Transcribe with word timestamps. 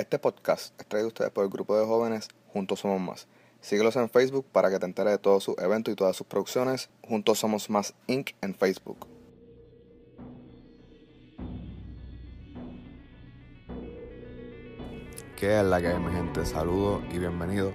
Este 0.00 0.18
podcast 0.18 0.80
es 0.80 0.86
traído 0.86 1.08
a 1.08 1.08
ustedes 1.08 1.30
por 1.30 1.44
el 1.44 1.50
grupo 1.50 1.78
de 1.78 1.84
jóvenes 1.84 2.28
Juntos 2.54 2.80
Somos 2.80 3.02
Más. 3.02 3.28
Síguelos 3.60 3.96
en 3.96 4.08
Facebook 4.08 4.46
para 4.50 4.70
que 4.70 4.78
te 4.78 4.86
enteres 4.86 5.12
de 5.12 5.18
todos 5.18 5.44
sus 5.44 5.58
eventos 5.58 5.92
y 5.92 5.94
todas 5.94 6.16
sus 6.16 6.26
producciones. 6.26 6.88
Juntos 7.06 7.40
Somos 7.40 7.68
Más 7.68 7.92
Inc. 8.06 8.30
en 8.40 8.54
Facebook. 8.54 9.06
¿Qué 15.36 15.60
es 15.60 15.66
la 15.66 15.82
que 15.82 15.88
hay, 15.88 15.98
mi 15.98 16.12
gente? 16.12 16.46
Saludos 16.46 17.02
y 17.12 17.18
bienvenidos 17.18 17.74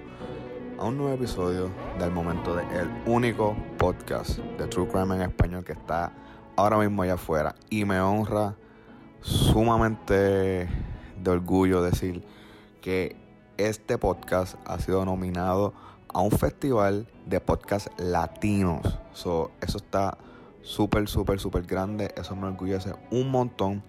a 0.80 0.84
un 0.84 0.98
nuevo 0.98 1.14
episodio 1.14 1.70
del 2.00 2.10
momento 2.10 2.56
de 2.56 2.64
el 2.76 2.90
único 3.06 3.56
podcast 3.78 4.38
de 4.40 4.66
True 4.66 4.88
Crime 4.88 5.14
en 5.14 5.22
español 5.22 5.62
que 5.62 5.74
está 5.74 6.12
ahora 6.56 6.76
mismo 6.78 7.02
allá 7.02 7.14
afuera. 7.14 7.54
Y 7.70 7.84
me 7.84 8.00
honra 8.00 8.56
sumamente 9.20 10.68
de 11.22 11.30
orgullo 11.30 11.82
decir 11.82 12.22
que 12.80 13.16
este 13.56 13.98
podcast 13.98 14.56
ha 14.64 14.78
sido 14.78 15.04
nominado 15.04 15.72
a 16.12 16.20
un 16.20 16.30
festival 16.30 17.06
de 17.26 17.40
podcast 17.40 17.88
latinos. 17.98 18.98
So, 19.12 19.50
eso 19.60 19.78
está 19.78 20.18
súper, 20.62 21.08
súper, 21.08 21.40
súper 21.40 21.62
grande. 21.62 22.12
Eso 22.16 22.36
me 22.36 22.46
orgullece 22.46 22.94
un 23.10 23.30
montón 23.30 23.82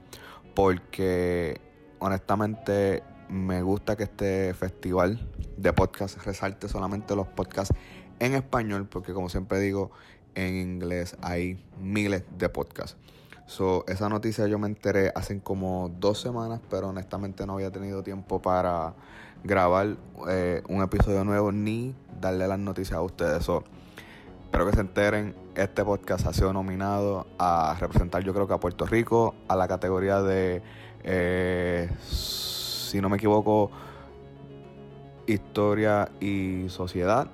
porque 0.55 1.61
honestamente 1.99 3.03
me 3.29 3.61
gusta 3.61 3.95
que 3.95 4.03
este 4.03 4.53
festival 4.53 5.19
de 5.57 5.73
podcast 5.73 6.23
resalte 6.25 6.69
solamente 6.69 7.15
los 7.15 7.27
podcasts 7.27 7.75
en 8.19 8.33
español, 8.33 8.87
porque 8.87 9.13
como 9.13 9.29
siempre 9.29 9.59
digo, 9.59 9.91
en 10.35 10.55
inglés 10.55 11.17
hay 11.21 11.63
miles 11.79 12.23
de 12.37 12.49
podcasts. 12.49 12.97
So, 13.47 13.85
esa 13.87 14.09
noticia 14.09 14.45
yo 14.47 14.59
me 14.59 14.67
enteré 14.67 15.11
hace 15.15 15.39
como 15.39 15.89
dos 15.99 16.19
semanas, 16.19 16.59
pero 16.69 16.89
honestamente 16.89 17.45
no 17.45 17.53
había 17.53 17.71
tenido 17.71 18.03
tiempo 18.03 18.41
para 18.41 18.93
grabar 19.43 19.95
eh, 20.29 20.61
un 20.67 20.83
episodio 20.83 21.23
nuevo 21.23 21.53
ni 21.53 21.95
darle 22.19 22.45
las 22.45 22.59
noticias 22.59 22.97
a 22.97 23.01
ustedes. 23.01 23.45
So, 23.45 23.63
espero 24.43 24.65
que 24.65 24.73
se 24.73 24.81
enteren, 24.81 25.33
este 25.55 25.85
podcast 25.85 26.27
ha 26.27 26.33
sido 26.33 26.51
nominado 26.51 27.25
a 27.39 27.77
representar 27.79 28.21
yo 28.21 28.33
creo 28.33 28.47
que 28.47 28.53
a 28.53 28.59
Puerto 28.59 28.85
Rico, 28.85 29.33
a 29.47 29.55
la 29.55 29.67
categoría 29.67 30.21
de... 30.21 30.61
Eh, 31.03 31.89
si 32.01 32.99
no 32.99 33.07
me 33.07 33.15
equivoco, 33.15 33.71
historia 35.25 36.09
y 36.19 36.65
sociedad 36.67 37.29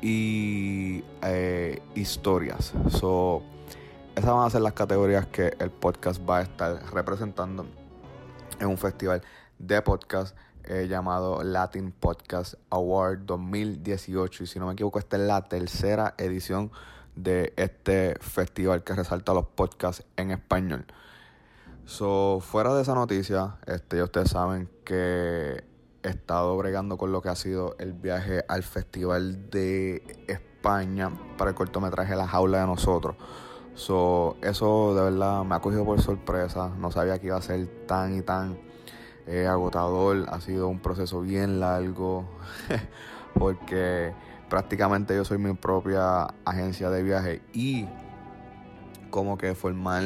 y 0.00 1.02
eh, 1.22 1.82
historias. 1.96 2.72
So, 2.90 3.42
esas 4.14 4.30
van 4.30 4.46
a 4.46 4.50
ser 4.50 4.60
las 4.60 4.74
categorías 4.74 5.26
que 5.26 5.54
el 5.58 5.70
podcast 5.70 6.20
va 6.28 6.38
a 6.38 6.42
estar 6.42 6.82
representando 6.92 7.66
en 8.60 8.66
un 8.66 8.76
festival 8.76 9.22
de 9.58 9.80
podcast 9.80 10.36
eh, 10.64 10.86
llamado 10.88 11.42
Latin 11.42 11.92
Podcast 11.92 12.54
Award 12.70 13.20
2018. 13.24 14.44
Y 14.44 14.46
si 14.46 14.58
no 14.58 14.66
me 14.66 14.74
equivoco, 14.74 14.98
esta 14.98 15.16
es 15.16 15.22
la 15.22 15.42
tercera 15.42 16.14
edición 16.18 16.70
de 17.16 17.52
este 17.56 18.16
festival 18.20 18.84
que 18.84 18.94
resalta 18.94 19.32
los 19.32 19.46
podcasts 19.46 20.04
en 20.16 20.30
español. 20.30 20.84
So, 21.84 22.40
fuera 22.40 22.74
de 22.74 22.82
esa 22.82 22.94
noticia, 22.94 23.56
este, 23.66 23.96
ya 23.96 24.04
ustedes 24.04 24.30
saben 24.30 24.68
que 24.84 25.64
he 26.02 26.08
estado 26.08 26.56
bregando 26.56 26.96
con 26.96 27.12
lo 27.12 27.22
que 27.22 27.30
ha 27.30 27.36
sido 27.36 27.76
el 27.78 27.92
viaje 27.92 28.44
al 28.48 28.62
Festival 28.62 29.50
de 29.50 30.24
España 30.28 31.10
para 31.38 31.50
el 31.50 31.56
cortometraje 31.56 32.14
La 32.14 32.28
Jaula 32.28 32.60
de 32.60 32.66
Nosotros. 32.66 33.16
So, 33.74 34.36
eso 34.42 34.94
de 34.94 35.02
verdad 35.02 35.44
me 35.44 35.54
ha 35.54 35.60
cogido 35.60 35.84
por 35.84 36.00
sorpresa. 36.00 36.70
No 36.78 36.90
sabía 36.90 37.18
que 37.18 37.28
iba 37.28 37.36
a 37.36 37.42
ser 37.42 37.66
tan 37.86 38.16
y 38.16 38.22
tan 38.22 38.58
eh, 39.26 39.46
agotador. 39.46 40.26
Ha 40.28 40.40
sido 40.40 40.68
un 40.68 40.80
proceso 40.80 41.20
bien 41.20 41.60
largo 41.60 42.24
porque 43.38 44.12
prácticamente 44.48 45.16
yo 45.16 45.24
soy 45.24 45.38
mi 45.38 45.54
propia 45.54 46.24
agencia 46.44 46.90
de 46.90 47.02
viaje 47.02 47.42
y 47.52 47.88
como 49.10 49.38
que 49.38 49.54
formar 49.54 50.02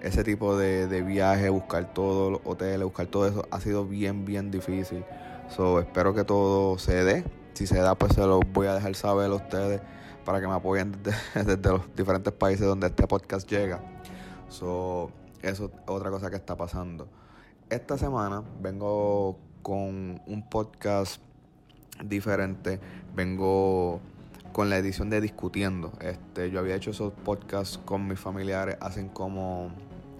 ese 0.00 0.22
tipo 0.22 0.56
de, 0.56 0.86
de 0.86 1.02
viaje, 1.02 1.48
buscar 1.48 1.92
todos 1.92 2.30
los 2.30 2.40
hoteles, 2.44 2.84
buscar 2.84 3.06
todo 3.06 3.26
eso, 3.26 3.46
ha 3.50 3.60
sido 3.60 3.86
bien, 3.86 4.24
bien 4.24 4.50
difícil. 4.50 5.04
So, 5.48 5.80
espero 5.80 6.14
que 6.14 6.24
todo 6.24 6.78
se 6.78 7.04
dé. 7.04 7.24
Si 7.54 7.66
se 7.66 7.78
da, 7.78 7.94
pues 7.94 8.14
se 8.14 8.20
los 8.20 8.40
voy 8.52 8.66
a 8.66 8.74
dejar 8.74 8.94
saber 8.94 9.30
a 9.30 9.34
ustedes 9.34 9.80
para 10.26 10.40
que 10.40 10.48
me 10.48 10.54
apoyen 10.54 10.92
desde, 11.34 11.56
los 11.70 11.82
diferentes 11.96 12.32
países 12.32 12.66
donde 12.66 12.88
este 12.88 13.06
podcast 13.06 13.48
llega. 13.48 13.80
So, 14.50 15.10
eso 15.40 15.66
es 15.66 15.70
otra 15.86 16.10
cosa 16.10 16.28
que 16.28 16.36
está 16.36 16.56
pasando. 16.56 17.08
Esta 17.70 17.96
semana 17.96 18.42
vengo 18.60 19.38
con 19.62 20.20
un 20.26 20.48
podcast 20.50 21.22
diferente. 22.04 22.80
Vengo 23.14 24.00
con 24.52 24.68
la 24.68 24.78
edición 24.78 25.10
de 25.10 25.20
Discutiendo. 25.20 25.92
Este, 26.00 26.50
yo 26.50 26.58
había 26.58 26.74
hecho 26.74 26.90
esos 26.90 27.12
podcasts 27.12 27.78
con 27.78 28.08
mis 28.08 28.18
familiares 28.18 28.76
hacen 28.80 29.08
como, 29.08 29.70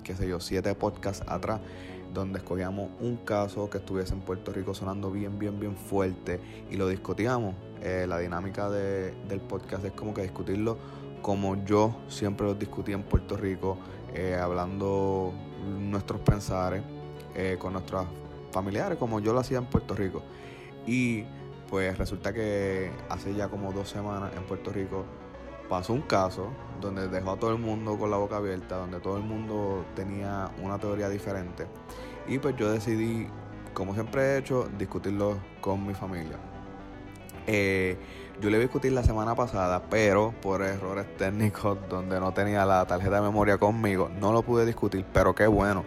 qué 0.05 0.15
sé 0.15 0.29
yo, 0.29 0.39
siete 0.39 0.75
podcasts 0.77 1.25
atrás, 1.27 1.61
donde 2.21 2.39
escogíamos 2.39 2.91
un 3.01 3.17
caso 3.17 3.69
que 3.71 3.79
estuviese 3.79 4.15
en 4.15 4.21
Puerto 4.21 4.53
Rico 4.53 4.75
sonando 4.75 5.11
bien, 5.11 5.39
bien, 5.39 5.59
bien 5.59 5.77
fuerte 5.77 6.41
y 6.71 6.77
lo 6.77 6.89
discutíamos. 6.89 7.55
Eh, 7.83 8.07
la 8.09 8.19
dinámica 8.19 8.71
de, 8.71 9.13
del 9.29 9.41
podcast 9.41 9.85
es 9.85 9.93
como 9.93 10.15
que 10.15 10.23
discutirlo 10.23 10.79
como 11.27 11.65
yo 11.65 11.97
siempre 12.07 12.47
lo 12.47 12.55
discutí 12.55 12.93
en 12.93 13.03
Puerto 13.03 13.37
Rico, 13.37 13.79
eh, 14.15 14.39
hablando 14.41 15.33
nuestros 15.81 16.21
pensares 16.21 16.85
eh, 17.35 17.57
con 17.59 17.73
nuestros 17.73 18.07
familiares, 18.53 18.97
como 18.97 19.19
yo 19.19 19.33
lo 19.33 19.41
hacía 19.41 19.59
en 19.59 19.67
Puerto 19.67 19.97
Rico. 19.97 20.23
Y 20.87 21.25
pues 21.69 21.99
resulta 21.99 22.33
que 22.33 22.93
hace 23.09 23.35
ya 23.35 23.49
como 23.49 23.73
dos 23.73 23.89
semanas 23.89 24.31
en 24.37 24.45
Puerto 24.45 24.71
Rico 24.71 25.05
pasó 25.69 25.93
un 25.93 26.03
caso 26.03 26.49
donde 26.81 27.09
dejó 27.09 27.33
a 27.33 27.37
todo 27.37 27.51
el 27.53 27.59
mundo 27.59 27.99
con 27.99 28.11
la 28.11 28.17
boca 28.17 28.37
abierta, 28.37 28.77
donde 28.77 29.01
todo 29.01 29.17
el 29.17 29.23
mundo 29.23 29.85
tenía 29.95 30.51
una 30.63 30.79
teoría 30.79 31.09
diferente. 31.09 31.67
Y 32.29 32.39
pues 32.39 32.57
yo 32.57 32.71
decidí, 32.71 33.29
como 33.73 33.95
siempre 33.95 34.23
he 34.23 34.39
hecho, 34.39 34.69
discutirlo 34.79 35.39
con 35.61 35.87
mi 35.87 35.95
familia. 35.95 36.39
Eh, 37.47 37.97
yo 38.41 38.51
le 38.51 38.59
discutir 38.59 38.93
la 38.93 39.03
semana 39.03 39.35
pasada, 39.35 39.85
pero 39.89 40.35
por 40.43 40.63
errores 40.63 41.07
técnicos 41.17 41.79
donde 41.89 42.21
no 42.21 42.33
tenía 42.33 42.67
la 42.67 42.85
tarjeta 42.87 43.17
de 43.17 43.23
memoria 43.23 43.57
conmigo, 43.57 44.11
no 44.21 44.33
lo 44.33 44.43
pude 44.43 44.67
discutir, 44.67 45.07
pero 45.13 45.35
qué 45.35 45.47
bueno. 45.47 45.85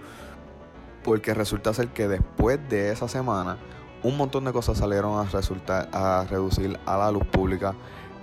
Porque 1.04 1.34
resulta 1.34 1.74
ser 1.74 1.90
que 1.90 2.08
después 2.08 2.60
de 2.70 2.92
esa 2.92 3.08
semana, 3.08 3.58
un 4.02 4.18
montón 4.18 4.46
de 4.46 4.52
cosas 4.54 4.78
salieron 4.78 5.20
a 5.20 5.30
resultar 5.30 5.90
a 5.92 6.26
reducir 6.30 6.80
a 6.86 6.98
la 6.98 7.12
luz 7.12 7.26
pública. 7.26 7.76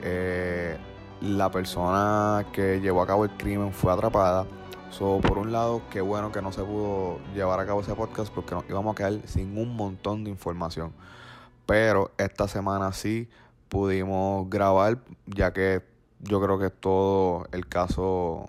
Eh, 0.03 0.77
la 1.21 1.51
persona 1.51 2.47
que 2.53 2.81
llevó 2.81 3.03
a 3.03 3.07
cabo 3.07 3.25
el 3.25 3.31
crimen 3.37 3.73
fue 3.73 3.93
atrapada. 3.93 4.47
So, 4.91 5.21
por 5.21 5.39
un 5.39 5.53
lado, 5.53 5.83
qué 5.91 6.01
bueno 6.01 6.33
que 6.33 6.41
no 6.41 6.53
se 6.53 6.63
pudo 6.63 7.19
llevar 7.35 7.61
a 7.61 7.67
cabo 7.67 7.81
ese 7.81 7.95
podcast 7.95 8.33
porque 8.33 8.55
nos 8.55 8.65
íbamos 8.69 8.93
a 8.93 8.97
quedar 8.97 9.21
sin 9.27 9.57
un 9.59 9.77
montón 9.77 10.25
de 10.25 10.31
información. 10.31 10.93
Pero 11.67 12.13
esta 12.19 12.49
semana 12.49 12.93
sí 12.93 13.29
pudimos 13.69 14.49
grabar, 14.49 14.99
ya 15.27 15.53
que 15.53 15.83
yo 16.21 16.41
creo 16.41 16.59
que 16.59 16.71
todo 16.71 17.47
el 17.53 17.67
caso, 17.67 18.47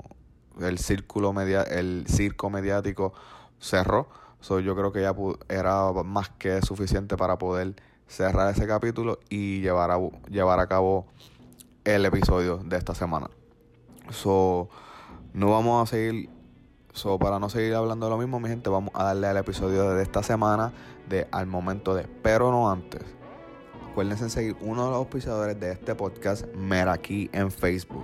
el 0.62 0.78
círculo 0.78 1.34
media, 1.34 1.64
el 1.64 2.06
circo 2.08 2.50
mediático 2.50 3.14
cerró. 3.60 4.08
So, 4.40 4.60
yo 4.60 4.76
creo 4.76 4.92
que 4.92 5.02
ya 5.02 5.14
era 5.50 5.92
más 6.04 6.30
que 6.30 6.62
suficiente 6.62 7.18
para 7.18 7.38
poder 7.38 7.76
cerrar 8.08 8.54
ese 8.54 8.68
capítulo 8.68 9.20
y 9.30 9.60
llevar 9.62 10.00
llevar 10.30 10.60
a 10.60 10.68
cabo 10.68 11.08
el 11.88 12.06
episodio 12.06 12.58
de 12.58 12.76
esta 12.76 12.94
semana. 12.94 13.30
So, 14.10 14.68
no 15.34 15.52
vamos 15.52 15.88
a 15.88 15.90
seguir. 15.90 16.30
So, 16.92 17.18
para 17.18 17.40
no 17.40 17.50
seguir 17.50 17.76
hablando 17.76 18.08
de 18.08 18.10
lo 18.10 18.18
mismo, 18.18 18.42
mi 18.42 18.50
gente, 18.50 18.70
vamos 18.70 18.92
a 18.94 19.06
darle 19.06 19.28
al 19.28 19.38
episodio 19.38 19.92
de 19.92 20.04
esta 20.04 20.22
semana 20.22 20.74
de 21.08 21.30
Al 21.32 21.48
Momento 21.48 21.96
de, 21.96 22.04
pero 22.22 22.52
no 22.52 22.70
antes. 22.70 23.02
Acuérdense 23.90 24.26
en 24.26 24.30
seguir 24.30 24.58
uno 24.60 24.84
de 24.84 24.90
los 24.90 24.98
auspiciadores 24.98 25.58
de 25.62 25.72
este 25.72 25.96
podcast, 25.96 26.46
Meraki, 26.56 27.30
en 27.32 27.52
Facebook. 27.52 28.04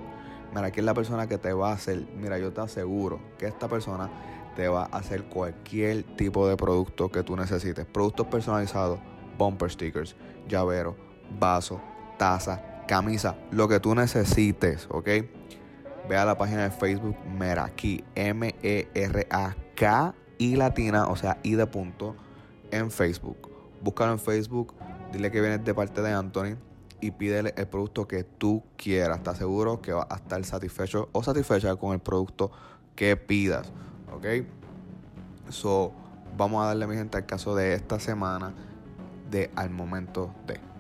Meraki 0.54 0.80
es 0.80 0.86
la 0.86 0.94
persona 0.94 1.28
que 1.28 1.38
te 1.38 1.52
va 1.52 1.72
a 1.72 1.74
hacer, 1.74 2.08
mira, 2.16 2.40
yo 2.40 2.54
te 2.54 2.62
aseguro 2.62 3.20
que 3.38 3.48
esta 3.48 3.68
persona 3.68 4.10
te 4.56 4.70
va 4.70 4.84
a 4.84 4.98
hacer 4.98 5.26
cualquier 5.26 6.04
tipo 6.16 6.48
de 6.48 6.56
producto 6.56 7.12
que 7.12 7.22
tú 7.22 7.36
necesites. 7.36 7.86
Productos 7.86 8.28
personalizados, 8.28 9.00
bumper 9.38 9.70
stickers, 9.70 10.16
llavero, 10.48 10.96
vaso, 11.38 11.82
taza, 12.18 12.73
camisa, 12.88 13.36
lo 13.52 13.68
que 13.68 13.80
tú 13.80 13.96
necesites, 13.96 14.88
¿ok? 14.90 15.08
Ve 16.10 16.18
a 16.18 16.26
la 16.26 16.38
página 16.38 16.64
de 16.64 16.72
Facebook 16.72 17.16
Meraki, 17.38 18.04
M-E-R-A-K 18.16 20.16
y 20.38 20.56
latina, 20.56 21.08
o 21.08 21.16
sea, 21.16 21.40
y 21.44 21.56
de 21.56 21.66
punto, 21.66 22.16
en 22.72 22.92
Facebook. 22.92 23.50
Búscalo 23.82 24.14
en 24.14 24.20
Facebook, 24.20 24.74
dile 25.12 25.32
que 25.32 25.42
vienes 25.42 25.64
de 25.64 25.74
parte 25.74 26.02
de 26.02 26.12
Anthony 26.12 26.58
y 27.00 27.12
pídele 27.12 27.54
el 27.58 27.68
producto 27.68 28.08
que 28.08 28.24
tú 28.24 28.64
quieras. 28.78 29.24
Te 29.24 29.30
aseguro 29.30 29.82
que 29.82 29.94
va 29.94 30.08
a 30.10 30.16
estar 30.16 30.44
satisfecho 30.46 31.10
o 31.12 31.24
satisfecha 31.24 31.76
con 31.76 31.94
el 31.94 32.00
producto 32.00 32.52
que 32.96 33.18
pidas. 33.18 33.72
¿Ok? 34.16 34.46
So, 35.50 35.92
vamos 36.38 36.64
a 36.64 36.68
darle 36.68 36.88
mi 36.88 36.96
gente 36.96 37.18
al 37.18 37.26
caso 37.26 37.56
de 37.56 37.74
esta 37.74 38.00
semana 38.00 38.54
de 39.30 39.52
Al 39.56 39.70
Momento 39.70 40.34
de. 40.48 40.73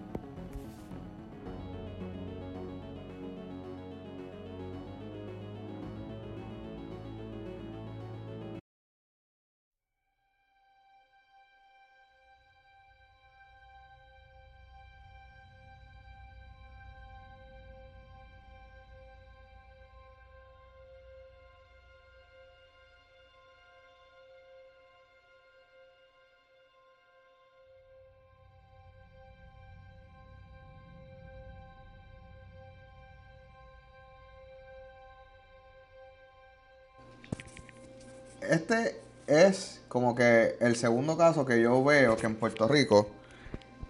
Este 38.49 38.99
es 39.27 39.81
como 39.87 40.15
que 40.15 40.57
el 40.59 40.75
segundo 40.75 41.17
caso 41.17 41.45
que 41.45 41.61
yo 41.61 41.83
veo 41.83 42.17
que 42.17 42.25
en 42.25 42.35
Puerto 42.35 42.67
Rico 42.67 43.07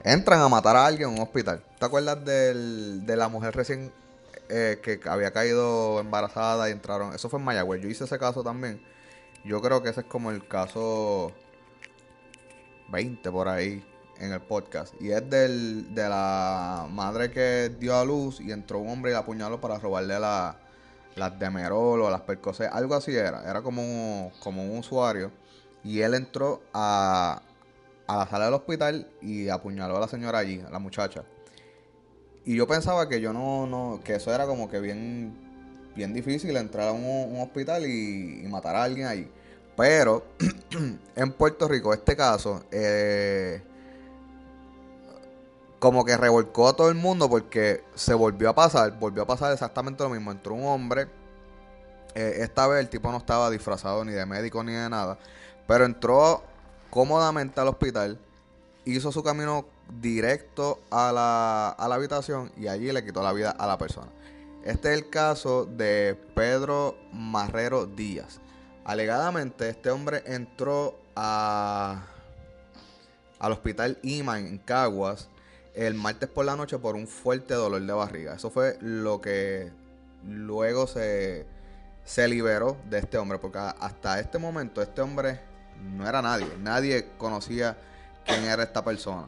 entran 0.04 0.42
a 0.42 0.50
matar 0.50 0.76
a 0.76 0.86
alguien 0.86 1.10
en 1.10 1.16
un 1.16 1.22
hospital. 1.22 1.64
¿Te 1.80 1.86
acuerdas 1.86 2.24
del, 2.24 3.06
de 3.06 3.16
la 3.16 3.30
mujer 3.30 3.56
recién 3.56 3.92
eh, 4.50 4.80
que 4.82 5.00
había 5.10 5.32
caído 5.32 6.00
embarazada 6.00 6.70
y 6.70 6.72
entraron? 6.72 7.14
Eso 7.14 7.30
fue 7.30 7.40
en 7.40 7.46
Mayagüez. 7.46 7.82
Yo 7.82 7.90
hice 7.90 8.04
ese 8.04 8.20
caso 8.20 8.44
también. 8.44 8.82
Yo 9.44 9.62
creo 9.62 9.82
que 9.82 9.90
ese 9.90 10.02
es 10.02 10.08
como 10.08 10.32
el 10.32 10.48
caso 10.48 11.32
20 12.90 13.32
por 13.32 13.48
ahí 13.48 13.84
en 14.20 14.32
el 14.32 14.42
podcast. 14.42 14.94
Y 15.02 15.12
es 15.12 15.30
del, 15.30 15.94
de 15.94 16.08
la 16.08 16.88
madre 16.90 17.32
que 17.32 17.72
dio 17.80 17.98
a 17.98 18.06
luz 18.06 18.40
y 18.40 18.52
entró 18.52 18.80
un 18.80 18.90
hombre 18.90 19.12
y 19.12 19.14
la 19.14 19.20
apuñaló 19.20 19.60
para 19.60 19.80
robarle 19.80 20.20
la, 20.20 20.58
las 21.16 21.38
Demerol 21.40 22.02
o 22.02 22.10
las 22.10 22.22
Percocet, 22.22 22.70
algo 22.72 22.96
así 22.96 23.16
era. 23.16 23.50
Era 23.50 23.62
como 23.62 23.82
un, 23.82 24.32
como 24.40 24.64
un 24.64 24.80
usuario. 24.80 25.32
Y 25.84 26.00
él 26.02 26.14
entró 26.14 26.62
a, 26.74 27.42
a 28.08 28.18
la 28.18 28.28
sala 28.28 28.46
del 28.46 28.54
hospital 28.54 29.08
y 29.22 29.50
apuñaló 29.50 29.98
a 29.98 30.00
la 30.00 30.08
señora 30.08 30.40
allí, 30.40 30.62
a 30.66 30.70
la 30.70 30.80
muchacha. 30.80 31.24
Y 32.46 32.56
yo 32.56 32.68
pensaba 32.68 33.08
que 33.08 33.22
yo 33.22 33.32
no, 33.32 33.66
no, 33.68 34.02
que 34.04 34.16
eso 34.16 34.34
era 34.34 34.46
como 34.46 34.70
que 34.70 34.80
bien, 34.80 35.34
bien 35.96 36.14
difícil 36.14 36.56
entrar 36.58 36.90
a 36.90 36.92
un, 36.92 37.40
hospital 37.42 37.86
y, 37.86 38.46
matar 38.50 38.76
a 38.76 38.84
alguien 38.84 39.08
allí. 39.08 39.28
Pero 39.78 40.26
en 41.16 41.32
Puerto 41.32 41.68
Rico, 41.68 41.94
este 41.94 42.16
caso, 42.16 42.64
eh, 42.72 43.62
como 45.84 46.06
que 46.06 46.16
revolcó 46.16 46.70
a 46.70 46.78
todo 46.78 46.88
el 46.88 46.96
mundo 46.96 47.30
porque 47.30 47.84
se 47.94 48.14
volvió 48.14 48.50
a 48.50 48.56
pasar, 48.56 48.98
volvió 48.98 49.24
a 49.24 49.28
pasar 49.28 49.52
exactamente 49.52 50.02
lo 50.02 50.10
mismo. 50.10 50.32
Entró 50.32 50.54
un 50.54 50.66
hombre, 50.66 51.10
eh, 52.16 52.36
esta 52.38 52.68
vez 52.68 52.80
el 52.80 52.88
tipo 52.88 53.12
no 53.12 53.18
estaba 53.18 53.50
disfrazado 53.50 54.06
ni 54.06 54.14
de 54.14 54.26
médico 54.26 54.64
ni 54.64 54.72
de 54.72 54.90
nada, 54.90 55.20
pero 55.68 55.84
entró 55.84 56.42
cómodamente 56.90 57.60
al 57.60 57.68
hospital, 57.68 58.18
hizo 58.86 59.12
su 59.12 59.24
camino 59.24 59.66
directo 60.00 60.80
a 60.90 61.12
la, 61.12 61.72
a 61.72 61.88
la 61.90 61.96
habitación 61.96 62.54
y 62.56 62.68
allí 62.68 62.90
le 62.90 63.04
quitó 63.04 63.22
la 63.22 63.34
vida 63.34 63.52
a 63.52 63.68
la 63.68 63.78
persona. 63.78 64.08
Este 64.64 64.94
es 64.94 64.98
el 64.98 65.10
caso 65.10 65.66
de 65.66 66.18
Pedro 66.34 66.96
Marrero 67.12 67.88
Díaz. 67.88 68.40
Alegadamente, 68.86 69.68
este 69.68 69.92
hombre 69.92 70.24
entró 70.28 70.98
a, 71.18 72.06
al 73.38 73.52
hospital 73.52 74.00
IMA 74.02 74.40
en 74.40 74.60
Caguas 74.60 75.28
el 75.74 75.96
martes 75.96 76.30
por 76.30 76.46
la 76.46 76.56
noche 76.56 76.78
por 76.78 76.96
un 76.96 77.08
fuerte 77.08 77.54
dolor 77.54 77.82
de 77.82 77.94
barriga. 77.94 78.36
Eso 78.36 78.50
fue 78.50 78.78
lo 78.82 79.22
que 79.22 79.72
luego 80.26 80.88
se, 80.88 81.46
se 82.04 82.28
liberó 82.28 82.78
de 82.90 83.00
este 83.00 83.18
hombre, 83.18 83.40
porque 83.40 83.58
hasta 83.58 84.20
este 84.20 84.38
momento 84.38 84.82
este 84.82 85.02
hombre 85.02 85.40
no 85.96 86.08
era 86.08 86.22
nadie, 86.22 86.48
nadie 86.60 87.08
conocía 87.18 87.78
quién 88.26 88.44
era 88.46 88.64
esta 88.64 88.84
persona. 88.84 89.28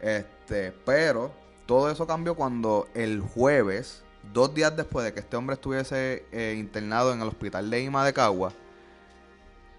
Este, 0.00 0.72
pero 0.84 1.32
todo 1.66 1.90
eso 1.90 2.06
cambió 2.06 2.34
cuando 2.34 2.88
el 2.94 3.20
jueves, 3.20 4.02
dos 4.32 4.54
días 4.54 4.76
después 4.76 5.04
de 5.04 5.12
que 5.12 5.20
este 5.20 5.36
hombre 5.36 5.54
estuviese 5.54 6.26
eh, 6.32 6.54
internado 6.58 7.12
en 7.12 7.20
el 7.20 7.28
hospital 7.28 7.70
de 7.70 7.82
Ima 7.82 8.04
de 8.04 8.12
Cagua, 8.12 8.52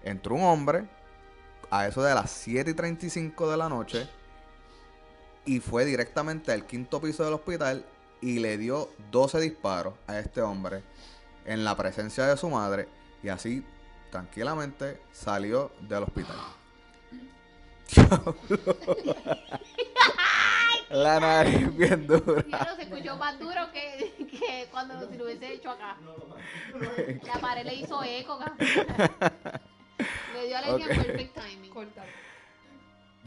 entró 0.02 0.34
un 0.34 0.42
hombre 0.42 0.84
a 1.70 1.86
eso 1.86 2.02
de 2.02 2.14
las 2.14 2.30
7 2.30 2.70
y 2.70 2.74
35 2.74 3.50
de 3.50 3.56
la 3.56 3.68
noche 3.68 4.08
y 5.50 5.58
fue 5.58 5.84
directamente 5.84 6.52
al 6.52 6.64
quinto 6.64 7.00
piso 7.00 7.24
del 7.24 7.34
hospital 7.34 7.84
y 8.20 8.38
le 8.38 8.56
dio 8.56 8.88
12 9.10 9.40
disparos 9.40 9.94
a 10.06 10.20
este 10.20 10.42
hombre 10.42 10.84
en 11.44 11.64
la 11.64 11.76
presencia 11.76 12.24
de 12.24 12.36
su 12.36 12.48
madre 12.48 12.86
y 13.20 13.30
así 13.30 13.64
tranquilamente 14.12 15.00
salió 15.10 15.72
del 15.80 16.04
hospital. 16.04 16.36
La 20.90 21.18
nariz 21.18 21.76
bien 21.76 22.06
dura. 22.06 22.76
se 22.76 22.82
escuchó 22.82 23.16
más 23.16 23.36
duro 23.40 23.72
que, 23.72 24.14
que 24.30 24.68
cuando 24.70 25.00
se 25.08 25.16
lo 25.16 25.24
hubiese 25.24 25.54
hecho 25.54 25.72
acá. 25.72 25.96
La 27.24 27.40
pared 27.40 27.64
le 27.64 27.74
hizo 27.74 28.00
eco 28.04 28.34
acá. 28.34 28.54
Le 30.32 30.46
dio 30.46 30.56
a 30.56 30.60
la 30.60 30.74
okay. 30.76 30.86
perfect 30.86 31.34
timing. 31.34 31.70
Corta 31.70 32.04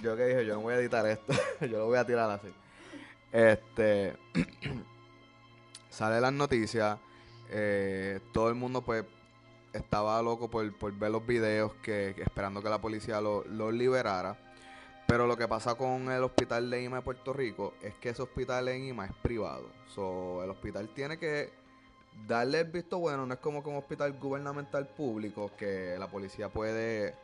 yo 0.03 0.17
que 0.17 0.25
dije, 0.25 0.45
yo 0.45 0.55
no 0.55 0.61
voy 0.61 0.73
a 0.73 0.77
editar 0.77 1.05
esto, 1.07 1.33
yo 1.61 1.79
lo 1.79 1.85
voy 1.87 1.97
a 1.97 2.05
tirar 2.05 2.29
así. 2.29 2.53
Este, 3.31 4.15
sale 5.89 6.19
las 6.19 6.33
noticias, 6.33 6.99
eh, 7.49 8.19
todo 8.33 8.49
el 8.49 8.55
mundo 8.55 8.81
pues 8.81 9.05
estaba 9.71 10.21
loco 10.21 10.49
por, 10.49 10.71
ver 10.93 11.09
los 11.09 11.25
videos, 11.25 11.73
que, 11.81 12.09
esperando 12.17 12.61
que 12.61 12.69
la 12.69 12.79
policía 12.79 13.21
lo, 13.21 13.71
liberara. 13.71 14.37
Pero 15.07 15.27
lo 15.27 15.35
que 15.35 15.47
pasa 15.47 15.75
con 15.75 16.11
el 16.11 16.23
hospital 16.23 16.69
de 16.69 16.83
IMA 16.83 16.97
de 16.97 17.01
Puerto 17.03 17.33
Rico 17.33 17.73
es 17.81 17.93
que 17.95 18.09
ese 18.09 18.21
hospital 18.21 18.67
en 18.69 18.85
IMA 18.85 19.05
es 19.05 19.13
privado. 19.21 19.65
So, 19.93 20.43
el 20.43 20.49
hospital 20.49 20.89
tiene 20.89 21.17
que 21.17 21.51
darle 22.27 22.61
el 22.61 22.71
visto 22.71 22.99
bueno, 22.99 23.25
no 23.25 23.33
es 23.33 23.39
como 23.39 23.63
que 23.63 23.69
un 23.69 23.75
hospital 23.75 24.13
gubernamental 24.13 24.87
público 24.87 25.51
que 25.57 25.95
la 25.99 26.07
policía 26.07 26.49
puede 26.49 27.15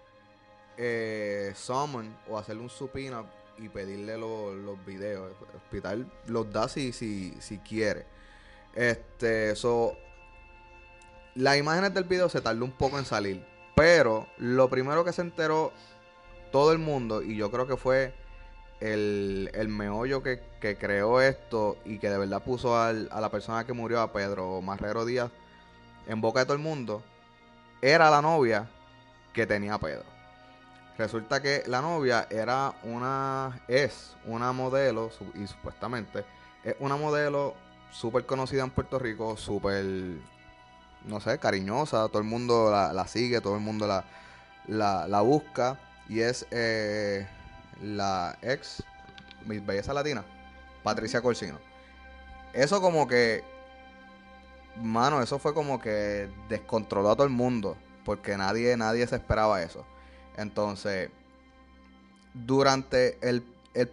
eh, 0.82 1.52
summon 1.56 2.16
o 2.30 2.38
hacerle 2.38 2.62
un 2.62 2.70
supina 2.70 3.26
y 3.58 3.68
pedirle 3.68 4.18
los 4.18 4.86
videos. 4.86 5.32
El 5.50 5.58
hospital 5.58 6.12
los 6.28 6.52
da 6.52 6.70
si, 6.70 6.94
si, 6.94 7.36
si 7.42 7.58
quiere. 7.60 8.06
Este, 8.74 9.56
so, 9.58 9.98
las 11.36 11.58
imágenes 11.58 11.94
del 11.94 12.06
video 12.06 12.30
se 12.30 12.40
tardó 12.40 12.64
un 12.64 12.72
poco 12.72 12.98
en 12.98 13.06
salir. 13.06 13.46
Pero 13.76 14.28
lo 14.38 14.70
primero 14.70 15.04
que 15.04 15.12
se 15.12 15.22
enteró 15.22 15.74
todo 16.52 16.72
el 16.72 16.80
mundo, 16.80 17.22
y 17.22 17.36
yo 17.36 17.52
creo 17.52 17.68
que 17.68 17.76
fue 17.76 18.14
el, 18.80 19.52
el 19.54 19.68
meollo 19.68 20.24
que, 20.24 20.42
que, 20.62 20.78
creó 20.78 21.22
esto 21.22 21.78
y 21.84 22.00
que 22.00 22.10
de 22.10 22.18
verdad 22.18 22.42
puso 22.42 22.78
a 22.78 22.94
la 22.94 23.30
persona 23.30 23.66
que 23.66 23.74
murió, 23.74 24.00
a 24.02 24.14
Pedro 24.14 24.62
Marrero 24.62 25.06
Díaz, 25.06 25.32
en 26.08 26.22
boca 26.22 26.40
de 26.40 26.46
todo 26.46 26.56
el 26.56 26.64
mundo, 26.64 27.04
era 27.82 28.10
la 28.10 28.22
novia 28.22 28.70
que 29.34 29.46
tenía 29.46 29.78
Pedro. 29.78 30.19
Resulta 31.00 31.42
que 31.42 31.64
la 31.66 31.82
novia 31.82 32.28
era 32.30 32.74
una, 32.84 33.62
es 33.70 34.18
una 34.26 34.52
modelo, 34.52 35.10
y 35.34 35.48
supuestamente 35.48 36.26
es 36.62 36.76
una 36.82 36.98
modelo 36.98 37.56
súper 37.90 38.26
conocida 38.26 38.64
en 38.64 38.70
Puerto 38.70 39.00
Rico, 39.00 39.38
súper, 39.38 39.86
no 41.06 41.22
sé, 41.22 41.40
cariñosa, 41.40 42.10
todo 42.10 42.18
el 42.18 42.28
mundo 42.28 42.70
la, 42.70 43.08
sigue, 43.08 43.40
todo 43.40 43.56
el 43.56 43.62
mundo 43.62 43.88
la, 43.88 44.04
la, 45.08 45.22
busca, 45.22 45.80
y 46.10 46.20
es 46.20 46.46
eh, 46.52 47.26
la 47.82 48.38
ex 48.42 48.84
Miss 49.46 49.66
Belleza 49.66 49.94
Latina, 49.94 50.26
Patricia 50.84 51.22
Corsino. 51.22 51.60
Eso 52.52 52.82
como 52.82 53.08
que, 53.08 53.46
mano, 54.76 55.22
eso 55.22 55.40
fue 55.40 55.54
como 55.54 55.80
que 55.80 56.30
descontroló 56.50 57.12
a 57.12 57.16
todo 57.16 57.26
el 57.26 57.32
mundo, 57.32 57.78
porque 58.04 58.36
nadie, 58.36 58.76
nadie 58.76 59.08
se 59.08 59.16
esperaba 59.16 59.62
eso. 59.64 59.86
Entonces, 60.38 61.10
durante 62.34 63.18
el, 63.22 63.44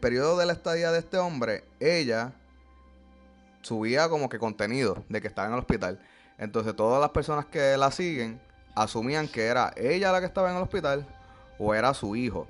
periodo 0.00 0.38
de 0.38 0.46
la 0.46 0.52
estadía 0.52 0.90
de 0.90 1.00
este 1.00 1.18
hombre, 1.18 1.64
ella 1.80 2.32
subía 3.62 4.08
como 4.08 4.28
que 4.28 4.38
contenido 4.38 5.04
de 5.08 5.20
que 5.20 5.28
estaba 5.28 5.48
en 5.48 5.54
el 5.54 5.60
hospital. 5.60 6.00
Entonces, 6.38 6.74
todas 6.76 7.00
las 7.00 7.10
personas 7.10 7.46
que 7.46 7.76
la 7.76 7.90
siguen 7.90 8.40
asumían 8.74 9.26
que 9.26 9.46
era 9.46 9.72
ella 9.76 10.12
la 10.12 10.20
que 10.20 10.26
estaba 10.26 10.50
en 10.50 10.56
el 10.56 10.62
hospital 10.62 11.06
o 11.58 11.74
era 11.74 11.94
su 11.94 12.14
hijo. 12.14 12.46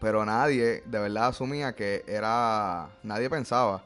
Pero 0.00 0.24
nadie 0.24 0.82
de 0.84 0.98
verdad 0.98 1.28
asumía 1.28 1.74
que 1.74 2.04
era. 2.06 2.90
Nadie 3.02 3.30
pensaba 3.30 3.82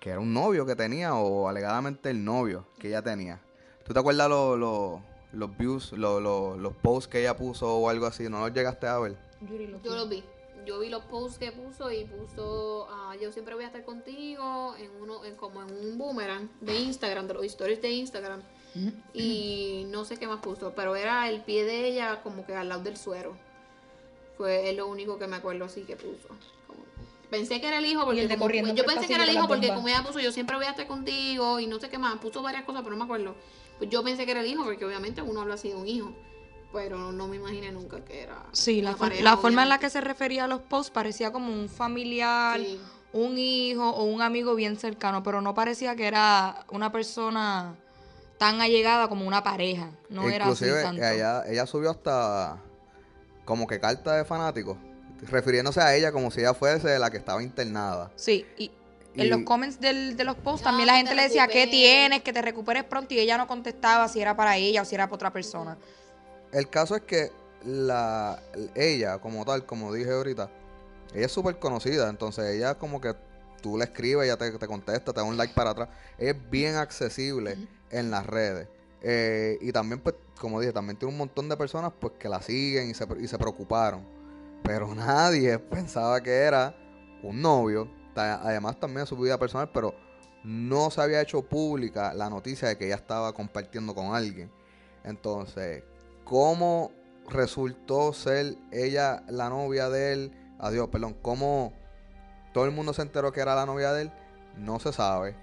que 0.00 0.10
era 0.10 0.20
un 0.20 0.32
novio 0.32 0.66
que 0.66 0.76
tenía 0.76 1.14
o 1.14 1.48
alegadamente 1.48 2.10
el 2.10 2.24
novio 2.24 2.66
que 2.78 2.88
ella 2.88 3.02
tenía. 3.02 3.40
¿Tú 3.84 3.92
te 3.92 4.00
acuerdas 4.00 4.28
lo, 4.28 4.56
lo, 4.56 5.02
los 5.32 5.56
views, 5.56 5.92
los 5.92 6.72
posts 6.82 7.08
que 7.08 7.20
ella 7.20 7.36
puso 7.36 7.72
o 7.76 7.88
algo 7.88 8.06
así, 8.06 8.28
¿no 8.28 8.40
los 8.40 8.52
llegaste 8.52 8.86
a 8.86 8.98
ver? 8.98 9.16
Lo 9.40 9.80
Yo 9.82 9.94
los 9.96 10.08
vi. 10.08 10.22
Yo 10.66 10.80
vi 10.80 10.90
los 10.90 11.02
posts 11.04 11.38
que 11.38 11.50
puso 11.52 11.90
y 11.90 12.04
puso, 12.04 12.86
ah, 12.90 13.14
yo 13.20 13.32
siempre 13.32 13.54
voy 13.54 13.64
a 13.64 13.68
estar 13.68 13.84
contigo 13.84 14.74
en 14.76 14.90
uno, 15.00 15.24
en 15.24 15.34
como 15.36 15.62
en 15.62 15.72
un 15.72 15.96
boomerang 15.96 16.48
de 16.60 16.76
Instagram, 16.78 17.26
de 17.26 17.34
los 17.34 17.44
stories 17.44 17.80
de 17.80 17.90
Instagram. 17.90 18.42
Y 19.14 19.86
no 19.88 20.04
sé 20.04 20.18
qué 20.18 20.26
más 20.26 20.40
puso, 20.40 20.72
pero 20.76 20.94
era 20.94 21.28
el 21.30 21.40
pie 21.42 21.64
de 21.64 21.88
ella 21.88 22.20
como 22.22 22.44
que 22.46 22.54
al 22.54 22.68
lado 22.68 22.82
del 22.82 22.96
suero. 22.96 23.34
Fue 24.36 24.72
lo 24.74 24.86
único 24.86 25.18
que 25.18 25.26
me 25.26 25.36
acuerdo 25.36 25.64
así 25.64 25.82
que 25.82 25.96
puso. 25.96 26.28
Como- 26.66 26.80
Pensé 27.30 27.60
que 27.60 27.68
era 27.68 27.78
el 27.78 27.86
hijo 27.86 28.04
porque 28.04 28.20
el 28.22 28.28
de 28.28 28.34
como- 28.34 28.44
corriendo 28.44 28.74
yo 28.74 28.84
pensé 28.84 29.06
que 29.06 29.14
era 29.14 29.24
el 29.24 29.30
hijo 29.30 29.48
porque 29.48 29.68
como 29.68 29.88
ella 29.88 30.02
puso 30.04 30.20
yo 30.20 30.32
siempre 30.32 30.56
voy 30.56 30.66
a 30.66 30.70
estar 30.70 30.86
contigo 30.86 31.58
y 31.60 31.66
no 31.66 31.80
sé 31.80 31.88
qué 31.88 31.98
más, 31.98 32.18
puso 32.18 32.42
varias 32.42 32.64
cosas 32.64 32.82
pero 32.82 32.92
no 32.94 32.98
me 32.98 33.04
acuerdo. 33.04 33.34
Pues 33.78 33.90
yo 33.90 34.02
pensé 34.02 34.24
que 34.24 34.32
era 34.32 34.40
el 34.40 34.46
hijo 34.46 34.64
porque 34.64 34.84
obviamente 34.84 35.22
uno 35.22 35.40
habla 35.40 35.54
así 35.54 35.68
de 35.68 35.76
un 35.76 35.86
hijo, 35.86 36.12
pero 36.72 37.12
no 37.12 37.28
me 37.28 37.36
imaginé 37.36 37.70
nunca 37.72 38.04
que 38.04 38.22
era 38.22 38.44
Sí, 38.52 38.82
la, 38.82 38.90
una 38.90 38.98
for- 38.98 39.08
pareja, 39.08 39.22
la 39.24 39.36
forma 39.36 39.62
en 39.62 39.68
la 39.68 39.78
que 39.78 39.88
se 39.90 40.00
refería 40.00 40.44
a 40.44 40.48
los 40.48 40.60
posts 40.60 40.90
parecía 40.90 41.32
como 41.32 41.52
un 41.52 41.68
familiar, 41.68 42.58
Sí. 42.60 42.80
un 43.12 43.38
hijo 43.38 43.88
o 43.88 44.04
un 44.04 44.20
amigo 44.20 44.54
bien 44.54 44.76
cercano, 44.76 45.22
pero 45.22 45.40
no 45.40 45.54
parecía 45.54 45.96
que 45.96 46.06
era 46.06 46.64
una 46.70 46.90
persona 46.92 47.76
tan 48.36 48.60
allegada 48.60 49.08
como 49.08 49.26
una 49.26 49.42
pareja. 49.42 49.90
No 50.10 50.28
era 50.28 50.44
así 50.46 50.64
Inclusive 50.64 50.82
tanto. 50.82 51.02
ella, 51.02 51.42
ella 51.46 51.66
subió 51.66 51.90
hasta 51.90 52.58
como 53.44 53.66
que 53.66 53.80
carta 53.80 54.14
de 54.14 54.24
fanáticos, 54.24 54.76
refiriéndose 55.22 55.80
a 55.80 55.94
ella 55.96 56.12
como 56.12 56.30
si 56.30 56.40
ella 56.40 56.52
fuese 56.54 56.98
la 56.98 57.10
que 57.10 57.16
estaba 57.16 57.42
internada. 57.42 58.10
Sí, 58.16 58.44
Y- 58.58 58.70
en 59.14 59.30
los 59.30 59.42
comments 59.42 59.80
del- 59.80 60.16
de 60.16 60.24
los 60.24 60.36
posts 60.36 60.62
No, 60.64 60.70
también 60.70 60.86
la 60.86 60.92
que 60.92 60.96
gente 60.98 61.10
te 61.10 61.16
le 61.16 61.22
decía, 61.22 61.46
¿qué 61.46 61.64
recuperes". 61.64 61.70
tienes? 61.70 62.22
Que 62.22 62.32
te 62.32 62.42
recuperes 62.42 62.84
pronto. 62.84 63.14
Y 63.14 63.18
ella 63.18 63.36
no 63.38 63.46
contestaba 63.46 64.08
si 64.08 64.20
era 64.20 64.36
para 64.36 64.56
ella 64.56 64.82
o 64.82 64.84
si 64.84 64.94
era 64.94 65.06
para 65.06 65.14
otra 65.16 65.32
persona. 65.32 65.76
El 66.52 66.68
caso 66.68 66.94
es 66.96 67.02
que 67.02 67.30
la 67.64 68.40
ella, 68.74 69.18
como 69.18 69.44
tal, 69.44 69.66
como 69.66 69.92
dije 69.92 70.10
ahorita, 70.12 70.50
ella 71.14 71.26
es 71.26 71.32
súper 71.32 71.58
conocida, 71.58 72.08
entonces 72.08 72.54
ella 72.54 72.76
como 72.76 73.00
que 73.00 73.14
tú 73.60 73.76
le 73.76 73.84
escribes, 73.84 74.24
ella 74.26 74.36
te, 74.36 74.50
te 74.52 74.66
contesta, 74.68 75.12
te 75.12 75.20
da 75.20 75.24
un 75.24 75.36
like 75.36 75.54
para 75.54 75.70
atrás. 75.70 75.88
Ella 76.18 76.30
es 76.32 76.50
bien 76.50 76.76
accesible 76.76 77.56
en 77.90 78.10
las 78.10 78.24
redes. 78.26 78.68
Eh, 79.02 79.58
y 79.60 79.72
también, 79.72 80.00
pues, 80.00 80.14
como 80.40 80.60
dije, 80.60 80.72
también 80.72 80.96
tiene 80.96 81.12
un 81.12 81.18
montón 81.18 81.48
de 81.48 81.56
personas 81.56 81.92
pues 81.98 82.12
que 82.18 82.28
la 82.28 82.40
siguen 82.42 82.90
y 82.90 82.94
se, 82.94 83.06
y 83.20 83.26
se 83.26 83.38
preocuparon. 83.38 84.04
Pero 84.62 84.94
nadie 84.94 85.58
pensaba 85.58 86.22
que 86.22 86.30
era 86.30 86.74
un 87.22 87.42
novio. 87.42 87.88
Además 88.18 88.78
también 88.78 89.02
de 89.02 89.06
su 89.06 89.16
vida 89.16 89.38
personal, 89.38 89.70
pero 89.72 89.94
no 90.44 90.90
se 90.90 91.00
había 91.00 91.20
hecho 91.20 91.42
pública 91.42 92.14
la 92.14 92.30
noticia 92.30 92.68
de 92.68 92.78
que 92.78 92.86
ella 92.86 92.96
estaba 92.96 93.32
compartiendo 93.32 93.94
con 93.94 94.14
alguien. 94.14 94.50
Entonces, 95.04 95.84
¿cómo 96.24 96.92
resultó 97.28 98.12
ser 98.12 98.56
ella 98.72 99.22
la 99.28 99.48
novia 99.48 99.88
de 99.88 100.12
él? 100.12 100.32
Adiós, 100.58 100.88
perdón. 100.88 101.16
¿Cómo 101.22 101.72
todo 102.52 102.64
el 102.64 102.70
mundo 102.72 102.92
se 102.92 103.02
enteró 103.02 103.32
que 103.32 103.40
era 103.40 103.54
la 103.54 103.66
novia 103.66 103.92
de 103.92 104.02
él? 104.02 104.12
No 104.56 104.80
se 104.80 104.92
sabe. 104.92 105.36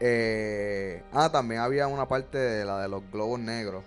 Eh, 0.00 1.02
ah, 1.12 1.30
también 1.30 1.60
había 1.60 1.86
una 1.86 2.08
parte 2.08 2.38
de 2.38 2.64
la 2.64 2.80
de 2.80 2.88
los 2.88 3.02
globos 3.10 3.38
negros. 3.38 3.84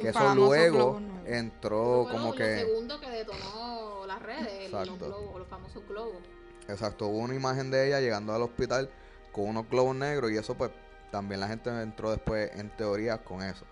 Que 0.00 0.10
eso 0.10 0.34
luego 0.34 1.00
entró 1.26 2.06
como 2.10 2.28
lo, 2.28 2.34
que... 2.34 2.58
segundo 2.58 3.00
que 3.00 3.10
detonó 3.10 4.06
las 4.06 4.22
redes, 4.22 4.70
los 4.70 4.82
Exacto. 4.82 5.06
globos, 5.06 5.38
los 5.40 5.48
famosos 5.48 5.88
globos. 5.88 6.22
Exacto, 6.68 7.06
hubo 7.06 7.18
una 7.18 7.34
imagen 7.34 7.70
de 7.70 7.88
ella 7.88 8.00
llegando 8.00 8.34
al 8.34 8.42
hospital 8.42 8.90
con 9.32 9.48
unos 9.48 9.68
globos 9.68 9.96
negros 9.96 10.30
y 10.30 10.36
eso 10.36 10.54
pues 10.54 10.70
también 11.10 11.40
la 11.40 11.48
gente 11.48 11.70
entró 11.70 12.10
después 12.10 12.50
en 12.54 12.68
teoría 12.76 13.18
con 13.18 13.42
eso. 13.42 13.64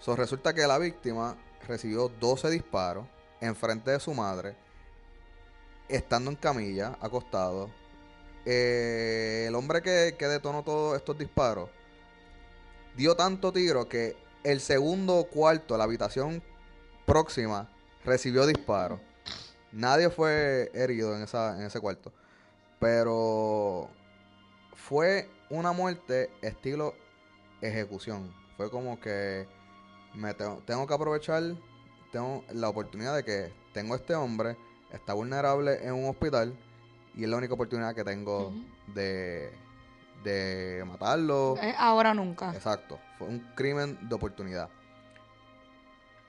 So, 0.00 0.14
resulta 0.14 0.52
que 0.52 0.66
la 0.66 0.78
víctima 0.78 1.36
recibió 1.66 2.08
12 2.08 2.50
disparos 2.50 3.06
en 3.40 3.56
frente 3.56 3.90
de 3.90 4.00
su 4.00 4.12
madre, 4.12 4.54
estando 5.88 6.30
en 6.30 6.36
camilla, 6.36 6.96
acostado. 7.00 7.70
Eh, 8.44 9.46
el 9.48 9.54
hombre 9.54 9.80
que, 9.82 10.14
que 10.18 10.28
detonó 10.28 10.62
todos 10.62 10.96
estos 10.96 11.18
disparos 11.18 11.68
dio 12.96 13.16
tanto 13.16 13.52
tiro 13.52 13.88
que 13.88 14.16
el 14.44 14.60
segundo 14.60 15.24
cuarto, 15.24 15.76
la 15.76 15.84
habitación 15.84 16.42
próxima, 17.06 17.68
recibió 18.04 18.46
disparos. 18.46 19.00
Nadie 19.72 20.10
fue 20.10 20.70
herido 20.74 21.16
en, 21.16 21.22
esa, 21.22 21.58
en 21.58 21.66
ese 21.66 21.80
cuarto. 21.80 22.12
Pero 22.78 23.88
fue 24.74 25.28
una 25.50 25.72
muerte 25.72 26.30
estilo 26.42 26.94
ejecución. 27.60 28.32
Fue 28.56 28.70
como 28.70 29.00
que 29.00 29.46
me 30.14 30.34
tengo, 30.34 30.62
tengo 30.66 30.86
que 30.86 30.94
aprovechar 30.94 31.42
tengo 32.16 32.44
la 32.52 32.68
oportunidad 32.68 33.14
de 33.14 33.24
que 33.24 33.52
tengo 33.72 33.94
este 33.94 34.14
hombre, 34.14 34.56
está 34.90 35.12
vulnerable 35.12 35.86
en 35.86 35.92
un 35.92 36.08
hospital 36.08 36.56
y 37.14 37.24
es 37.24 37.28
la 37.28 37.36
única 37.36 37.54
oportunidad 37.54 37.94
que 37.94 38.04
tengo 38.04 38.52
de, 38.94 39.52
de 40.24 40.82
matarlo. 40.86 41.56
Eh, 41.60 41.74
ahora 41.76 42.14
nunca. 42.14 42.54
Exacto, 42.54 42.98
fue 43.18 43.28
un 43.28 43.40
crimen 43.54 43.98
de 44.08 44.14
oportunidad. 44.14 44.70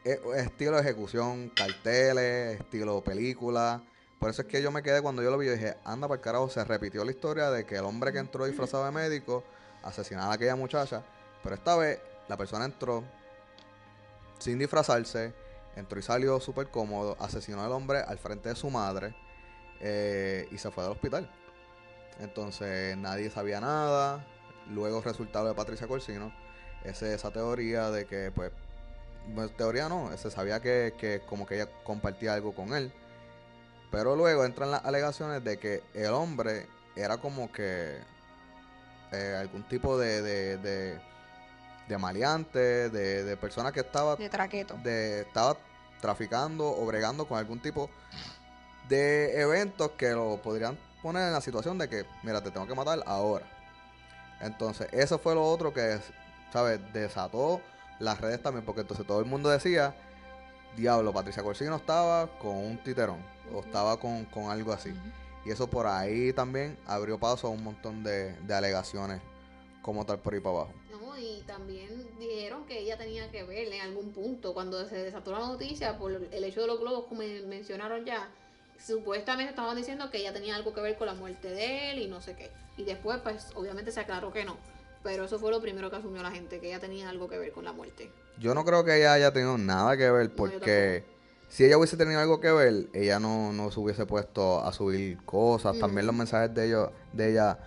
Eh, 0.04 0.20
estilo 0.36 0.80
ejecución, 0.80 1.50
carteles, 1.50 2.60
estilo 2.60 3.01
película. 3.01 3.82
Por 4.20 4.30
eso 4.32 4.42
es 4.42 4.48
que 4.48 4.62
yo 4.62 4.72
me 4.72 4.82
quedé 4.82 5.02
cuando 5.02 5.22
yo 5.22 5.30
lo 5.30 5.38
vi 5.38 5.48
y 5.48 5.52
dije, 5.52 5.78
anda 5.86 6.08
para 6.08 6.18
el 6.18 6.24
carajo, 6.24 6.50
se 6.50 6.64
repitió 6.64 7.06
la 7.06 7.12
historia 7.12 7.52
de 7.52 7.66
que 7.66 7.76
el 7.76 7.86
hombre 7.86 8.12
que 8.12 8.18
entró 8.18 8.46
disfrazado 8.46 8.86
de 8.86 8.92
médico 8.92 9.44
asesinaba 9.84 10.32
a 10.32 10.36
aquella 10.36 10.56
muchacha. 10.56 11.04
Pero 11.44 11.56
esta 11.56 11.76
vez 11.78 12.00
la 12.28 12.36
persona 12.36 12.66
entró 12.66 13.04
sin 14.40 14.58
disfrazarse, 14.58 15.34
entró 15.76 16.00
y 16.00 16.04
salió 16.04 16.40
súper 16.40 16.68
cómodo, 16.68 17.16
asesinó 17.20 17.64
al 17.64 17.72
hombre 17.72 18.00
al 18.00 18.18
frente 18.18 18.50
de 18.50 18.56
su 18.56 18.70
madre 18.70 19.16
eh, 19.80 20.48
y 20.52 20.58
se 20.58 20.72
fue 20.72 20.84
del 20.84 20.94
hospital. 20.94 21.30
Entonces 22.20 22.98
nadie 22.98 23.30
sabía 23.30 23.60
nada. 23.62 24.26
Luego 24.70 25.02
resultado 25.02 25.48
de 25.48 25.54
Patricia 25.54 25.88
Corsino, 25.88 26.34
ese, 26.84 27.14
esa 27.14 27.32
teoría 27.32 27.90
de 27.92 28.06
que, 28.06 28.32
pues, 28.34 28.52
teoría 29.56 29.88
no, 29.88 30.16
se 30.18 30.30
sabía 30.32 30.60
que, 30.60 30.94
que 30.98 31.22
como 31.22 31.46
que 31.46 31.56
ella 31.56 31.70
compartía 31.84 32.34
algo 32.34 32.54
con 32.54 32.74
él. 32.74 32.92
Pero 33.91 34.15
luego 34.15 34.44
entran 34.46 34.72
las 34.72 34.84
alegaciones 34.86 35.44
de 35.44 35.58
que 35.58 35.84
el 35.94 36.12
hombre 36.13 36.67
era 36.96 37.17
como 37.17 37.51
que 37.51 37.98
eh, 39.12 39.36
algún 39.39 39.63
tipo 39.63 39.98
de, 39.98 40.22
de, 40.22 40.58
de, 40.58 41.00
de 41.88 41.98
maleante, 41.98 42.89
de, 42.89 43.24
de 43.24 43.38
persona 43.38 43.72
que 43.72 43.79
estaba 43.82 44.15
De 44.17 44.29
traqueto. 44.29 44.75
de 44.84 45.22
estaba 45.22 45.56
traficando 46.01 46.67
o 46.70 46.86
bregando 46.86 47.25
con 47.27 47.38
algún 47.38 47.60
tipo 47.62 47.89
de 48.89 49.39
eventos 49.39 49.91
que 49.91 50.10
lo 50.12 50.38
podrían 50.41 50.77
poner 51.01 51.27
en 51.27 51.34
la 51.34 51.41
situación 51.41 51.77
de 51.77 51.88
que, 51.89 52.06
mira, 52.24 52.41
te 52.41 52.51
tengo 52.51 52.67
que 52.67 52.75
matar 52.75 53.01
ahora. 53.06 53.46
Entonces, 54.41 54.88
eso 54.91 55.17
fue 55.17 55.34
lo 55.34 55.44
otro 55.46 55.74
que, 55.74 56.00
¿sabes? 56.53 56.79
Desató 56.94 57.62
las 58.00 58.20
redes 58.22 58.41
también, 58.41 58.65
porque 58.65 58.82
entonces 58.82 59.06
todo 59.08 59.20
el 59.20 59.25
mundo 59.25 59.50
decía, 59.50 59.96
diablo, 60.75 61.12
Patricia 61.13 61.41
Corsino 61.44 61.75
estaba 61.77 62.27
con 62.39 62.56
un 62.56 62.77
titerón, 62.84 63.17
o 63.54 63.60
estaba 63.60 64.00
con, 64.00 64.25
con 64.25 64.50
algo 64.50 64.72
así. 64.74 64.94
Y 65.46 65.51
eso 65.51 65.68
por 65.68 65.88
ahí 65.88 66.34
también 66.34 66.77
abrió 66.86 67.18
paso 67.18 67.48
a 67.48 67.50
un 67.50 67.63
montón 67.63 68.04
de, 68.04 68.34
de 68.34 68.54
alegaciones 68.54 69.22
como 69.82 70.06
tal 70.06 70.20
por 70.20 70.34
ahí 70.34 70.42
para 70.42 70.56
abajo. 70.56 70.74
No, 70.92 71.18
y 71.18 71.42
también 71.48 72.06
dijeron 72.20 72.66
que 72.66 72.80
ella 72.80 72.98
tenía 72.98 73.32
que 73.32 73.44
ver 73.44 73.72
en 73.72 73.82
algún 73.82 74.12
punto 74.12 74.54
cuando 74.54 74.86
se 74.88 74.98
desató 74.98 75.32
la 75.32 75.39
noticia 75.39 75.98
por 75.98 76.12
el 76.12 76.44
hecho 76.44 76.62
de 76.62 76.68
los 76.68 76.80
globos, 76.80 77.06
como 77.06 77.22
mencionaron 77.48 78.04
ya. 78.04 78.30
Supuestamente 78.86 79.51
estaban 79.51 79.77
diciendo 79.77 80.12
que 80.12 80.18
ella 80.18 80.34
tenía 80.34 80.56
algo 80.56 80.74
que 80.74 80.82
ver 80.82 80.98
con 80.98 81.08
la 81.08 81.13
muerte 81.13 81.50
de 81.50 81.92
él 81.92 82.00
y 82.00 82.08
no 82.08 82.22
sé 82.22 82.36
qué. 82.36 82.51
Y 82.75 82.84
después, 82.84 83.20
pues, 83.24 83.48
obviamente 83.56 83.92
se 83.92 84.01
aclaró 84.01 84.32
que 84.34 84.44
no. 84.44 84.58
Pero 85.04 85.24
eso 85.24 85.39
fue 85.39 85.51
lo 85.51 85.62
primero 85.62 85.89
que 85.89 85.96
asumió 85.96 86.22
la 86.22 86.32
gente, 86.32 86.60
que 86.60 86.68
ella 86.68 86.80
tenía 86.80 87.08
algo 87.08 87.30
que 87.30 87.38
ver 87.38 87.54
con 87.54 87.63
la 87.63 87.72
muerte. 87.72 88.12
Yo 88.39 88.54
no 88.54 88.66
creo 88.66 88.84
que 88.84 88.98
ella 88.98 89.13
haya 89.13 89.32
tenido 89.32 89.58
nada 89.58 89.96
que 89.96 90.12
ver 90.12 90.36
porque 90.36 91.06
si 91.50 91.66
ella 91.66 91.77
hubiese 91.77 91.98
tenido 91.98 92.20
algo 92.20 92.39
que 92.39 92.51
ver, 92.51 92.88
ella 92.94 93.20
no, 93.20 93.54
no 93.54 93.72
se 93.72 93.80
hubiese 93.80 94.06
puesto 94.06 94.63
a 94.63 94.72
subir 94.74 95.18
cosas. 95.25 95.77
También 95.80 96.06
los 96.06 96.16
mensajes 96.16 96.54
de 96.54 96.68
ellos, 96.68 96.89
de 97.13 97.32
ella 97.32 97.58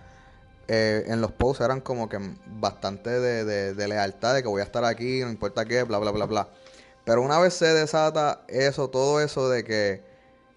eh, 0.67 1.03
en 1.07 1.19
los 1.21 1.31
posts 1.31 1.63
eran 1.65 1.81
como 1.81 2.07
que 2.07 2.17
bastante 2.47 3.09
de, 3.09 3.43
de- 3.43 3.73
de 3.73 3.87
lealtad, 3.87 4.35
de 4.35 4.41
que 4.41 4.47
voy 4.47 4.61
a 4.61 4.63
estar 4.65 4.85
aquí, 4.85 5.21
no 5.21 5.29
importa 5.29 5.65
qué, 5.65 5.83
bla, 5.83 5.97
bla, 5.97 6.11
bla, 6.11 6.25
bla. 6.25 6.47
Pero 7.03 7.21
una 7.23 7.39
vez 7.39 7.55
se 7.55 7.65
desata 7.73 8.41
eso, 8.47 8.89
todo 8.89 9.19
eso 9.21 9.49
de 9.49 9.63
que, 9.63 10.03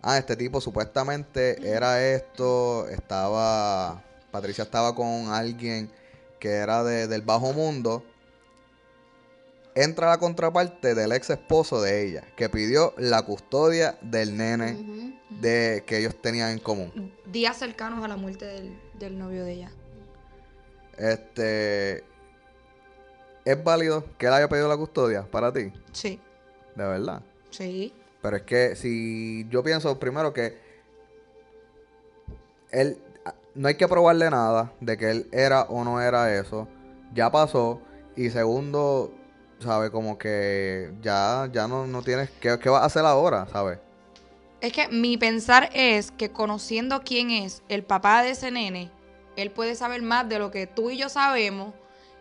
ah, 0.02 0.18
este 0.18 0.36
tipo 0.36 0.60
supuestamente 0.60 1.56
era 1.68 2.04
esto, 2.04 2.86
estaba, 2.88 4.02
Patricia 4.30 4.64
estaba 4.64 4.94
con 4.94 5.28
alguien 5.28 5.90
que 6.38 6.50
era 6.50 6.84
de- 6.84 7.08
del 7.08 7.22
bajo 7.22 7.52
mundo, 7.54 8.04
entra 9.74 10.08
la 10.08 10.18
contraparte 10.18 10.94
del 10.94 11.12
ex 11.12 11.30
esposo 11.30 11.82
de 11.82 12.06
ella, 12.06 12.24
que 12.36 12.48
pidió 12.48 12.94
la 12.96 13.22
custodia 13.22 13.98
del 14.02 14.36
nene 14.36 15.18
de 15.30 15.82
que 15.86 15.98
ellos 15.98 16.14
tenían 16.20 16.50
en 16.50 16.58
común. 16.58 17.12
Días 17.26 17.56
cercanos 17.58 18.04
a 18.04 18.08
la 18.08 18.16
muerte 18.16 18.44
del, 18.46 18.78
del 18.98 19.18
novio 19.18 19.44
de 19.44 19.52
ella. 19.52 19.70
Este 20.96 22.04
¿Es 23.44 23.62
válido 23.62 24.04
que 24.16 24.26
él 24.26 24.32
haya 24.32 24.48
pedido 24.48 24.68
la 24.68 24.76
custodia 24.76 25.22
para 25.30 25.52
ti? 25.52 25.72
Sí, 25.92 26.20
De 26.74 26.84
verdad. 26.86 27.22
sí. 27.50 27.92
Pero 28.22 28.36
es 28.38 28.42
que 28.44 28.74
si 28.74 29.46
yo 29.50 29.62
pienso 29.62 29.98
primero 29.98 30.32
que 30.32 30.56
él 32.70 32.96
no 33.54 33.68
hay 33.68 33.74
que 33.74 33.86
probarle 33.86 34.30
nada 34.30 34.72
de 34.80 34.96
que 34.96 35.10
él 35.10 35.28
era 35.30 35.64
o 35.64 35.84
no 35.84 36.00
era 36.00 36.34
eso. 36.34 36.66
Ya 37.12 37.30
pasó. 37.30 37.82
Y 38.16 38.30
segundo, 38.30 39.12
¿sabes? 39.64 39.90
Como 39.90 40.18
que 40.18 40.92
ya, 41.02 41.48
ya 41.52 41.66
no, 41.66 41.86
no 41.86 42.02
tienes. 42.02 42.30
¿qué, 42.40 42.58
¿Qué 42.58 42.68
vas 42.68 42.82
a 42.82 42.86
hacer 42.86 43.04
ahora? 43.04 43.46
¿Sabes? 43.50 43.78
Es 44.60 44.72
que 44.72 44.88
mi 44.88 45.16
pensar 45.16 45.70
es 45.74 46.10
que 46.10 46.30
conociendo 46.30 47.02
quién 47.02 47.30
es 47.30 47.62
el 47.68 47.82
papá 47.82 48.22
de 48.22 48.30
ese 48.30 48.50
nene, 48.50 48.90
él 49.36 49.50
puede 49.50 49.74
saber 49.74 50.02
más 50.02 50.28
de 50.28 50.38
lo 50.38 50.50
que 50.50 50.66
tú 50.66 50.90
y 50.90 50.96
yo 50.96 51.08
sabemos. 51.08 51.74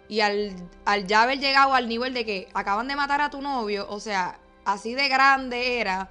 Y 0.09 0.19
al, 0.19 0.53
al 0.85 1.07
ya 1.07 1.23
haber 1.23 1.39
llegado 1.39 1.73
al 1.73 1.87
nivel 1.87 2.13
de 2.13 2.25
que 2.25 2.49
acaban 2.53 2.87
de 2.87 2.95
matar 2.95 3.21
a 3.21 3.29
tu 3.29 3.41
novio, 3.41 3.85
o 3.89 3.99
sea, 3.99 4.39
así 4.65 4.93
de 4.93 5.07
grande 5.07 5.79
era 5.79 6.09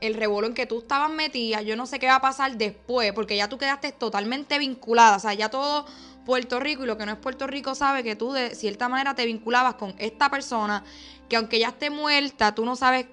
el 0.00 0.14
revuelo 0.14 0.46
en 0.46 0.54
que 0.54 0.66
tú 0.66 0.78
estabas 0.78 1.10
metida, 1.10 1.62
yo 1.62 1.76
no 1.76 1.86
sé 1.86 1.98
qué 1.98 2.06
va 2.06 2.16
a 2.16 2.20
pasar 2.20 2.56
después, 2.56 3.12
porque 3.12 3.36
ya 3.36 3.48
tú 3.48 3.58
quedaste 3.58 3.92
totalmente 3.92 4.58
vinculada, 4.58 5.16
o 5.16 5.20
sea, 5.20 5.34
ya 5.34 5.48
todo 5.48 5.86
Puerto 6.28 6.60
Rico 6.60 6.82
y 6.84 6.86
lo 6.86 6.98
que 6.98 7.06
no 7.06 7.12
es 7.12 7.16
Puerto 7.18 7.46
Rico 7.46 7.74
sabe 7.74 8.02
que 8.04 8.14
tú 8.14 8.32
de 8.34 8.54
cierta 8.54 8.86
manera 8.90 9.14
te 9.14 9.24
vinculabas 9.24 9.76
con 9.76 9.94
esta 9.98 10.28
persona, 10.30 10.84
que 11.26 11.36
aunque 11.36 11.58
ya 11.58 11.68
esté 11.68 11.88
muerta, 11.88 12.54
tú 12.54 12.66
no 12.66 12.76
sabes 12.76 13.06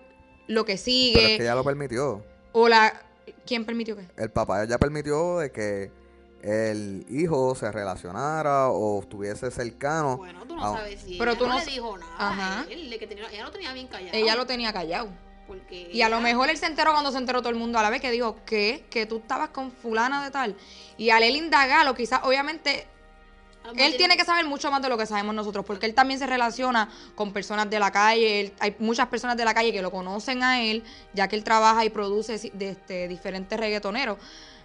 lo 0.48 0.66
que 0.66 0.76
sigue. 0.78 1.14
Pero 1.16 1.28
es 1.30 1.38
que 1.38 1.44
ya 1.46 1.56
lo 1.56 1.64
permitió. 1.64 2.26
O 2.52 2.68
la... 2.68 2.94
¿Quién 3.48 3.64
permitió 3.64 3.96
qué? 3.96 4.06
El 4.18 4.32
papá 4.32 4.66
ya 4.66 4.78
permitió 4.78 5.38
de 5.40 5.50
que 5.50 5.92
el 6.44 7.06
hijo 7.10 7.56
se 7.56 7.72
relacionara 7.72 8.68
o 8.68 9.00
estuviese 9.02 9.50
cercano. 9.50 10.18
Bueno, 10.18 10.46
tú 10.46 10.58
no 10.58 10.66
a- 10.66 10.78
sabes 10.78 11.00
si 11.00 11.18
Pero 11.18 11.32
ella 11.32 11.40
tú 11.40 11.48
no, 11.48 11.54
no 11.54 11.60
le 11.64 11.72
dijo 11.72 11.98
nada 11.98 12.16
Ajá. 12.20 12.62
a 12.64 12.64
él, 12.70 12.90
de 12.90 13.00
que 13.00 13.08
tenía- 13.08 13.32
ella 13.32 13.46
lo 13.46 13.52
tenía 13.52 13.72
bien 13.72 13.88
callado. 13.88 14.12
Ella 14.18 14.36
lo 14.36 14.46
tenía 14.46 14.74
callado. 14.74 15.08
Porque 15.48 15.90
Y 15.94 16.02
a 16.02 16.10
lo 16.10 16.20
mejor 16.20 16.50
él 16.50 16.58
se 16.58 16.66
enteró 16.66 16.92
cuando 16.92 17.14
se 17.14 17.18
enteró 17.18 17.40
todo 17.40 17.50
el 17.52 17.56
mundo 17.56 17.80
a 17.80 17.84
la 17.84 17.90
vez 17.90 18.02
que 18.02 18.12
dijo, 18.12 18.36
¿qué? 18.46 18.84
Que 18.90 19.06
tú 19.06 19.20
estabas 19.20 19.50
con 19.52 19.72
fulana 19.72 20.22
de 20.26 20.32
tal. 20.32 20.58
Y 20.98 21.12
al 21.12 21.24
él 21.24 21.38
indagarlo, 21.38 21.96
quizás, 21.96 22.20
obviamente, 22.24 22.88
él 23.78 23.98
tiene 23.98 24.18
que 24.18 24.26
saber 24.26 24.46
mucho 24.46 24.70
más 24.72 24.82
de 24.82 24.90
lo 24.90 24.98
que 24.98 25.06
sabemos 25.06 25.34
nosotros, 25.36 25.66
porque 25.66 25.86
él 25.86 25.94
también 25.94 26.20
se 26.20 26.28
relaciona 26.28 26.90
con 27.16 27.32
personas 27.34 27.70
de 27.70 27.80
la 27.80 27.92
calle. 27.92 28.42
él- 28.42 28.54
hay 28.60 28.76
muchas 28.80 29.08
personas 29.08 29.38
de 29.38 29.46
la 29.46 29.54
calle 29.54 29.72
que 29.72 29.82
lo 29.82 29.92
conocen 29.92 30.44
a 30.44 30.62
él, 30.64 30.84
ya 31.14 31.28
que 31.28 31.36
él 31.36 31.44
trabaja 31.44 31.84
y 31.86 31.90
produce 31.90 32.52
de 32.54 32.70
este, 32.70 33.08
diferentes 33.08 33.60
reggaetoneros. 33.60 34.18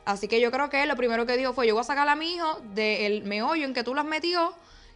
Así 0.04 0.28
que 0.28 0.40
yo 0.40 0.50
creo 0.50 0.70
que 0.70 0.82
él 0.82 0.88
lo 0.88 0.96
primero 0.96 1.26
que 1.26 1.36
dijo 1.36 1.52
fue, 1.52 1.66
yo 1.66 1.74
voy 1.74 1.82
a 1.82 1.84
sacar 1.84 2.08
a 2.08 2.14
mi 2.14 2.34
hijo 2.34 2.60
del 2.74 3.22
meollo 3.24 3.64
en 3.64 3.74
que 3.74 3.84
tú 3.84 3.94
lo 3.94 4.00
has 4.00 4.06
metido 4.06 4.54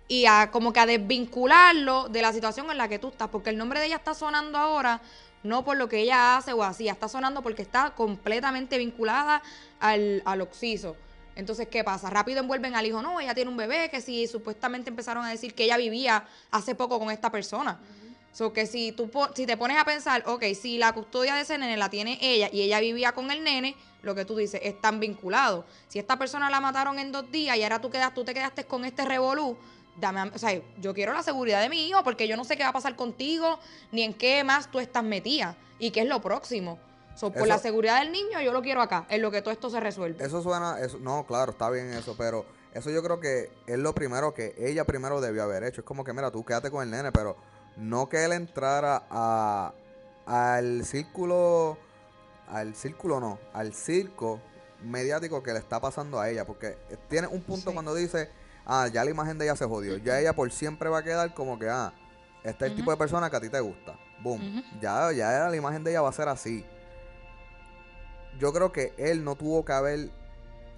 y 0.09 0.27
a 0.27 0.51
como 0.51 0.73
que 0.73 0.81
a 0.81 0.87
desvincularlo 0.87 2.09
de 2.09 2.23
la 2.23 2.33
situación 2.33 2.71
en 2.71 2.79
la 2.79 2.89
que 2.89 2.99
tú 2.99 3.09
estás, 3.09 3.29
porque 3.29 3.51
el 3.51 3.57
nombre 3.59 3.81
de 3.81 3.87
ella 3.87 3.97
está 3.97 4.15
sonando 4.15 4.59
ahora 4.59 5.01
no 5.43 5.63
por 5.63 5.77
lo 5.77 5.91
que 5.91 5.99
ella 6.01 6.39
hace 6.39 6.55
o 6.55 6.63
así, 6.63 6.89
está 6.89 7.07
sonando 7.07 7.43
porque 7.43 7.61
está 7.61 7.91
completamente 7.91 8.79
vinculada 8.79 9.43
al, 9.79 10.23
al 10.25 10.41
occiso. 10.41 10.97
Entonces, 11.37 11.69
¿qué 11.69 11.83
pasa? 11.83 12.11
Rápido 12.11 12.41
envuelven 12.41 12.75
al 12.75 12.87
hijo, 12.87 13.03
no, 13.03 13.21
ella 13.21 13.35
tiene 13.35 13.51
un 13.51 13.57
bebé, 13.57 13.89
que 13.91 14.01
si 14.01 14.27
supuestamente 14.27 14.91
empezaron 14.91 15.25
a 15.25 15.31
decir 15.31 15.55
que 15.55 15.65
ella 15.65 15.77
vivía 15.77 16.25
hace 16.51 16.75
poco 16.75 16.99
con 16.99 17.11
esta 17.11 17.31
persona. 17.31 17.79
So 18.33 18.53
que 18.53 18.67
si 18.67 18.91
tú 18.91 19.09
si 19.35 19.47
te 19.47 19.57
pones 19.57 19.79
a 19.79 19.85
pensar, 19.85 20.25
ok, 20.27 20.43
si 20.61 20.77
la 20.77 20.93
custodia 20.93 21.37
de 21.37 21.43
ese 21.43 21.57
nene 21.57 21.77
la 21.77 21.89
tiene 21.89 22.19
ella 22.21 22.51
y 22.53 22.63
ella 22.63 22.81
vivía 22.81 23.13
con 23.13 23.31
el 23.31 23.45
nene, 23.45 23.77
lo 24.03 24.15
que 24.17 24.25
tú 24.25 24.37
dices, 24.37 24.61
están 24.65 24.99
vinculados. 24.99 25.65
Si 25.89 26.01
esta 26.01 26.19
persona 26.19 26.51
la 26.51 26.61
mataron 26.61 26.99
en 26.99 27.13
dos 27.13 27.31
días 27.31 27.57
y 27.57 27.63
ahora 27.63 27.81
tú 27.81 27.91
quedas, 27.91 28.13
tú 28.13 28.25
te 28.25 28.35
quedaste 28.35 28.65
con 28.65 28.85
este 28.85 29.05
revolú, 29.05 29.57
dame, 30.01 30.23
o 30.35 30.39
sea, 30.39 30.61
yo 30.81 30.95
quiero 30.95 31.13
la 31.13 31.23
seguridad 31.23 31.61
de 31.61 31.69
mi 31.69 31.87
hijo 31.87 32.03
porque 32.03 32.27
yo 32.27 32.37
no 32.37 32.45
sé 32.45 32.57
qué 32.57 32.65
va 32.65 32.71
a 32.71 32.73
pasar 32.73 32.97
contigo, 32.97 33.61
ni 33.93 34.03
en 34.03 34.13
qué 34.13 34.43
más 34.43 34.69
tú 34.69 34.81
estás 34.81 35.05
metida 35.05 35.57
y 35.79 35.93
qué 35.93 36.01
es 36.01 36.09
lo 36.09 36.21
próximo. 36.21 36.79
So, 37.15 37.29
por 37.31 37.39
Eso- 37.43 37.47
la 37.47 37.59
seguridad 37.59 38.01
del 38.01 38.11
niño, 38.13 38.41
yo 38.41 38.53
lo 38.53 38.61
quiero 38.63 38.83
acá, 38.83 39.07
en 39.09 39.23
lo 39.23 39.31
que 39.31 39.41
todo 39.41 39.53
esto 39.53 39.71
se 39.71 39.79
resuelve. 39.81 40.25
Eso 40.25 40.43
suena, 40.43 40.81
eso, 40.81 40.99
no, 40.99 41.25
claro, 41.27 41.53
está 41.53 41.71
bien 41.71 41.93
eso, 41.93 42.15
pero 42.19 42.45
eso 42.73 42.91
yo 42.91 43.03
creo 43.03 43.21
que 43.21 43.51
es 43.67 43.79
lo 43.79 43.95
primero 43.95 44.35
que 44.35 44.55
ella 44.59 44.85
primero 44.85 45.21
debió 45.21 45.45
haber 45.45 45.63
hecho. 45.65 45.81
Es 45.83 45.87
como 45.87 46.03
que, 46.05 46.13
mira, 46.13 46.31
tú 46.31 46.45
quédate 46.45 46.71
con 46.71 46.83
el 46.83 46.91
nene, 46.91 47.13
pero 47.13 47.37
no 47.77 48.09
que 48.09 48.25
él 48.25 48.33
entrara 48.33 49.05
a, 49.11 49.73
al 50.27 50.85
círculo, 50.85 51.79
al 52.49 52.75
círculo 52.75 53.21
no, 53.21 53.39
al 53.53 53.75
circo 53.75 54.41
mediático 54.83 55.43
que 55.43 55.53
le 55.53 55.59
está 55.59 55.81
pasando 55.81 56.21
a 56.21 56.29
ella, 56.29 56.45
porque 56.45 56.77
tiene 57.09 57.27
un 57.29 57.43
punto 57.43 57.71
Sí. 57.71 57.75
cuando 57.75 57.95
dice, 57.95 58.29
ah, 58.67 58.89
ya 58.93 59.05
la 59.05 59.11
imagen 59.11 59.39
de 59.39 59.45
ella 59.47 59.57
se 59.57 59.65
jodió, 59.67 59.97
ya 59.99 60.19
ella 60.21 60.33
por 60.35 60.51
siempre 60.51 60.89
va 60.89 60.99
a 60.99 61.03
quedar 61.05 61.33
como 61.33 61.59
que, 61.59 61.69
ah, 61.71 61.93
este 62.43 62.67
es 62.67 62.71
el 62.73 62.77
tipo 62.77 62.91
de 62.91 62.97
persona 62.97 63.31
que 63.31 63.37
a 63.37 63.41
ti 63.41 63.49
te 63.49 63.61
gusta, 63.61 63.99
boom, 64.23 64.63
ya, 64.81 65.11
ya 65.13 65.49
la 65.49 65.57
imagen 65.57 65.83
de 65.85 65.93
ella 65.93 66.03
va 66.03 66.11
a 66.11 66.13
ser 66.13 66.29
así 66.29 66.67
yo 68.39 68.53
creo 68.53 68.73
que 68.73 68.93
él 68.97 69.25
no 69.25 69.37
tuvo 69.37 69.65
que 69.65 69.73
haber 69.73 70.11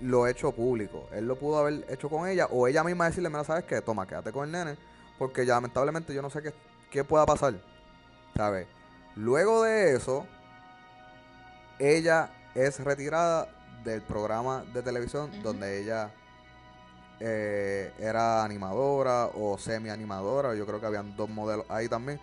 lo 0.00 0.26
hecho 0.26 0.52
público. 0.52 1.08
Él 1.12 1.26
lo 1.26 1.36
pudo 1.36 1.58
haber 1.58 1.84
hecho 1.88 2.08
con 2.08 2.28
ella 2.28 2.46
o 2.50 2.68
ella 2.68 2.84
misma 2.84 3.06
decirle, 3.06 3.28
mira, 3.28 3.44
¿sabes 3.44 3.64
qué? 3.64 3.80
Toma, 3.80 4.06
quédate 4.06 4.32
con 4.32 4.44
el 4.44 4.52
nene. 4.52 4.78
Porque 5.18 5.46
ya 5.46 5.54
lamentablemente 5.54 6.12
yo 6.12 6.22
no 6.22 6.30
sé 6.30 6.42
qué, 6.42 6.52
qué 6.90 7.04
pueda 7.04 7.24
pasar. 7.24 7.54
¿Sabes? 8.36 8.66
Luego 9.14 9.62
de 9.62 9.94
eso, 9.94 10.26
ella 11.78 12.30
es 12.54 12.78
retirada 12.80 13.48
del 13.84 14.02
programa 14.02 14.64
de 14.74 14.82
televisión 14.82 15.30
donde 15.42 15.80
ella 15.80 16.10
eh, 17.20 17.92
era 17.98 18.44
animadora 18.44 19.26
o 19.34 19.56
semi-animadora. 19.56 20.54
Yo 20.54 20.66
creo 20.66 20.80
que 20.80 20.86
habían 20.86 21.16
dos 21.16 21.30
modelos 21.30 21.64
ahí 21.70 21.88
también. 21.88 22.20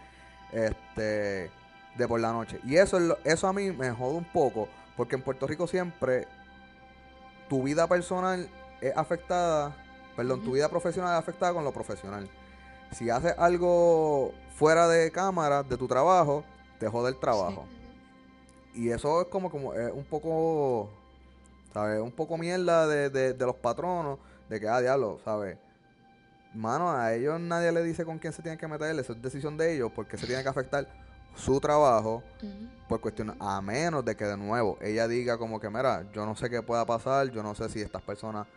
Este 0.51 1.49
de 1.95 2.07
por 2.07 2.19
la 2.19 2.31
noche. 2.31 2.59
Y 2.63 2.75
eso, 2.75 3.17
eso 3.23 3.47
a 3.47 3.53
mí 3.53 3.71
me 3.71 3.91
jode 3.91 4.17
un 4.17 4.25
poco. 4.25 4.67
Porque 4.95 5.15
en 5.15 5.21
Puerto 5.21 5.47
Rico 5.47 5.67
siempre 5.67 6.27
tu 7.49 7.63
vida 7.63 7.87
personal 7.87 8.49
es 8.81 8.95
afectada. 8.95 9.75
Perdón, 10.15 10.43
tu 10.43 10.53
vida 10.53 10.69
profesional 10.69 11.13
es 11.13 11.19
afectada 11.19 11.53
con 11.53 11.63
lo 11.63 11.71
profesional. 11.71 12.29
Si 12.91 13.09
haces 13.09 13.33
algo 13.37 14.33
fuera 14.55 14.87
de 14.87 15.11
cámara 15.11 15.63
de 15.63 15.77
tu 15.77 15.87
trabajo, 15.87 16.43
te 16.79 16.87
jode 16.87 17.09
el 17.09 17.19
trabajo. 17.19 17.65
Y 18.75 18.89
eso 18.89 19.21
es 19.21 19.27
como, 19.27 19.49
como 19.49 19.73
eh, 19.73 19.91
un 19.91 20.03
poco, 20.03 20.89
¿sabes? 21.73 22.01
Un 22.01 22.11
poco 22.11 22.37
mierda 22.37 22.87
de, 22.87 23.09
de, 23.09 23.33
de 23.33 23.45
los 23.45 23.55
patronos, 23.55 24.19
de 24.49 24.59
que, 24.59 24.67
ah, 24.67 24.81
diablo, 24.81 25.19
¿sabes? 25.23 25.57
Mano, 26.53 26.91
a 26.91 27.13
ellos 27.13 27.39
nadie 27.39 27.71
le 27.71 27.81
dice 27.81 28.05
con 28.05 28.19
quién 28.19 28.31
se 28.31 28.43
tienen 28.43 28.59
que 28.59 28.67
meter, 28.67 28.97
eso 28.99 29.13
es 29.13 29.21
decisión 29.21 29.57
de 29.57 29.73
ellos, 29.75 29.91
porque 29.95 30.17
se 30.17 30.27
tiene 30.27 30.43
que 30.43 30.49
afectar 30.49 30.87
su 31.35 31.59
trabajo 31.59 32.23
Ujú. 32.41 32.69
por 32.87 33.01
cuestión, 33.01 33.35
a 33.39 33.61
menos 33.61 34.03
de 34.05 34.15
que 34.15 34.25
de 34.25 34.37
nuevo 34.37 34.77
ella 34.81 35.07
diga 35.07 35.37
como 35.37 35.59
que, 35.59 35.69
mira, 35.69 36.05
yo 36.13 36.25
no 36.25 36.35
sé 36.35 36.49
qué 36.49 36.61
pueda 36.61 36.85
pasar, 36.85 37.31
yo 37.31 37.43
no 37.43 37.55
sé 37.55 37.69
si 37.69 37.81
estas 37.81 38.01
personas 38.01 38.47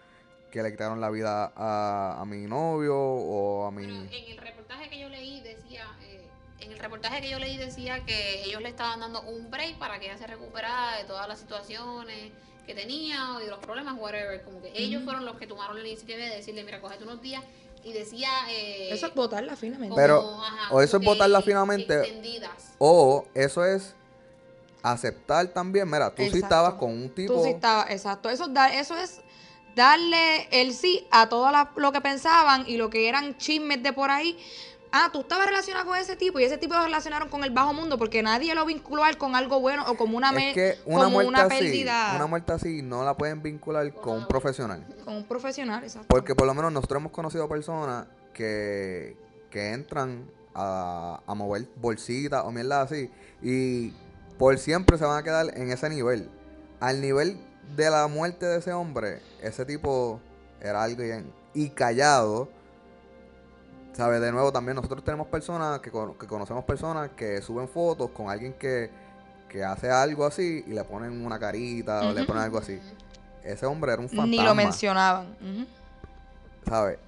que 0.51 0.63
le 0.63 0.71
quitaron 0.71 1.01
la 1.01 1.11
vida 1.11 1.53
a, 1.57 2.21
a 2.21 2.25
mi 2.25 2.47
novio 2.47 2.97
o 2.97 3.67
a 3.67 3.71
mi... 3.71 3.85
Bueno, 3.87 4.09
en 4.11 4.33
el 4.33 4.39
reportaje 4.39 4.89
que 4.89 5.01
yo 5.01 5.09
leí 5.09 5.41
decía, 5.41 5.87
eh, 6.03 6.27
en 6.61 6.73
el 6.73 6.79
reportaje 6.79 7.21
que 7.21 7.31
yo 7.31 7.39
leí 7.39 7.57
decía 7.57 8.05
que 8.05 8.45
ellos 8.45 8.63
le 8.63 8.69
estaban 8.69 9.01
dando 9.01 9.23
un 9.23 9.51
break 9.51 9.79
para 9.79 9.99
que 9.99 10.07
ella 10.07 10.19
se 10.19 10.27
recuperara 10.27 10.99
de 10.99 11.05
todas 11.05 11.29
las 11.29 11.39
situaciones 11.39 12.33
que 12.67 12.75
tenía 12.75 13.37
y 13.41 13.45
de 13.45 13.51
los 13.51 13.61
problemas, 13.61 13.97
whatever. 13.99 14.43
Como 14.45 14.61
que 14.61 14.73
ellos 14.75 15.03
fueron 15.05 15.25
los 15.25 15.37
que 15.37 15.47
tomaron 15.47 15.81
la 15.81 15.89
iniciativa 15.89 16.19
de 16.19 16.37
decirle, 16.37 16.65
mira, 16.65 16.81
cógete 16.81 17.05
unos 17.05 17.23
días. 17.23 17.43
Y 17.87 17.93
decía... 17.93 18.29
Eh, 18.51 18.89
Eso 18.93 19.07
es 19.07 19.15
votarla 19.15 19.55
finamente. 19.55 19.95
como, 19.95 19.97
Pero, 19.97 20.43
ajá, 20.43 20.75
o 20.75 20.81
eso 20.83 20.97
es 20.97 21.01
que 21.01 21.07
finamente, 21.45 22.01
extendidas. 22.01 22.51
O 22.79 23.25
eso 23.33 23.65
es 23.65 23.95
aceptar 24.83 25.47
también, 25.49 25.89
mira, 25.89 26.11
tú 26.11 26.17
sí 26.23 26.25
Exacto. 26.25 26.47
estabas 26.47 26.75
con 26.75 26.91
un 26.91 27.15
tipo... 27.15 27.33
Tú 27.35 27.45
sí 27.45 27.51
estabas, 27.51 27.91
exacto. 27.91 28.29
Eso, 28.29 28.49
eso 28.73 28.97
es 28.97 29.21
darle 29.77 30.49
el 30.51 30.75
sí 30.75 31.07
a 31.13 31.29
todo 31.29 31.49
la- 31.53 31.71
lo 31.77 31.93
que 31.93 32.01
pensaban 32.01 32.65
y 32.67 32.77
lo 32.77 32.91
que 32.91 33.09
eran 33.09 33.37
chismes 33.39 33.81
de 33.83 33.93
por 33.93 34.11
ahí. 34.11 34.37
Ah, 34.93 35.11
tú 35.13 35.21
estabas 35.21 35.47
relacionada 35.47 35.85
con 35.85 35.97
ese 35.97 36.17
tipo 36.17 36.39
y 36.41 36.45
ese 36.45 36.59
tipo 36.59 36.75
lo 36.75 36.85
relacionaron 36.85 37.29
con 37.29 37.45
el 37.45 37.51
bajo 37.51 37.73
mundo 37.73 37.99
porque 37.99 38.23
nadie 38.23 38.55
lo 38.55 38.65
vinculó 38.65 39.03
con 39.19 39.35
algo 39.35 39.61
bueno 39.61 39.85
o 39.89 39.97
como 39.97 40.17
una, 40.17 40.31
es 40.31 40.55
que 40.55 40.79
una 40.85 41.05
como 41.05 41.11
muerte 41.11 41.29
una 41.29 41.43
así, 41.43 41.59
pérdida 41.59 42.13
una 42.17 42.27
muerte 42.27 42.53
así 42.53 42.83
no 42.83 43.05
la 43.05 43.17
pueden 43.17 43.43
vincular 43.43 43.93
con 43.93 44.19
un 44.19 44.27
profesional. 44.27 44.85
con 45.05 45.17
un 45.17 45.25
profesional, 45.25 45.83
exacto. 45.83 46.09
Porque 46.09 46.35
por 46.35 46.47
lo 46.47 46.55
menos 46.55 46.73
nosotros 46.73 47.01
hemos 47.01 47.13
conocido 47.13 47.49
personas 47.49 48.07
que, 48.33 49.17
que 49.51 49.73
entran 49.73 50.25
a, 50.55 51.21
a 51.27 51.35
mover 51.35 51.67
bolsitas 51.77 52.45
o 52.45 52.51
mierda 52.51 52.83
así 52.83 53.11
y 53.43 53.93
por 54.39 54.59
siempre 54.59 54.99
se 54.99 55.05
van 55.05 55.19
a 55.19 55.23
quedar 55.23 55.57
en 55.57 55.71
ese 55.71 55.89
nivel. 55.89 56.29
Al 56.81 57.01
nivel 57.01 57.39
de 57.75 57.91
la 57.91 58.07
muerte 58.07 58.47
de 58.47 58.59
ese 58.59 58.73
hombre, 58.73 59.21
ese 59.43 59.65
tipo 59.65 60.21
era 60.61 60.83
alguien 60.83 61.33
y 61.55 61.71
callado. 61.71 62.49
¿Sabes? 63.97 64.21
De 64.21 64.31
nuevo, 64.31 64.53
también 64.53 64.77
nosotros 64.77 65.03
tenemos 65.03 65.27
personas 65.29 65.81
que, 65.81 65.91
cono- 65.91 66.19
que 66.19 66.27
conocemos 66.27 66.65
personas 66.65 67.11
que 67.17 67.41
suben 67.41 67.67
fotos 67.69 68.11
con 68.11 68.29
alguien 68.29 68.53
que, 68.55 68.91
que 69.49 69.65
hace 69.65 69.91
algo 69.91 70.27
así 70.27 70.63
y 70.67 70.71
le 70.73 70.85
ponen 70.85 71.25
una 71.25 71.39
carita 71.39 72.01
o 72.09 72.13
le 72.13 72.25
ponen 72.25 72.43
algo 72.43 72.59
así. 72.59 72.79
Ese 73.43 73.65
hombre 73.65 73.93
era 73.93 74.03
un 74.03 74.09
fantasma. 74.09 74.31
Ni 74.31 74.37
lo 74.43 74.55
mencionaban. 74.55 75.35
¿sabes? 76.69 76.99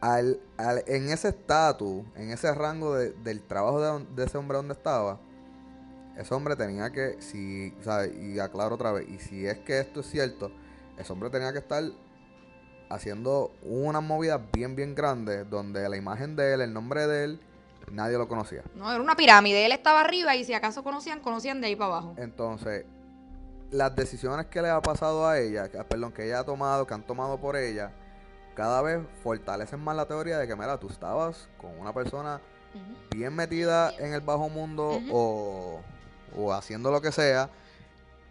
Al, 0.00 0.38
al- 0.58 0.84
en 0.86 1.10
ese 1.10 1.30
estatus, 1.30 2.04
en 2.14 2.30
ese 2.30 2.54
rango 2.54 2.94
de- 2.94 3.10
del 3.14 3.42
trabajo 3.42 3.80
de, 3.80 4.04
de 4.14 4.24
ese 4.24 4.38
hombre 4.38 4.58
donde 4.58 4.74
estaba, 4.74 5.18
ese 6.16 6.32
hombre 6.34 6.54
tenía 6.56 6.90
que, 6.90 7.16
si, 7.20 7.74
sea, 7.82 8.06
y 8.06 8.38
aclaro 8.38 8.76
otra 8.76 8.92
vez, 8.92 9.08
y 9.08 9.18
si 9.18 9.44
es 9.46 9.58
que 9.58 9.80
esto 9.80 10.00
es 10.00 10.06
cierto, 10.10 10.52
ese 10.98 11.12
hombre 11.12 11.30
tenía 11.30 11.52
que 11.52 11.58
estar 11.58 11.82
haciendo 12.90 13.50
unas 13.62 14.02
movidas 14.02 14.40
bien, 14.52 14.74
bien 14.76 14.94
grandes, 14.94 15.48
donde 15.50 15.88
la 15.88 15.96
imagen 15.96 16.36
de 16.36 16.54
él, 16.54 16.60
el 16.62 16.72
nombre 16.72 17.06
de 17.06 17.24
él, 17.24 17.40
nadie 17.90 18.16
lo 18.18 18.28
conocía. 18.28 18.62
No, 18.74 18.90
era 18.90 19.00
una 19.02 19.16
pirámide. 19.16 19.64
Él 19.66 19.72
estaba 19.72 20.00
arriba 20.00 20.34
y 20.36 20.44
si 20.44 20.54
acaso 20.54 20.82
conocían, 20.82 21.20
conocían 21.20 21.60
de 21.60 21.68
ahí 21.68 21.76
para 21.76 21.92
abajo. 21.92 22.14
Entonces, 22.18 22.84
las 23.70 23.94
decisiones 23.94 24.46
que 24.46 24.62
le 24.62 24.70
ha 24.70 24.80
pasado 24.80 25.26
a 25.26 25.38
ella, 25.38 25.68
que- 25.68 25.78
perdón, 25.84 26.12
que 26.12 26.24
ella 26.26 26.40
ha 26.40 26.44
tomado, 26.44 26.86
que 26.86 26.94
han 26.94 27.02
tomado 27.02 27.38
por 27.38 27.56
ella, 27.56 27.92
cada 28.54 28.82
vez 28.82 29.00
fortalecen 29.22 29.80
más 29.80 29.94
la 29.94 30.06
teoría 30.06 30.38
de 30.38 30.46
que, 30.48 30.56
mira, 30.56 30.78
tú 30.78 30.88
estabas 30.88 31.48
con 31.58 31.78
una 31.78 31.92
persona 31.92 32.40
bien 33.10 33.34
metida 33.34 33.92
en 33.98 34.12
el 34.14 34.20
bajo 34.20 34.48
mundo 34.48 35.00
o, 35.10 35.80
o 36.36 36.52
haciendo 36.52 36.90
lo 36.90 37.00
que 37.00 37.10
sea 37.12 37.48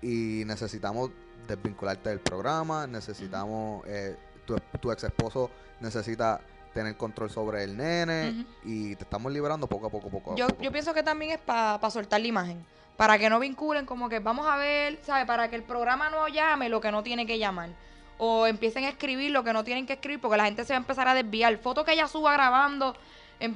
y 0.01 0.43
necesitamos 0.45 1.11
desvincularte 1.47 2.09
del 2.09 2.19
programa, 2.19 2.87
necesitamos, 2.87 3.83
eh, 3.87 4.15
tu, 4.47 4.59
tu 4.79 4.91
ex 4.91 5.03
esposo 5.03 5.51
necesita 5.79 6.41
tener 6.73 6.95
control 6.97 7.29
sobre 7.29 7.63
el 7.63 7.75
nene 7.77 8.45
y 8.63 8.95
te 8.95 9.03
estamos 9.03 9.31
liberando 9.31 9.67
poco 9.67 9.87
a 9.87 9.89
poco, 9.89 10.09
poco 10.09 10.33
a 10.33 10.35
Yo, 10.35 10.47
poco. 10.47 10.61
yo 10.61 10.71
pienso 10.71 10.93
que 10.93 11.03
también 11.03 11.31
es 11.31 11.39
para 11.39 11.89
soltar 11.89 12.21
la 12.21 12.27
imagen. 12.27 12.65
Para 12.95 13.19
que 13.19 13.29
no 13.29 13.39
vinculen 13.39 13.85
como 13.85 14.09
que 14.09 14.19
vamos 14.19 14.47
a 14.47 14.57
ver, 14.57 14.97
¿sabes? 15.03 15.25
Para 15.25 15.49
que 15.49 15.55
el 15.55 15.61
programa 15.63 16.09
no 16.09 16.27
llame 16.27 16.67
lo 16.69 16.81
que 16.81 16.91
no 16.91 17.03
tiene 17.03 17.27
que 17.27 17.37
llamar. 17.37 17.69
O 18.17 18.47
empiecen 18.47 18.85
a 18.85 18.89
escribir 18.89 19.29
lo 19.31 19.43
que 19.43 19.53
no 19.53 19.63
tienen 19.63 19.85
que 19.85 19.93
escribir 19.93 20.19
porque 20.19 20.37
la 20.37 20.45
gente 20.45 20.65
se 20.65 20.73
va 20.73 20.77
a 20.77 20.81
empezar 20.81 21.07
a 21.07 21.13
desviar. 21.13 21.55
Fotos 21.57 21.85
que 21.85 21.93
ella 21.93 22.07
suba 22.07 22.33
grabando, 22.33 22.95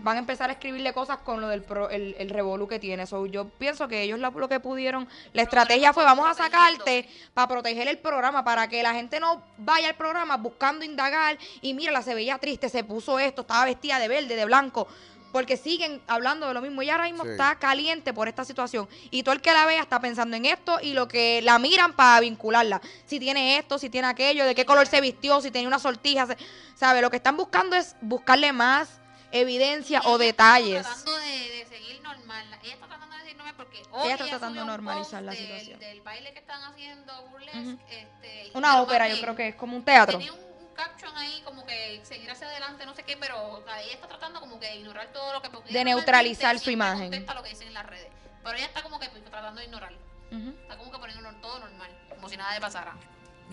van 0.02 0.16
a 0.18 0.20
empezar 0.20 0.50
a 0.50 0.54
escribirle 0.54 0.94
cosas 0.94 1.18
con 1.20 1.42
lo 1.42 1.48
del 1.48 1.64
pro- 1.64 1.90
el, 1.90 2.16
el 2.20 2.30
revolú 2.30 2.68
que 2.68 2.80
tiene. 2.80 3.06
So, 3.08 3.26
yo 3.26 3.46
pienso 3.50 3.88
que 3.88 4.02
ellos 4.04 4.20
lo, 4.20 4.32
lo 4.32 4.48
que 4.50 4.60
pudieron, 4.60 5.08
la 5.34 5.42
estrategia 5.42 5.94
fue 5.94 6.04
vamos 6.04 6.28
a 6.28 6.34
sacarte 6.34 7.10
para 7.34 7.48
proteger 7.48 7.88
el 7.88 7.98
programa, 7.98 8.44
para 8.44 8.68
que 8.68 8.84
la 8.84 8.94
gente 8.94 9.20
no 9.20 9.42
vaya 9.58 9.90
al 9.90 9.96
programa 9.96 10.38
buscando 10.38 10.86
indagar 10.86 11.38
y 11.62 11.74
mira, 11.74 11.92
la 11.92 12.02
se 12.02 12.14
veía 12.14 12.38
triste, 12.38 12.70
se 12.70 12.84
puso 12.84 13.20
esto, 13.20 13.42
estaba 13.42 13.66
vestida 13.66 14.00
de 14.00 14.08
verde, 14.08 14.36
de 14.36 14.46
blanco. 14.46 14.88
Porque 15.32 15.56
siguen 15.56 16.02
hablando 16.08 16.46
de 16.50 16.54
lo 16.54 16.60
mismo. 16.62 16.82
Ella 16.82 16.96
ahora 16.96 17.06
mismo 17.06 17.24
Sí. 17.24 17.30
está 17.30 17.56
caliente 17.56 18.12
por 18.14 18.28
esta 18.28 18.44
situación. 18.44 18.90
Y 19.12 19.24
todo 19.24 19.34
el 19.34 19.40
que 19.42 19.54
la 19.54 19.66
vea 19.66 19.82
está 19.82 20.02
pensando 20.02 20.36
en 20.36 20.44
esto 20.46 20.78
y 20.82 20.92
lo 20.94 21.08
que 21.08 21.42
la 21.42 21.58
miran 21.58 21.94
para 21.94 22.20
vincularla. 22.20 22.82
Si 23.06 23.18
tiene 23.18 23.58
esto, 23.58 23.80
si 23.80 23.90
tiene 23.90 24.10
aquello, 24.10 24.44
de 24.46 24.54
qué 24.56 24.66
color 24.66 24.88
se 24.88 25.00
vistió, 25.00 25.40
si 25.40 25.50
tenía 25.50 25.70
una 25.70 25.80
sortija. 25.80 26.28
se- 26.28 26.38
¿Sabe? 26.76 27.00
Lo 27.02 27.10
que 27.10 27.16
están 27.16 27.38
buscando 27.38 27.78
es 27.78 27.96
buscarle 28.02 28.52
más 28.52 29.00
evidencia 29.32 30.02
o 30.06 30.18
detalles. 30.18 30.84
tratando 30.84 31.18
de, 31.18 31.28
de 31.50 31.66
seguir 31.68 32.02
normal. 32.02 32.46
Ella 32.64 32.74
está 32.74 32.88
tratando 32.88 33.16
de 33.18 33.34
normal 33.34 33.54
porque 33.58 33.82
hoy 33.92 34.06
Ella 34.06 34.14
está 34.16 34.26
tratando 34.28 34.48
subió 34.48 34.54
de 34.54 34.62
un 34.62 34.68
normalizar 34.68 35.24
la 35.24 35.32
del- 35.32 35.42
situación. 35.42 35.80
Del 35.80 36.02
baile 36.02 36.34
que 36.34 36.40
están 36.40 36.64
haciendo 36.64 37.28
burlesque. 37.30 37.78
Este, 37.90 38.52
Una 38.54 38.82
ópera, 38.82 39.08
yo 39.08 39.20
creo 39.22 39.36
que 39.36 39.48
es 39.50 39.56
como 39.56 39.76
un 39.78 39.84
teatro. 39.84 40.18
Tenía 40.18 40.34
un, 40.34 40.40
un 40.40 40.74
caption 40.74 41.16
ahí 41.18 41.42
como 41.44 41.66
que 41.66 42.02
seguir 42.04 42.30
hacia 42.30 42.48
adelante, 42.48 42.86
no 42.86 42.94
sé 42.96 43.04
qué, 43.04 43.18
pero 43.18 43.54
o 43.54 43.64
sea, 43.64 43.82
ella 43.82 43.94
está 43.94 44.08
tratando 44.08 44.40
como 44.40 44.60
que 44.60 44.68
de 44.68 44.76
ignorar 44.78 45.08
todo 45.14 45.34
lo 45.34 45.42
que... 45.42 45.50
De 45.74 45.84
neutralizar 45.84 46.58
su 46.60 46.70
imagen. 46.72 47.04
contesta 47.10 47.34
lo 47.34 47.44
que 47.44 47.50
dicen 47.50 47.68
en 47.68 47.74
las 47.74 47.86
redes. 47.86 48.08
Pero 48.44 48.58
ella 48.58 48.66
está 48.66 48.82
como 48.82 49.00
que 49.00 49.08
pues, 49.10 49.24
tratando 49.26 49.60
de 49.60 49.66
ignorar. 49.66 49.94
Ujú. 50.32 50.50
Está 50.62 50.78
como 50.78 50.92
que 50.92 50.98
poniendo 50.98 51.30
todo 51.42 51.60
normal, 51.60 51.90
como 52.10 52.30
si 52.30 52.38
nada 52.38 52.54
le 52.56 52.62
pasara. 52.62 52.96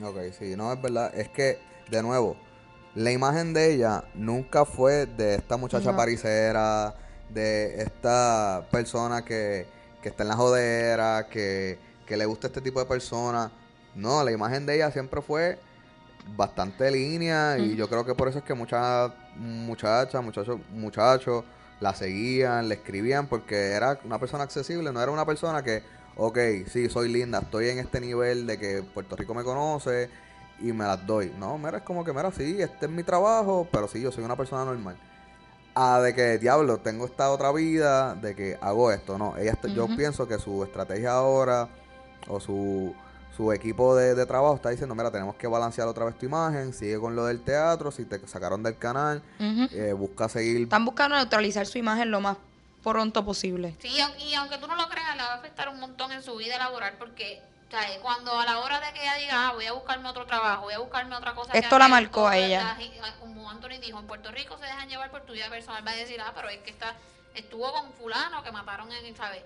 Ok, 0.02 0.16
sí, 0.38 0.54
no, 0.56 0.72
es 0.72 0.80
verdad. 0.80 1.12
Es 1.14 1.28
que, 1.28 1.60
de 1.88 2.02
nuevo, 2.02 2.36
la 2.94 3.12
imagen 3.12 3.52
de 3.54 3.74
ella 3.74 4.04
nunca 4.14 4.64
fue 4.64 5.06
de 5.06 5.36
esta 5.36 5.56
muchacha 5.56 5.90
No. 5.92 5.96
paricera, 5.96 6.94
de 7.28 7.82
esta 7.82 8.66
persona 8.70 9.24
que, 9.24 9.66
que 10.02 10.08
está 10.08 10.22
en 10.22 10.28
la 10.30 10.36
jodera, 10.36 11.28
que, 11.30 11.78
que 12.06 12.16
le 12.16 12.26
gusta 12.26 12.46
este 12.48 12.60
tipo 12.60 12.80
de 12.80 12.86
personas. 12.86 13.50
No, 13.94 14.22
la 14.24 14.32
imagen 14.32 14.64
de 14.66 14.76
ella 14.76 14.90
siempre 14.90 15.20
fue 15.22 15.58
bastante 16.36 16.90
línea 16.90 17.58
y 17.58 17.74
yo 17.76 17.88
creo 17.88 18.04
que 18.04 18.14
por 18.14 18.28
eso 18.28 18.38
es 18.38 18.44
que 18.44 18.54
muchas 18.54 19.10
muchachas, 19.36 20.22
muchachos, 20.22 20.58
muchachos 20.70 21.44
la 21.80 21.94
seguían, 21.94 22.68
le 22.68 22.74
escribían 22.74 23.28
porque 23.28 23.72
era 23.72 23.98
una 24.04 24.18
persona 24.18 24.44
accesible, 24.44 24.92
no 24.92 25.00
era 25.00 25.10
una 25.12 25.24
persona 25.24 25.62
que, 25.62 25.82
ok, 26.16 26.38
sí, 26.70 26.88
soy 26.90 27.08
linda, 27.10 27.38
estoy 27.38 27.68
en 27.68 27.78
este 27.78 28.00
nivel 28.00 28.46
de 28.46 28.58
que 28.58 28.82
Puerto 28.82 29.16
Rico 29.16 29.32
me 29.34 29.44
conoce 29.44 30.10
y 30.60 30.72
me 30.72 30.84
las 30.84 31.06
doy. 31.06 31.32
No, 31.38 31.56
mira, 31.58 31.78
es 31.78 31.82
como 31.84 32.04
que, 32.04 32.12
mira, 32.12 32.30
sí, 32.32 32.60
este 32.60 32.86
es 32.86 32.92
mi 32.92 33.02
trabajo, 33.02 33.66
pero 33.70 33.88
sí, 33.88 34.00
yo 34.00 34.10
soy 34.12 34.24
una 34.24 34.36
persona 34.36 34.64
normal. 34.64 34.96
Ah, 35.74 36.00
de 36.00 36.14
que, 36.14 36.38
diablo, 36.38 36.78
tengo 36.78 37.04
esta 37.06 37.30
otra 37.30 37.52
vida, 37.52 38.14
de 38.16 38.34
que 38.34 38.58
hago 38.60 38.90
esto, 38.90 39.16
no. 39.18 39.36
Ella, 39.36 39.52
está- 39.52 39.68
Yo 39.68 39.86
pienso 39.96 40.26
que 40.26 40.38
su 40.38 40.64
estrategia 40.64 41.12
ahora 41.12 41.68
o 42.26 42.40
su, 42.40 42.94
su 43.36 43.52
equipo 43.52 43.94
de, 43.94 44.16
de 44.16 44.26
trabajo 44.26 44.56
está 44.56 44.70
diciendo, 44.70 44.96
mira, 44.96 45.12
tenemos 45.12 45.36
que 45.36 45.46
balancear 45.46 45.86
otra 45.86 46.04
vez 46.04 46.18
tu 46.18 46.26
imagen, 46.26 46.72
sigue 46.72 46.98
con 46.98 47.14
lo 47.14 47.26
del 47.26 47.40
teatro, 47.42 47.92
si 47.92 48.04
te 48.04 48.18
sacaron 48.26 48.62
del 48.64 48.76
canal, 48.76 49.22
eh, 49.38 49.92
busca 49.96 50.28
seguir... 50.28 50.62
Están 50.62 50.84
buscando 50.84 51.14
neutralizar 51.16 51.64
su 51.66 51.78
imagen 51.78 52.10
lo 52.10 52.20
más 52.20 52.36
pronto 52.82 53.24
posible. 53.24 53.76
Sí, 53.80 53.88
y 54.28 54.34
aunque 54.34 54.58
tú 54.58 54.66
no 54.66 54.74
lo 54.74 54.88
creas, 54.88 55.14
le 55.16 55.22
va 55.22 55.34
a 55.34 55.36
afectar 55.36 55.68
un 55.68 55.78
montón 55.78 56.10
en 56.10 56.22
su 56.22 56.34
vida 56.36 56.58
laboral 56.58 56.94
porque 56.98 57.40
o 57.68 57.70
sea, 57.70 58.00
cuando 58.00 58.32
a 58.38 58.44
la 58.46 58.58
hora 58.60 58.80
de 58.80 58.92
que 58.94 59.02
ella 59.02 59.14
diga, 59.16 59.48
ah, 59.48 59.52
voy 59.52 59.66
a 59.66 59.72
buscarme 59.72 60.08
otro 60.08 60.24
trabajo, 60.26 60.62
voy 60.62 60.74
a 60.74 60.78
buscarme 60.78 61.14
otra 61.14 61.34
cosa. 61.34 61.52
que 61.52 61.58
Esto 61.58 61.78
la 61.78 61.84
hacer, 61.84 61.90
marcó 62.02 62.26
a 62.26 62.32
todo, 62.32 62.40
ella. 62.42 62.76
la- 63.00 63.14
como 63.20 63.50
Anthony 63.50 63.78
dijo, 63.80 63.98
en 63.98 64.06
Puerto 64.06 64.30
Rico 64.30 64.56
se 64.56 64.64
dejan 64.64 64.88
llevar 64.88 65.10
por 65.10 65.22
tu 65.22 65.34
vida 65.34 65.48
personal. 65.50 65.86
Va 65.86 65.90
a 65.90 65.96
decir, 65.96 66.18
ah, 66.20 66.32
pero 66.34 66.48
es 66.48 66.58
que 66.60 66.70
está, 66.70 66.94
estuvo 67.34 67.70
con 67.72 67.92
fulano 67.92 68.42
que 68.42 68.50
mataron 68.52 68.90
en, 68.90 69.14
¿sabes? 69.16 69.42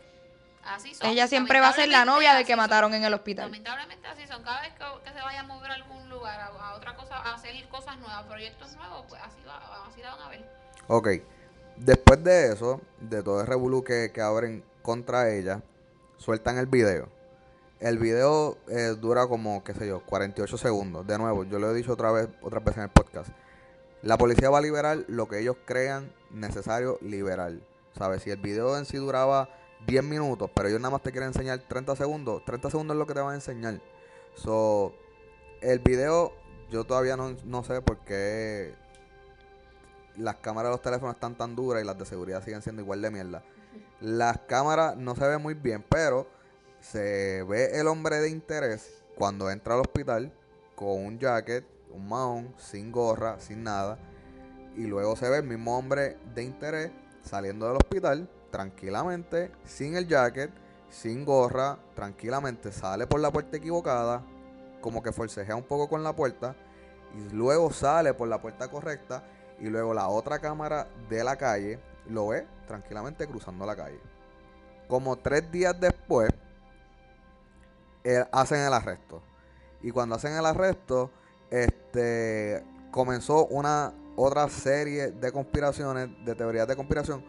Así 0.65 0.95
son. 0.95 1.09
Ella 1.09 1.27
siempre 1.27 1.59
va 1.59 1.69
a 1.69 1.73
ser 1.73 1.89
la 1.89 2.05
novia 2.05 2.31
de 2.33 2.37
así 2.39 2.47
que 2.47 2.53
son. 2.53 2.59
mataron 2.59 2.95
en 2.95 3.03
el 3.03 3.13
hospital. 3.13 3.47
Lamentablemente 3.47 4.07
así 4.07 4.25
son. 4.29 4.45
Cada 4.45 4.61
vez 4.61 4.73
que, 4.75 4.85
que 5.05 5.13
se 5.13 5.21
vaya 5.21 5.41
a 5.41 5.43
mover 5.43 5.73
a 5.73 5.75
algún 5.75 6.09
lugar, 6.09 6.39
a, 6.41 6.47
a 6.47 6.75
otra 6.77 6.95
cosa, 6.95 7.17
a 7.17 7.35
hacer 7.35 7.69
cosas 7.69 7.99
nuevas, 7.99 8.23
proyectos 8.27 8.73
nuevos, 8.77 9.05
pues 9.09 9.21
así, 9.21 9.43
va, 9.45 9.85
así 9.89 10.01
la 10.01 10.15
van 10.15 10.23
a 10.23 10.29
ver. 10.29 10.49
Ok, 10.87 11.09
después 11.77 12.23
de 12.23 12.53
eso, 12.53 12.81
de 13.01 13.25
todo 13.25 13.41
el 13.41 13.49
revolú 13.49 13.83
que, 13.83 14.13
que 14.15 14.21
abren 14.21 14.65
contra 14.83 15.29
ella, 15.31 15.61
sueltan 16.19 16.59
el 16.59 16.67
video. 16.67 17.09
El 17.83 17.99
video 17.99 18.59
eh, 18.69 18.95
dura 18.97 19.27
como, 19.27 19.65
qué 19.65 19.75
sé 19.75 19.89
yo, 19.89 20.05
48 20.07 20.57
segundos. 20.57 21.05
De 21.05 21.19
nuevo, 21.19 21.43
yo 21.43 21.59
lo 21.59 21.69
he 21.69 21.75
dicho 21.75 21.95
otra 21.95 22.13
vez, 22.13 22.29
otras 22.41 22.63
veces 22.63 22.79
en 22.79 22.85
el 22.85 22.91
podcast. 22.91 23.33
La 24.03 24.17
policía 24.17 24.51
va 24.51 24.59
a 24.59 24.61
liberar 24.61 24.99
lo 25.09 25.27
que 25.27 25.41
ellos 25.41 25.57
crean 25.65 26.13
necesario 26.31 26.97
liberar. 27.01 27.55
¿Sabes? 27.99 28.23
Si 28.23 28.31
el 28.31 28.37
video 28.37 28.79
en 28.79 28.85
sí 28.85 28.99
duraba 28.99 29.49
10 29.89 30.05
minutos, 30.05 30.49
pero 30.55 30.69
ellos 30.69 30.81
nada 30.81 30.93
más 30.93 31.03
te 31.03 31.11
quieren 31.11 31.31
enseñar 31.31 31.59
30 31.59 31.97
segundos, 31.97 32.45
30 32.45 32.71
segundos 32.71 32.95
es 32.95 32.99
lo 33.01 33.07
que 33.09 33.15
te 33.15 33.21
van 33.21 33.33
a 33.33 33.35
enseñar. 33.35 33.81
So, 34.37 34.95
el 35.61 35.81
video, 35.81 36.35
yo 36.71 36.85
todavía 36.85 37.17
no, 37.17 37.37
no 37.45 37.65
sé 37.65 37.83
por 37.83 37.99
qué 38.05 38.77
las 40.17 40.37
cámaras 40.37 40.69
de 40.71 40.75
los 40.75 40.83
teléfonos 40.83 41.17
están 41.17 41.35
tan 41.35 41.57
duras 41.57 41.83
y 41.83 41.85
las 41.87 41.99
de 41.99 42.07
seguridad 42.07 42.45
siguen 42.45 42.63
siendo 42.63 42.81
igual 42.81 43.03
de 43.03 43.11
mierda. 43.11 43.43
Las 44.01 44.39
cámaras 44.47 44.97
no 44.97 45.17
se 45.17 45.27
ven 45.27 45.43
muy 45.43 45.55
bien, 45.55 45.85
pero 45.89 46.29
se 46.83 47.45
ve 47.45 47.79
el 47.79 47.87
hombre 47.87 48.17
de 48.17 48.29
interés 48.29 49.03
cuando 49.15 49.51
entra 49.51 49.75
al 49.75 49.81
hospital 49.81 50.33
con 50.75 51.07
un 51.07 51.19
jacket, 51.19 51.65
un 51.93 52.09
mahón, 52.09 52.55
sin 52.59 52.91
gorra, 52.91 53.39
sin 53.39 53.63
nada. 53.63 53.99
Y 54.77 54.87
luego 54.87 55.15
se 55.15 55.31
ve 55.31 55.39
el 55.39 55.45
mismo 55.45 55.79
hombre 55.79 56.19
de 56.35 56.43
interés 56.43 56.91
saliendo 57.23 57.69
del 57.69 57.77
hospital 57.77 58.29
tranquilamente, 58.51 59.53
sin 59.65 59.95
el 59.97 60.09
jacket, 60.09 60.51
sin 60.91 61.25
gorra, 61.25 61.79
tranquilamente 61.95 62.73
sale 62.73 63.07
por 63.07 63.21
la 63.21 63.31
puerta 63.31 63.57
equivocada, 63.57 64.25
como 64.81 65.03
que 65.03 65.13
forcejea 65.13 65.55
un 65.55 65.63
poco 65.63 65.89
con 65.89 66.03
la 66.03 66.15
puerta 66.15 66.57
y 67.15 67.33
luego 67.33 67.71
sale 67.71 68.13
por 68.13 68.29
la 68.29 68.43
puerta 68.43 68.69
correcta 68.69 69.23
y 69.61 69.67
luego 69.67 69.95
la 69.95 70.09
otra 70.09 70.41
cámara 70.41 70.89
de 71.09 71.23
la 71.23 71.37
calle 71.37 71.79
lo 72.09 72.29
ve 72.29 72.47
tranquilamente 72.67 73.27
cruzando 73.29 73.65
la 73.65 73.77
calle. 73.77 74.01
Como 74.89 75.17
tres 75.17 75.51
días 75.53 75.79
después, 75.79 76.31
eh, 78.05 78.25
hacen 78.33 78.61
el 78.61 78.73
arresto. 78.73 79.23
Y 79.83 79.91
cuando 79.91 80.15
hacen 80.15 80.33
el 80.37 80.47
arresto, 80.47 81.11
este 81.51 82.63
comenzó 82.91 83.47
una 83.47 83.93
otra 84.17 84.49
serie 84.49 85.11
de 85.11 85.33
conspiraciones, 85.33 86.09
de 86.25 86.35
teorías 86.35 86.69
de 86.69 86.77
conspiración, 86.77 87.25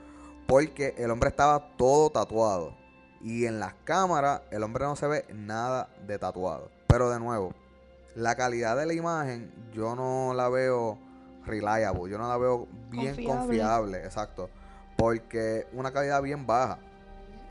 porque 0.48 0.94
el 0.98 1.10
hombre 1.12 1.30
estaba 1.30 1.76
todo 1.78 2.10
tatuado. 2.10 2.76
Y 3.22 3.46
en 3.46 3.60
las 3.60 3.74
cámaras 3.86 4.42
el 4.52 4.64
hombre 4.64 4.84
no 4.86 4.96
se 4.96 5.08
ve 5.08 5.26
nada 5.34 5.90
de 6.06 6.20
tatuado. 6.20 6.70
Pero 6.88 7.10
de 7.10 7.20
nuevo, 7.20 7.54
la 8.16 8.36
calidad 8.36 8.78
de 8.78 8.86
la 8.86 8.94
imagen 8.94 9.52
yo 9.74 9.96
no 9.96 10.34
la 10.34 10.50
veo 10.50 10.98
reliable, 11.46 12.10
yo 12.12 12.18
no 12.18 12.28
la 12.28 12.38
veo 12.38 12.68
bien 12.90 13.16
Confiable. 13.16 13.40
confiable, 13.40 13.98
exacto. 14.04 14.50
Porque 14.98 15.66
una 15.74 15.92
calidad 15.92 16.22
bien 16.22 16.46
baja, 16.46 16.78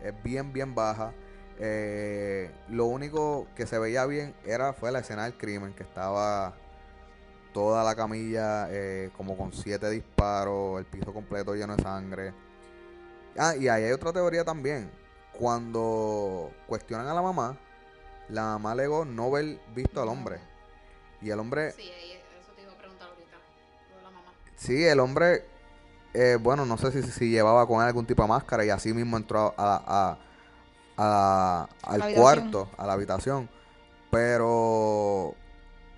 es 0.03 0.15
bien, 0.23 0.53
bien 0.53 0.75
baja. 0.75 1.13
Eh, 1.65 2.51
lo 2.71 2.87
único 2.87 3.47
que 3.55 3.67
se 3.69 3.79
veía 3.79 4.05
bien 4.07 4.35
era 4.45 4.73
fue 4.73 4.91
la 4.91 4.99
escena 4.99 5.25
del 5.25 5.35
crimen, 5.35 5.73
que 5.75 5.85
estaba 5.85 6.55
toda 7.55 7.85
la 7.85 7.95
camilla 7.95 8.67
eh, 8.71 9.11
como 9.17 9.37
con 9.37 9.53
siete 9.53 9.89
disparos, 9.89 10.81
el 10.81 10.87
piso 10.87 11.13
completo 11.15 11.55
lleno 11.55 11.77
de 11.77 11.83
sangre. 11.85 12.35
Ah, 13.39 13.55
y 13.55 13.69
ahí 13.69 13.85
hay 13.85 13.93
otra 13.93 14.13
teoría 14.13 14.45
también, 14.45 14.91
cuando 15.39 16.51
cuestionan 16.67 17.07
a 17.07 17.15
la 17.15 17.23
mamá, 17.23 17.57
la 18.29 18.43
mamá 18.43 18.73
alegó 18.73 19.05
no 19.05 19.27
haber 19.27 19.61
visto 19.75 20.03
al 20.03 20.09
hombre. 20.09 20.41
Y 21.21 21.31
el 21.31 21.39
hombre, 21.39 21.71
Sí, 21.73 21.83
eso 21.93 22.53
te 22.57 22.63
iba 22.63 22.73
a 22.73 22.77
preguntar 22.77 23.09
ahorita. 23.09 23.37
Lo 23.91 23.97
de 23.99 24.03
la 24.03 24.11
mamá. 24.11 24.33
sí, 24.57 24.85
el 24.85 24.99
hombre, 24.99 25.45
eh, 26.13 26.37
bueno, 26.41 26.67
no 26.67 26.77
sé 26.77 26.91
si, 26.91 27.03
si 27.09 27.31
llevaba 27.31 27.69
con 27.69 27.81
él 27.81 27.87
algún 27.87 28.05
tipo 28.07 28.23
de 28.23 28.29
máscara 28.29 28.65
y 28.65 28.71
así 28.71 28.93
mismo 28.93 29.17
entró 29.17 29.55
a, 29.57 29.77
a- 29.77 30.11
a- 30.11 30.19
al 30.97 31.67
La 31.83 32.05
habitación. 32.05 32.15
cuarto, 32.23 32.69
a 32.77 32.87
la 32.87 32.93
habitación. 32.93 33.49
Pero, 34.11 35.35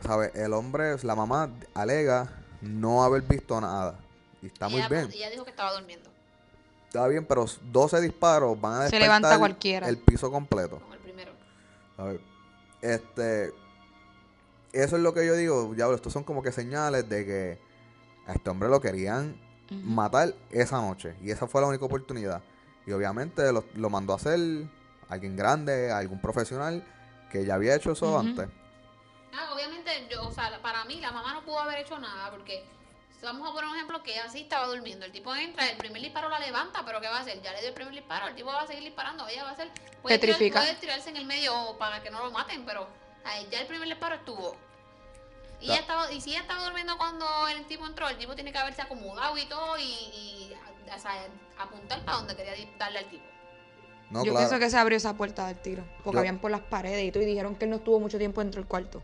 ¿sabes? 0.01 0.35
El 0.35 0.53
hombre, 0.53 0.97
la 1.03 1.15
mamá 1.15 1.51
alega 1.75 2.31
no 2.61 3.03
haber 3.05 3.23
visto 3.23 3.61
nada. 3.61 3.99
Y 4.41 4.47
está 4.47 4.69
muy 4.69 4.83
bien. 4.89 5.11
Ella 5.13 5.31
dijo 5.31 5.45
que 5.45 5.51
estaba 5.51 5.73
durmiendo 5.73 6.11
Está 6.87 7.09
bien, 7.09 7.25
pero 7.27 7.45
12 7.73 8.01
disparos 8.01 8.61
van 8.61 8.73
a 8.75 8.77
Se 8.77 8.83
despertar 8.83 9.03
levanta 9.03 9.39
cualquiera. 9.39 9.89
el 9.89 9.99
piso 9.99 10.31
completo. 10.31 10.81
el 10.93 10.99
primero. 11.01 11.33
A 11.99 12.05
ver, 12.05 12.21
este, 12.81 13.53
eso 14.73 14.97
es 14.97 15.03
lo 15.03 15.13
que 15.13 15.27
yo 15.27 15.35
digo, 15.35 15.75
diablo, 15.75 15.97
estos 15.97 16.13
son 16.13 16.23
como 16.23 16.41
que 16.43 16.53
señales 16.53 17.09
de 17.09 17.27
que 17.27 17.59
a 18.29 18.35
este 18.35 18.49
hombre 18.49 18.69
lo 18.69 18.81
querían 18.81 19.35
matar 19.83 20.35
esa 20.51 20.81
noche 20.81 21.17
y 21.21 21.33
esa 21.33 21.49
fue 21.49 21.61
la 21.63 21.67
única 21.67 21.85
oportunidad. 21.85 22.43
Y 22.87 22.93
obviamente 22.93 23.51
lo, 23.53 23.65
lo 23.75 23.91
mandó 23.91 24.13
a 24.13 24.17
hacer 24.17 24.39
alguien 25.09 25.37
grande, 25.37 25.91
algún 25.93 26.21
profesional 26.21 26.83
que 27.31 27.45
ya 27.45 27.55
había 27.55 27.75
hecho 27.75 27.93
eso 27.93 28.19
antes. 28.19 28.49
Ah, 29.33 29.51
obviamente, 29.53 30.07
yo, 30.11 30.27
o 30.29 30.31
sea, 30.33 30.59
para 30.63 30.85
mí 30.85 31.01
la 31.01 31.11
mamá 31.11 31.33
no 31.35 31.43
pudo 31.45 31.59
haber 31.61 31.81
hecho 31.81 31.99
nada 31.99 32.31
porque 32.31 32.65
vamos 33.23 33.49
a 33.49 33.53
poner 33.53 33.71
un 33.71 33.75
ejemplo 33.77 34.03
que 34.03 34.13
ella 34.13 34.29
sí 34.29 34.43
estaba 34.43 34.67
durmiendo. 34.67 35.07
El 35.07 35.11
tipo 35.13 35.35
entra, 35.35 35.67
el 35.71 35.77
primer 35.79 36.03
disparo 36.03 36.29
la 36.29 36.39
levanta, 36.39 36.85
pero 36.85 37.01
¿qué 37.01 37.09
va 37.09 37.17
a 37.17 37.21
hacer? 37.21 37.41
Ya 37.41 37.53
le 37.53 37.61
dio 37.61 37.69
el 37.69 37.75
primer 37.75 37.95
disparo, 37.95 38.29
el 38.29 38.35
tipo 38.35 38.49
va 38.53 38.61
a 38.63 38.67
seguir 38.67 38.85
disparando, 38.85 39.27
ella 39.27 39.45
va 39.45 39.51
a 39.51 39.53
hacer 39.55 39.71
puede, 40.03 40.19
tirar- 40.19 40.39
puede 40.53 40.75
tirarse 40.75 41.09
en 41.11 41.17
el 41.17 41.25
medio 41.25 41.77
para 41.79 42.03
que 42.03 42.11
no 42.11 42.23
lo 42.23 42.31
maten, 42.31 42.65
pero 42.67 42.87
ahí 43.25 43.49
ya 43.51 43.61
el 43.61 43.67
primer 43.67 43.89
disparo 43.89 44.17
estuvo. 44.17 44.57
Y, 45.61 45.67
Ya. 45.69 45.73
ella 45.73 45.81
estaba, 45.81 46.13
y 46.13 46.21
si 46.21 46.31
ella 46.33 46.41
estaba 46.43 46.65
durmiendo 46.65 46.99
cuando 46.99 47.49
el 47.49 47.65
tipo 47.67 47.87
entró, 47.87 48.09
el 48.11 48.19
tipo 48.19 48.35
tiene 48.35 48.53
que 48.53 48.59
haberse 48.59 48.83
acomodado 48.83 49.39
y 49.39 49.47
todo 49.47 49.79
y, 49.79 49.83
y, 49.83 50.55
o 50.95 50.99
sea, 50.99 51.13
apuntar 51.59 52.05
para 52.05 52.19
donde 52.19 52.37
quería 52.37 52.53
darle 52.79 52.99
al 52.99 53.07
tipo. 53.07 53.25
No, 54.11 54.25
Yo 54.25 54.33
claro. 54.33 54.47
pienso 54.49 54.59
que 54.65 54.71
se 54.71 54.77
abrió 54.77 54.97
esa 54.97 55.15
puerta 55.15 55.47
del 55.47 55.57
tiro. 55.57 55.83
Porque 56.05 56.15
Yo- 56.17 56.21
habían 56.21 56.39
por 56.39 56.51
las 56.51 56.61
paredes 56.61 57.05
y 57.05 57.11
todo. 57.11 57.23
Y 57.23 57.27
dijeron 57.27 57.55
que 57.57 57.65
él 57.65 57.71
no 57.71 57.77
estuvo 57.77 57.99
mucho 58.01 58.19
tiempo 58.19 58.41
dentro 58.43 58.61
del 58.61 58.69
cuarto. 58.69 59.03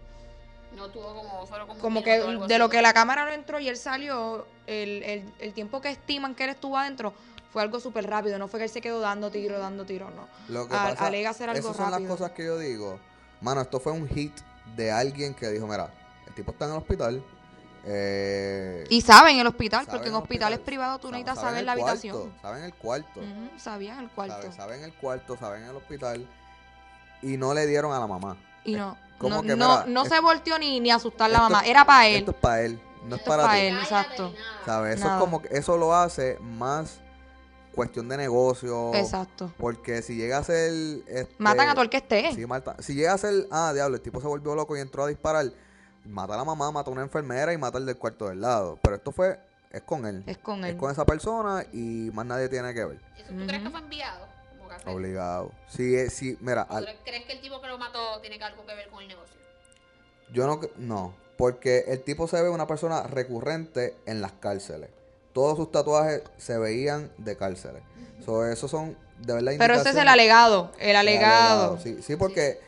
No 0.77 0.89
tuvo 0.91 1.15
como, 1.15 1.47
solo 1.47 1.67
como, 1.67 1.75
un 1.75 1.81
Como 1.81 2.03
que 2.05 2.19
de 2.21 2.45
así. 2.45 2.59
lo 2.59 2.69
que 2.69 2.81
la 2.81 2.93
cámara 2.93 3.25
no 3.25 3.33
entró 3.33 3.59
y 3.59 3.69
él 3.69 3.77
salió, 3.77 4.47
el, 4.69 5.03
el, 5.03 5.33
el 5.41 5.53
tiempo 5.53 5.81
que 5.81 5.91
estiman 5.91 6.35
que 6.37 6.45
él 6.45 6.51
estuvo 6.51 6.77
adentro 6.79 7.13
fue 7.53 7.61
algo 7.63 7.81
súper 7.81 8.09
rápido. 8.09 8.39
No 8.39 8.47
fue 8.47 8.61
que 8.61 8.65
él 8.65 8.71
se 8.71 8.81
quedó 8.81 9.01
dando 9.01 9.31
tiro, 9.33 9.59
dando 9.59 9.85
tiro, 9.85 10.11
no. 10.11 10.29
Lo 10.49 10.69
que 10.69 10.77
Al- 10.77 10.93
pasa, 10.93 11.07
alega 11.09 11.31
hacer 11.31 11.49
algo 11.51 11.59
esas 11.61 11.77
son 11.77 11.91
las 11.91 12.01
cosas 12.03 12.31
que 12.33 12.45
yo 12.45 12.57
digo. 12.59 13.01
Mano, 13.41 13.63
esto 13.63 13.81
fue 13.81 13.93
un 13.93 14.07
hit 14.09 14.33
de 14.77 14.93
alguien 14.93 15.35
que 15.35 15.49
dijo, 15.49 15.67
mira, 15.67 15.93
el 16.29 16.35
tipo 16.35 16.53
está 16.53 16.67
en 16.67 16.71
el 16.73 16.77
hospital. 16.77 17.23
Eh, 17.87 18.85
Y 18.91 19.01
saben 19.01 19.39
el 19.39 19.47
hospital, 19.47 19.87
porque 19.91 20.09
en 20.09 20.15
hospitales 20.15 20.59
hospital, 20.59 20.65
privados 20.67 21.01
tú 21.01 21.09
necesitas 21.11 21.37
sabe 21.37 21.49
saber 21.51 21.65
la 21.65 21.75
cuarto, 21.77 21.91
habitación. 21.91 22.33
Saben 22.43 22.65
el 22.65 22.75
cuarto. 22.75 23.21
Sabían 23.59 23.99
el 24.01 24.11
cuarto. 24.11 24.35
sabe- 24.43 24.53
Saben 24.55 24.83
el 24.85 24.93
cuarto, 24.95 25.37
saben 25.37 25.63
el 25.65 25.77
hospital. 25.77 26.27
Y 27.23 27.37
no 27.37 27.55
le 27.55 27.67
dieron 27.67 27.93
a 27.93 27.99
la 27.99 28.07
mamá. 28.07 28.37
Y 28.65 28.75
no, 28.75 28.97
como 29.19 29.37
no, 29.37 29.43
que, 29.43 29.49
no, 29.49 29.55
mira, 29.55 29.85
no 29.87 30.03
es- 30.03 30.09
se 30.09 30.21
volteó 30.21 30.59
ni, 30.59 30.81
ni 30.81 30.91
a 30.91 30.97
asustar 30.97 31.31
la 31.31 31.39
Esto- 31.39 31.51
mamá. 31.51 31.67
Era 31.67 31.85
para 31.85 32.07
él. 32.09 32.17
Esto 32.17 32.31
es 32.33 32.37
para 32.37 32.61
él, 32.63 32.81
no 33.07 33.17
es 33.17 33.23
para 33.23 33.43
pa' 33.45 33.55
ti. 33.55 33.61
él. 33.61 33.79
Exacto. 33.79 34.35
¿Sabes? 34.67 34.97
Eso 34.97 35.05
Nada. 35.07 35.17
es 35.17 35.21
como 35.25 35.43
que 35.43 35.49
eso 35.57 35.77
lo 35.79 35.95
hace 35.95 36.39
más 36.41 36.99
cuestión 37.75 38.09
de 38.09 38.17
negocio. 38.19 38.93
Exacto. 38.95 39.53
Porque 39.59 40.03
si 40.03 40.17
llega 40.17 40.39
a 40.39 40.45
ser. 40.45 40.71
este, 41.07 41.35
Matan 41.39 41.69
a 41.69 41.73
todo 41.73 41.83
el 41.85 41.91
que 41.91 41.99
esté. 41.99 42.35
Sí, 42.35 42.45
mata- 42.47 42.77
Si 42.81 42.95
llega 42.95 43.13
a 43.15 43.19
ser, 43.19 43.47
ah, 43.51 43.73
diablo, 43.75 43.97
el 43.97 44.03
tipo 44.03 44.21
se 44.21 44.27
volvió 44.27 44.55
loco 44.55 44.77
y 44.77 44.81
entró 44.81 45.05
a 45.05 45.09
disparar, 45.09 45.47
mata 46.05 46.35
a 46.35 46.37
la 46.39 46.45
mamá, 46.45 46.71
mata 46.71 46.91
a 46.91 46.93
una 46.93 47.03
enfermera 47.03 47.53
y 47.53 47.59
mata 47.59 47.79
al 47.79 47.87
del 47.87 47.97
cuarto 47.97 48.29
del 48.29 48.41
lado. 48.41 48.79
Pero 48.83 48.97
esto 48.97 49.13
fue, 49.13 49.39
es 49.71 49.83
con 49.83 50.07
él. 50.07 50.23
Es 50.27 50.39
con 50.39 50.65
Es 50.65 50.71
él. 50.73 50.77
con 50.77 50.91
esa 50.91 51.05
persona 51.05 51.65
y 51.73 52.11
más 52.15 52.27
nadie 52.27 52.49
tiene 52.49 52.73
que 52.75 52.85
ver. 52.85 52.99
¿Eso 53.17 53.29
tú 53.33 53.47
crees 53.47 53.63
que 53.63 53.71
fue 53.71 53.81
enviado? 53.81 54.27
Como? 54.85 54.97
Obligado. 54.97 55.53
Si, 55.69 55.95
eh, 55.97 56.11
si 56.11 56.39
mira, 56.41 56.67
¿O 56.71 56.77
al- 56.77 56.87
tú 56.87 56.93
¿Crees 57.05 57.25
que 57.27 57.33
el 57.33 57.41
tipo 57.41 57.61
que 57.61 57.67
lo 57.67 57.77
mató 57.77 58.21
tiene 58.21 58.39
que 58.39 58.45
algo 58.45 58.65
que 58.65 58.75
ver 58.75 58.89
con 58.89 59.03
el 59.03 59.09
negocio? 59.09 59.37
yo 60.33 60.47
no, 60.47 60.61
no, 60.79 61.13
porque 61.37 61.85
el 61.89 62.03
tipo 62.05 62.29
se 62.29 62.41
ve 62.41 62.49
una 62.49 62.67
persona 62.69 63.03
recurrente 63.03 63.97
en 64.07 64.21
las 64.23 64.31
cárceles. 64.33 64.91
Todos 65.33 65.57
sus 65.57 65.71
tatuajes 65.73 66.23
se 66.39 66.57
veían 66.59 67.11
de 67.19 67.37
cárceles. 67.37 67.83
So, 68.25 68.47
esos 68.47 68.71
son, 68.71 68.97
de 69.19 69.33
verdad, 69.35 69.53
Pero 69.59 69.75
ese 69.75 69.91
es 69.91 69.97
el 69.97 70.09
alegado. 70.09 70.71
El 70.79 70.91
El 70.91 70.97
alegado. 70.97 71.79
Sí, 71.79 72.01
sí, 72.03 72.15
porque 72.17 72.61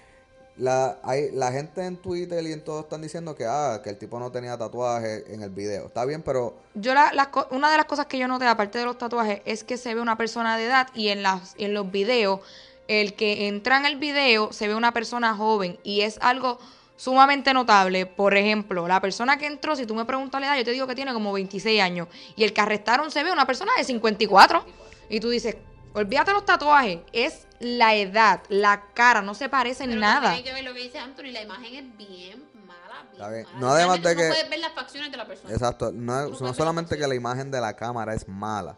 La, 0.56 0.98
hay, 1.02 1.30
la 1.32 1.50
gente 1.50 1.84
en 1.84 1.96
Twitter 1.96 2.42
y 2.44 2.52
en 2.52 2.62
todo 2.62 2.80
están 2.80 3.00
diciendo 3.00 3.34
que, 3.34 3.46
ah, 3.46 3.80
que 3.82 3.88
el 3.90 3.96
tipo 3.96 4.18
no 4.20 4.30
tenía 4.30 4.56
tatuajes 4.58 5.24
en 5.28 5.42
el 5.42 5.48
video. 5.50 5.86
Está 5.86 6.04
bien, 6.04 6.22
pero 6.22 6.54
Yo 6.74 6.92
la, 6.94 7.30
co- 7.30 7.48
una 7.50 7.70
de 7.70 7.78
las 7.78 7.86
cosas 7.86 8.04
que 8.06 8.18
yo 8.18 8.28
noté, 8.28 8.46
aparte 8.46 8.78
de 8.78 8.84
los 8.84 8.98
tatuajes, 8.98 9.40
es 9.46 9.64
que 9.64 9.78
se 9.78 9.94
ve 9.94 10.00
una 10.02 10.16
persona 10.18 10.58
de 10.58 10.66
edad 10.66 10.88
y 10.94 11.08
en, 11.08 11.22
las, 11.22 11.54
en 11.56 11.72
los 11.72 11.90
videos, 11.90 12.40
el 12.86 13.14
que 13.14 13.48
entra 13.48 13.78
en 13.78 13.86
el 13.86 13.96
video 13.96 14.52
se 14.52 14.68
ve 14.68 14.74
una 14.74 14.92
persona 14.92 15.34
joven 15.34 15.78
y 15.84 16.02
es 16.02 16.18
algo 16.20 16.58
sumamente 16.96 17.54
notable. 17.54 18.04
Por 18.04 18.36
ejemplo, 18.36 18.86
la 18.86 19.00
persona 19.00 19.38
que 19.38 19.46
entró, 19.46 19.74
si 19.74 19.86
tú 19.86 19.94
me 19.94 20.04
preguntas 20.04 20.38
la 20.40 20.48
edad, 20.48 20.56
yo 20.58 20.64
te 20.64 20.72
digo 20.72 20.86
que 20.86 20.94
tiene 20.94 21.14
como 21.14 21.32
26 21.32 21.80
años 21.80 22.08
y 22.36 22.44
el 22.44 22.52
que 22.52 22.60
arrestaron 22.60 23.10
se 23.10 23.24
ve 23.24 23.32
una 23.32 23.46
persona 23.46 23.72
de 23.78 23.84
54 23.84 24.64
y 25.08 25.18
tú 25.18 25.30
dices, 25.30 25.56
olvídate 25.94 26.32
los 26.32 26.44
tatuajes, 26.44 27.00
es 27.12 27.46
la 27.60 27.94
edad, 27.94 28.40
la 28.48 28.86
cara, 28.94 29.22
no 29.22 29.34
se 29.34 29.48
parece 29.48 29.84
en 29.84 29.98
nada. 30.00 30.32
Hay 30.32 30.42
que 30.42 30.52
ver 30.52 30.64
lo 30.64 30.74
que 30.74 30.80
dice 30.80 30.98
Anthony. 30.98 31.30
La 31.32 31.42
imagen 31.42 31.74
es 31.74 31.96
bien 31.96 32.44
mala. 32.66 33.02
Bien 33.10 33.12
Está 33.14 33.28
bien. 33.30 33.44
mala. 33.46 33.58
No, 33.60 33.68
además 33.68 34.02
de 34.02 34.16
que- 34.16 34.22
No 34.28 34.34
puedes 34.34 34.50
ver 34.50 34.58
las 34.58 34.72
facciones 34.72 35.10
de 35.10 35.16
la 35.16 35.26
persona. 35.26 35.52
Exacto, 35.52 35.92
no, 35.92 36.28
no 36.28 36.54
solamente 36.54 36.96
la 36.96 37.02
que 37.02 37.08
la 37.08 37.14
imagen 37.14 37.50
de 37.50 37.60
la 37.60 37.74
cámara 37.76 38.14
es 38.14 38.26
mala. 38.28 38.76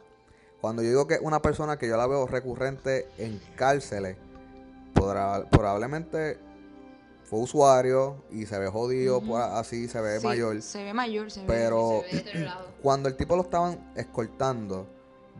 Cuando 0.61 0.83
yo 0.83 0.89
digo 0.89 1.07
que 1.07 1.19
una 1.21 1.41
persona 1.43 1.79
que 1.79 1.87
yo 1.89 1.97
la 1.97 2.07
veo 2.07 2.27
recurrente 2.27 3.09
en 3.19 3.39
cárceles, 3.57 4.17
podrá- 4.95 5.49
probablemente 5.51 6.39
fue 7.25 7.41
usuario 7.41 8.25
y 8.31 8.47
se 8.47 8.59
ve 8.59 8.69
jodido, 8.69 9.21
por 9.23 9.41
así 9.41 9.89
se 9.89 10.01
ve 10.01 10.21
Sí, 10.21 10.27
mayor. 10.27 10.63
Se 10.63 10.85
ve 10.85 10.93
mayor, 10.95 11.31
se 11.31 11.41
ve. 11.41 11.47
Pero 11.47 12.03
Se 12.11 12.23
ve 12.23 12.49
cuando 12.83 13.09
el 13.09 13.17
tipo 13.17 13.35
lo 13.37 13.43
estaban 13.43 13.93
escoltando 13.97 14.87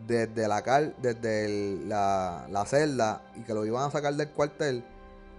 desde 0.07 0.47
la 0.49 0.63
cal, 0.63 0.95
desde 0.99 1.47
el- 1.47 1.89
la, 1.89 2.47
la 2.51 2.65
celda 2.67 3.23
y 3.37 3.41
que 3.43 3.55
lo 3.55 3.65
iban 3.65 3.89
a 3.89 3.91
sacar 3.91 4.15
del 4.15 4.29
cuartel, 4.31 4.85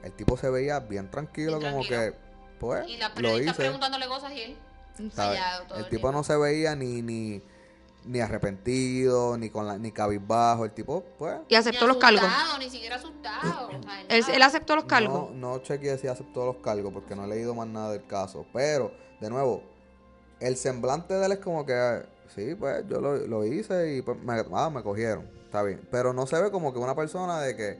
el 0.03 0.11
tipo 0.13 0.37
se 0.37 0.49
veía 0.49 0.79
bien 0.79 1.09
tranquilo, 1.11 1.59
Bien 1.59 1.71
como 1.71 1.85
tranquilo. 1.85 2.13
que, 2.13 2.59
pues, 2.59 2.87
Y 2.89 2.97
la 2.97 3.09
lo 3.17 3.39
hice. 3.39 3.53
preguntándole 3.53 4.07
cosas 4.07 4.31
y 4.33 4.41
él 4.41 4.57
todo 5.17 5.77
El 5.77 5.83
el 5.83 5.89
tipo 5.89 6.11
no 6.11 6.23
se 6.23 6.37
veía 6.37 6.73
ni, 6.75 7.01
ni, 7.01 7.41
ni 8.05 8.19
arrepentido, 8.21 9.37
ni 9.37 9.49
con 9.49 9.67
la, 9.67 9.77
ni 9.77 9.91
cabizbajo. 9.91 10.63
El 10.65 10.71
tipo, 10.71 11.03
pues. 11.19 11.35
Y 11.49 11.55
aceptó 11.55 11.85
los 11.87 11.97
cargos. 11.97 12.23
Ni 12.59 12.69
siquiera 12.69 12.95
asustado. 12.95 13.67
o 13.67 13.69
sea, 13.83 14.01
Él, 14.07 14.21
nada. 14.21 14.33
él 14.35 14.41
aceptó 14.41 14.75
los 14.75 14.85
cargos. 14.85 15.31
No, 15.33 15.53
no 15.57 15.59
chequeé 15.59 15.97
si 15.97 16.07
aceptó 16.07 16.45
los 16.45 16.57
cargos 16.57 16.93
porque 16.93 17.15
no 17.15 17.25
he 17.25 17.27
leído 17.27 17.53
más 17.53 17.67
nada 17.67 17.91
del 17.91 18.05
caso. 18.07 18.45
Pero, 18.53 18.91
de 19.19 19.29
nuevo, 19.29 19.63
el 20.39 20.55
semblante 20.55 21.13
de 21.13 21.25
él 21.25 21.31
es 21.33 21.39
como 21.39 21.65
que, 21.65 22.05
sí, 22.27 22.55
pues 22.55 22.85
yo 22.87 23.01
lo, 23.01 23.17
lo 23.17 23.43
hice 23.45 23.95
y 23.95 24.01
pues 24.01 24.17
me, 24.21 24.43
ah, 24.53 24.69
me 24.69 24.83
cogieron. 24.83 25.25
Está 25.45 25.63
bien. 25.63 25.81
Pero 25.91 26.13
no 26.13 26.25
se 26.27 26.41
ve 26.41 26.51
como 26.51 26.73
que 26.73 26.79
una 26.79 26.95
persona 26.95 27.39
de 27.41 27.55
que, 27.55 27.79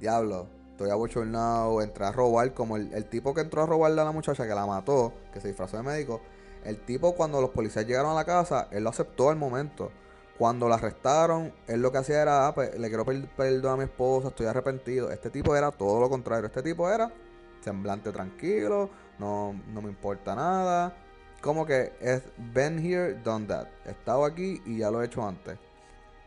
diablo, 0.00 0.46
estoy 0.70 0.90
abochornado, 0.90 1.82
entré 1.82 2.04
a 2.04 2.12
robar, 2.12 2.52
como 2.54 2.76
el, 2.76 2.92
el 2.92 3.06
tipo 3.06 3.34
que 3.34 3.40
entró 3.40 3.62
a 3.62 3.66
robarle 3.66 4.00
a 4.00 4.04
la 4.04 4.12
muchacha 4.12 4.46
que 4.46 4.54
la 4.54 4.66
mató, 4.66 5.12
que 5.32 5.40
se 5.40 5.48
disfrazó 5.48 5.76
de 5.76 5.82
médico. 5.82 6.20
El 6.64 6.78
tipo, 6.78 7.14
cuando 7.14 7.40
los 7.40 7.50
policías 7.50 7.86
llegaron 7.86 8.12
a 8.12 8.14
la 8.14 8.24
casa, 8.24 8.68
él 8.70 8.84
lo 8.84 8.90
aceptó 8.90 9.30
al 9.30 9.36
momento. 9.36 9.90
Cuando 10.38 10.68
la 10.68 10.76
arrestaron, 10.76 11.52
él 11.66 11.82
lo 11.82 11.92
que 11.92 11.98
hacía 11.98 12.22
era, 12.22 12.46
ah, 12.46 12.54
pues, 12.54 12.78
le 12.78 12.88
quiero 12.88 13.04
pedir 13.04 13.28
perdón 13.36 13.74
a 13.74 13.76
mi 13.76 13.84
esposa, 13.84 14.28
estoy 14.28 14.46
arrepentido. 14.46 15.10
Este 15.10 15.30
tipo 15.30 15.54
era 15.56 15.70
todo 15.70 16.00
lo 16.00 16.08
contrario. 16.08 16.46
Este 16.46 16.62
tipo 16.62 16.88
era 16.88 17.12
semblante 17.60 18.10
tranquilo, 18.10 18.90
no, 19.18 19.54
no 19.72 19.82
me 19.82 19.88
importa 19.88 20.34
nada. 20.34 20.96
Como 21.42 21.66
que 21.66 21.92
es 22.00 22.22
been 22.54 22.78
here, 22.78 23.14
done 23.22 23.46
that. 23.48 23.66
He 23.84 23.90
estado 23.90 24.24
aquí 24.24 24.62
y 24.64 24.78
ya 24.78 24.90
lo 24.90 25.02
he 25.02 25.06
hecho 25.06 25.26
antes. 25.26 25.58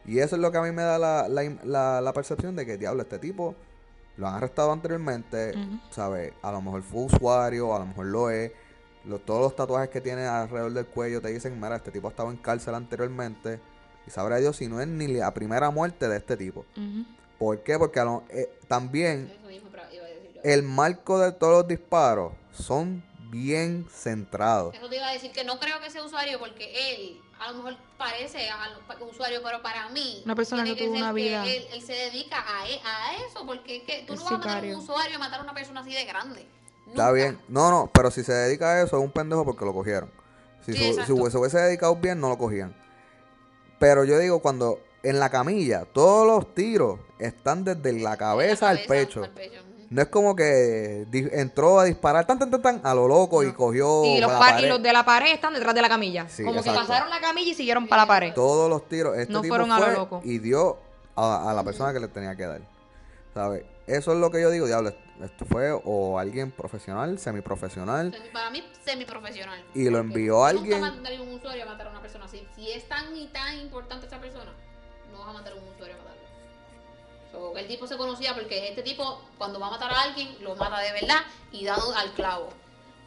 Y 0.06 0.20
eso 0.20 0.36
es 0.36 0.42
lo 0.42 0.52
que 0.52 0.60
a 0.60 0.62
mí 0.62 0.72
me 0.72 0.84
da 0.84 1.00
la, 1.00 1.28
la, 1.28 1.44
im- 1.44 1.60
la- 1.64 2.00
la 2.02 2.14
percepción 2.14 2.56
de 2.56 2.66
que, 2.66 2.78
diablo, 2.78 3.02
este 3.02 3.18
tipo 3.18 3.56
lo 4.18 4.28
han 4.28 4.36
arrestado 4.36 4.72
anteriormente. 4.72 5.54
¿sabes? 5.90 6.34
A 6.44 6.52
lo 6.52 6.62
mejor 6.62 6.84
fue 6.84 7.06
usuario, 7.06 7.74
a 7.76 7.80
lo 7.80 7.86
mejor 7.88 8.06
lo 8.06 8.30
es. 8.30 8.52
Lo- 9.06 9.20
todos 9.20 9.42
los 9.42 9.56
tatuajes 9.56 9.90
que 9.90 10.02
tiene 10.02 10.26
alrededor 10.26 10.74
del 10.74 10.86
cuello 10.86 11.22
te 11.22 11.30
dicen, 11.30 11.56
mira, 11.60 11.78
este 11.78 11.92
tipo 11.92 12.08
ha 12.08 12.12
estado 12.12 12.30
en 12.30 12.38
cárcel 12.38 12.76
anteriormente. 12.76 13.60
Y 14.06 14.12
sabrá 14.12 14.38
Dios 14.38 14.58
si 14.58 14.68
no 14.68 14.80
es 14.82 14.88
ni 14.88 15.08
la 15.08 15.34
primera 15.34 15.72
muerte 15.72 16.08
de 16.08 16.18
este 16.18 16.38
tipo. 16.38 16.66
¿Por 17.40 17.64
qué? 17.64 17.80
Porque 17.80 18.00
a 18.00 18.06
lo- 18.06 18.24
eh, 18.30 18.50
también 18.68 19.32
Eso 19.34 19.48
mismo 19.48 19.70
pero 19.72 19.84
iba 19.92 20.06
a 20.06 20.08
decir 20.10 20.32
yo. 20.36 20.42
el 20.44 20.62
marco 20.64 21.20
de 21.20 21.32
todos 21.32 21.54
los 21.54 21.68
disparos 21.68 22.34
son 22.52 23.04
bien 23.30 23.86
centrados. 23.90 24.74
Eso 24.76 24.88
te 24.90 24.98
iba 24.98 25.08
a 25.08 25.12
decir 25.14 25.32
que 25.32 25.44
no 25.44 25.60
creo 25.60 25.80
que 25.80 25.90
sea 25.90 26.04
usuario 26.04 26.40
porque 26.40 26.94
él, 26.94 27.22
a 27.40 27.52
lo 27.52 27.58
mejor 27.58 27.78
parece 27.98 28.50
al 28.50 28.78
pa- 28.88 28.98
usuario, 29.04 29.42
pero 29.44 29.62
para 29.62 29.90
mí. 29.90 30.22
Una 30.26 30.36
persona 30.36 30.64
que 30.64 30.76
tuvo 30.76 30.94
una 30.96 31.12
vida- 31.12 31.46
Él, 31.46 31.66
él 31.74 31.82
se 31.82 31.94
dedica 31.94 32.44
a, 32.48 32.68
e- 32.70 32.80
a 32.84 33.26
eso, 33.28 33.46
porque 33.46 33.78
es 33.78 33.84
que 33.84 34.04
tú 34.08 34.14
Es 34.14 34.20
no 34.20 34.26
vas 34.26 34.34
a 34.34 34.38
matar 34.38 34.64
a 34.64 34.68
un 34.68 34.76
usuario 34.76 35.16
y 35.16 35.20
matar 35.20 35.40
a 35.40 35.44
una 35.44 35.54
persona 35.54 35.82
así 35.82 35.94
de 35.94 36.06
grande. 36.06 36.46
Está 36.88 37.12
bien. 37.12 37.40
No, 37.48 37.72
no, 37.72 37.90
pero 37.94 38.12
si 38.12 38.24
se 38.24 38.32
dedica 38.34 38.74
a 38.74 38.82
eso 38.84 38.98
es 38.98 39.04
un 39.04 39.12
pendejo 39.12 39.44
porque 39.44 39.66
lo 39.66 39.74
cogieron. 39.74 40.10
Si, 40.66 40.74
Sí, 40.74 40.80
se, 40.94 41.02
si 41.02 41.06
se 41.06 41.38
hubiese 41.38 41.58
dedicado 41.60 41.96
bien, 41.96 42.20
no 42.20 42.30
lo 42.30 42.38
cogían. 42.38 42.76
Pero 43.80 44.04
yo 44.06 44.18
digo, 44.20 44.40
cuando 44.42 44.80
en 45.04 45.20
la 45.20 45.30
camilla 45.30 45.86
todos 45.86 46.26
los 46.26 46.56
tiros 46.56 47.00
están 47.20 47.64
desde 47.64 47.94
la 47.94 48.18
cabeza, 48.18 48.66
La 48.74 48.80
al 48.80 48.86
pecho. 48.88 49.24
al 49.24 49.32
pecho, 49.32 49.62
ujú. 49.62 49.65
No 49.90 50.02
es 50.02 50.08
como 50.08 50.36
que 50.36 51.06
entró 51.34 51.80
a 51.80 51.84
disparar 51.86 52.26
tan, 52.26 52.40
tan, 52.40 52.50
tan, 52.50 52.62
tan, 52.62 52.82
a 52.84 52.94
lo 52.96 53.08
loco 53.08 53.44
y 53.44 53.54
cogió 53.54 54.04
Y 54.06 54.20
los, 54.20 54.32
la 54.32 54.62
y 54.62 54.68
los 54.68 54.82
de 54.82 54.92
la 54.92 55.06
pared 55.06 55.32
están 55.34 55.54
detrás 55.54 55.76
de 55.76 55.82
la 55.82 55.90
camilla. 55.90 56.28
Sí, 56.28 56.44
Como 56.44 56.60
exacto. 56.60 56.82
que 56.82 56.88
pasaron 56.88 57.10
la 57.10 57.20
camilla 57.22 57.52
y 57.52 57.54
siguieron 57.54 57.88
para 57.88 58.04
la 58.04 58.08
pared. 58.08 58.34
Todos 58.34 58.70
los 58.70 58.88
tiros. 58.90 59.16
Este 59.18 59.32
No 59.32 59.42
tipo 59.42 59.52
fueron 59.54 59.72
a 59.72 59.80
lo 59.80 59.92
loco. 59.92 60.22
y 60.24 60.40
dio 60.40 60.78
a, 61.16 61.52
a 61.52 61.54
la 61.54 61.64
persona 61.64 61.94
que 61.94 62.00
le 62.00 62.08
tenía 62.08 62.36
que 62.36 62.46
dar. 62.48 62.62
¿Sabes? 63.34 63.64
Eso 63.86 64.14
es 64.14 64.18
lo 64.20 64.32
que 64.32 64.42
yo 64.42 64.50
digo, 64.50 64.66
diablo. 64.66 64.92
Esto 65.24 65.46
fue 65.46 65.72
o 65.72 66.18
alguien 66.18 66.52
profesional, 66.52 67.20
semiprofesional. 67.20 68.12
Semi- 68.12 68.32
Para 68.34 68.50
mí, 68.50 68.64
semiprofesional. 68.84 69.64
Y 69.76 69.90
lo 69.90 70.00
envió 70.00 70.44
a 70.44 70.50
alguien- 70.50 70.80
Nunca 70.82 70.92
mandaría 70.94 71.22
un 71.22 71.34
usuario 71.34 71.64
a 71.64 71.68
matar 71.68 71.88
a 71.88 71.90
una 71.92 72.02
persona 72.02 72.26
así. 72.26 72.46
Si 72.56 72.72
es 72.72 72.88
tan 72.90 73.16
y 73.16 73.28
tan 73.28 73.56
importante 73.60 74.08
esa 74.08 74.20
persona, 74.20 74.52
no 75.12 75.20
vas 75.20 75.30
a 75.30 75.34
matar 75.34 75.54
a 75.54 75.56
un 75.58 75.68
usuario 75.68 75.96
a 75.96 75.98
matarlo. 76.00 76.22
El 77.58 77.68
tipo 77.68 77.88
se 77.88 77.98
conocía 77.98 78.34
porque 78.34 78.70
este 78.70 78.84
tipo, 78.84 79.22
cuando 79.38 79.60
va 79.60 79.68
a 79.68 79.72
matar 79.72 79.92
a 79.92 80.02
alguien, 80.02 80.36
lo 80.42 80.56
mata 80.56 80.80
de 80.80 80.92
verdad 80.92 81.22
y 81.52 81.66
dado 81.66 81.96
al 81.96 82.12
clavo. 82.14 82.50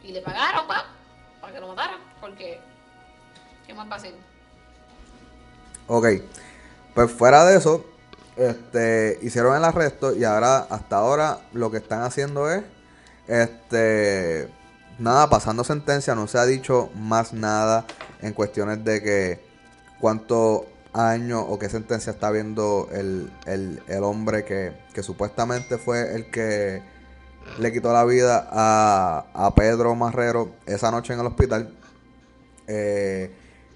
Y 0.03 0.11
le 0.11 0.21
pagaron 0.21 0.67
pa, 0.67 0.85
para 1.41 1.53
que 1.53 1.59
lo 1.59 1.67
mataran, 1.67 1.99
porque. 2.19 2.59
¿Qué 3.65 3.73
más 3.73 3.89
va 3.89 3.95
a? 3.95 3.99
Ok. 5.87 6.07
Pues 6.95 7.11
fuera 7.11 7.45
de 7.45 7.57
eso, 7.57 7.85
este, 8.35 9.19
hicieron 9.21 9.55
el 9.55 9.63
arresto 9.63 10.15
y 10.15 10.23
ahora, 10.23 10.59
hasta 10.69 10.97
ahora, 10.97 11.39
lo 11.53 11.69
que 11.69 11.77
están 11.77 12.01
haciendo 12.01 12.49
es, 12.51 12.63
este, 13.27 14.49
nada, 14.97 15.29
pasando 15.29 15.63
sentencia, 15.63 16.15
no 16.15 16.27
se 16.27 16.39
ha 16.39 16.45
dicho 16.45 16.89
más 16.95 17.33
nada 17.33 17.85
en 18.21 18.33
cuestiones 18.33 18.83
de 18.83 19.01
que 19.03 19.39
cuántos 19.99 20.63
años 20.93 21.43
o 21.47 21.59
qué 21.59 21.69
sentencia 21.69 22.11
está 22.11 22.31
viendo 22.31 22.89
el, 22.91 23.31
el, 23.45 23.81
el 23.87 24.03
hombre 24.03 24.43
que, 24.45 24.73
que 24.93 25.03
supuestamente 25.03 25.77
fue 25.77 26.15
el 26.15 26.29
que 26.31 26.81
le 27.59 27.71
quitó 27.71 27.93
la 27.93 28.05
vida 28.05 28.47
a, 28.51 29.25
a 29.33 29.55
Pedro 29.55 29.95
Marrero 29.95 30.51
esa 30.65 30.91
noche 30.91 31.13
en 31.13 31.19
el 31.19 31.25
hospital. 31.27 31.73
Eh, 32.67 33.31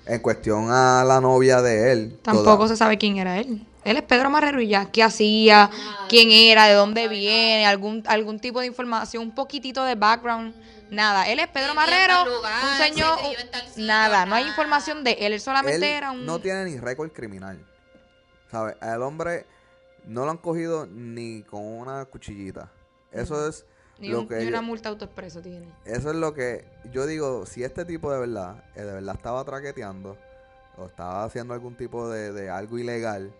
en 0.05 0.19
cuestión 0.19 0.69
a 0.69 1.03
la 1.07 1.21
novia 1.21 1.61
de 1.61 1.91
él. 1.93 2.19
Tampoco 2.21 2.57
toda- 2.57 2.67
se 2.67 2.75
sabe 2.77 2.97
quién 2.97 3.17
era 3.17 3.37
él. 3.39 3.65
Él 3.85 3.97
es 3.97 4.03
Pedro 4.03 4.29
Marrero 4.29 4.59
y 4.61 4.67
ya. 4.67 4.91
¿Qué 4.91 5.01
hacía? 5.03 5.69
¿Quién 6.09 6.29
era? 6.29 6.67
¿De 6.67 6.73
dónde 6.73 7.07
viene? 7.07 7.65
¿Algún, 7.65 8.03
algún 8.07 8.39
tipo 8.39 8.59
de 8.59 8.67
información? 8.67 9.23
Un 9.23 9.35
poquitito 9.35 9.83
de 9.85 9.95
background. 9.95 10.53
Nada. 10.93 11.27
Él 11.29 11.39
es 11.39 11.47
Pedro 11.49 11.73
Marrero, 11.75 12.25
lugar, 12.25 12.63
un 12.63 12.77
señor. 12.77 13.19
se 13.19 13.25
sitio, 13.71 13.85
nada. 13.85 14.25
No 14.25 14.35
hay 14.35 14.43
nada. 14.43 14.51
información 14.51 15.03
de 15.03 15.11
él. 15.19 15.33
Él 15.33 15.41
solamente 15.41 15.75
él 15.77 15.83
era 15.83 16.11
un. 16.11 16.25
no 16.25 16.39
tiene 16.39 16.65
ni 16.65 16.77
récord 16.77 17.11
criminal. 17.11 17.59
¿Sabes? 18.51 18.75
Al 18.81 19.01
hombre 19.01 19.45
no 20.05 20.25
lo 20.25 20.31
han 20.31 20.37
cogido 20.37 20.85
ni 20.85 21.43
con 21.43 21.63
una 21.63 22.05
cuchillita. 22.05 22.69
Eso 23.11 23.47
es 23.47 23.65
ni, 23.99 24.09
lo 24.09 24.21
un- 24.21 24.27
que 24.27 24.35
ni 24.35 24.43
yo- 24.43 24.49
una 24.49 24.61
multa 24.61 24.89
autoexpreso 24.89 25.41
tiene. 25.41 25.67
Eso 25.85 26.09
es 26.11 26.15
lo 26.15 26.33
que 26.33 26.65
yo 26.91 27.05
digo, 27.05 27.45
si 27.45 27.63
este 27.63 27.85
tipo 27.85 28.11
de 28.11 28.19
verdad, 28.19 28.63
eh, 28.75 28.81
de 28.83 28.93
verdad 28.93 29.15
estaba 29.15 29.43
traqueteando 29.43 30.17
o 30.77 30.85
estaba 30.85 31.23
haciendo 31.23 31.53
algún 31.53 31.75
tipo 31.75 32.09
de, 32.09 32.31
de 32.31 32.49
algo 32.49 32.77
ilegal, 32.77 33.31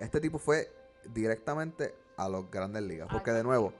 este 0.00 0.20
tipo 0.20 0.38
fue 0.38 0.70
directamente 1.04 1.94
a 2.16 2.28
los 2.28 2.50
grandes 2.50 2.82
ligas. 2.82 3.08
Porque 3.10 3.30
de 3.30 3.42
nuevo, 3.44 3.72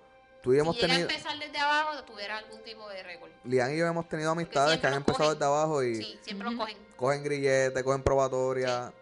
tú 0.46 0.52
y 0.52 0.56
yo 0.56 0.62
hemos 0.62 0.76
si 0.76 0.82
tenido, 0.82 1.00
empezar 1.00 1.36
desde 1.38 1.58
abajo, 1.58 2.02
tuviera 2.04 2.38
algún 2.38 2.62
tipo 2.62 2.88
de 2.88 3.02
récord. 3.02 3.30
Lian 3.44 3.74
y 3.74 3.78
yo 3.78 3.86
hemos 3.86 4.08
tenido 4.08 4.30
amistades 4.30 4.78
que 4.78 4.80
siempre 4.80 4.88
han 4.88 4.94
los 4.94 5.00
empezado 5.00 5.24
cogen. 5.30 5.38
desde 5.38 5.44
abajo 5.46 5.82
y 5.82 5.94
Sí, 5.96 6.18
siempre 6.22 6.46
Ujú. 6.48 6.54
lo 6.56 6.60
cogen. 6.62 6.78
cogen 6.96 7.22
grillete, 7.24 7.82
cogen 7.84 8.02
probatoria, 8.02 8.92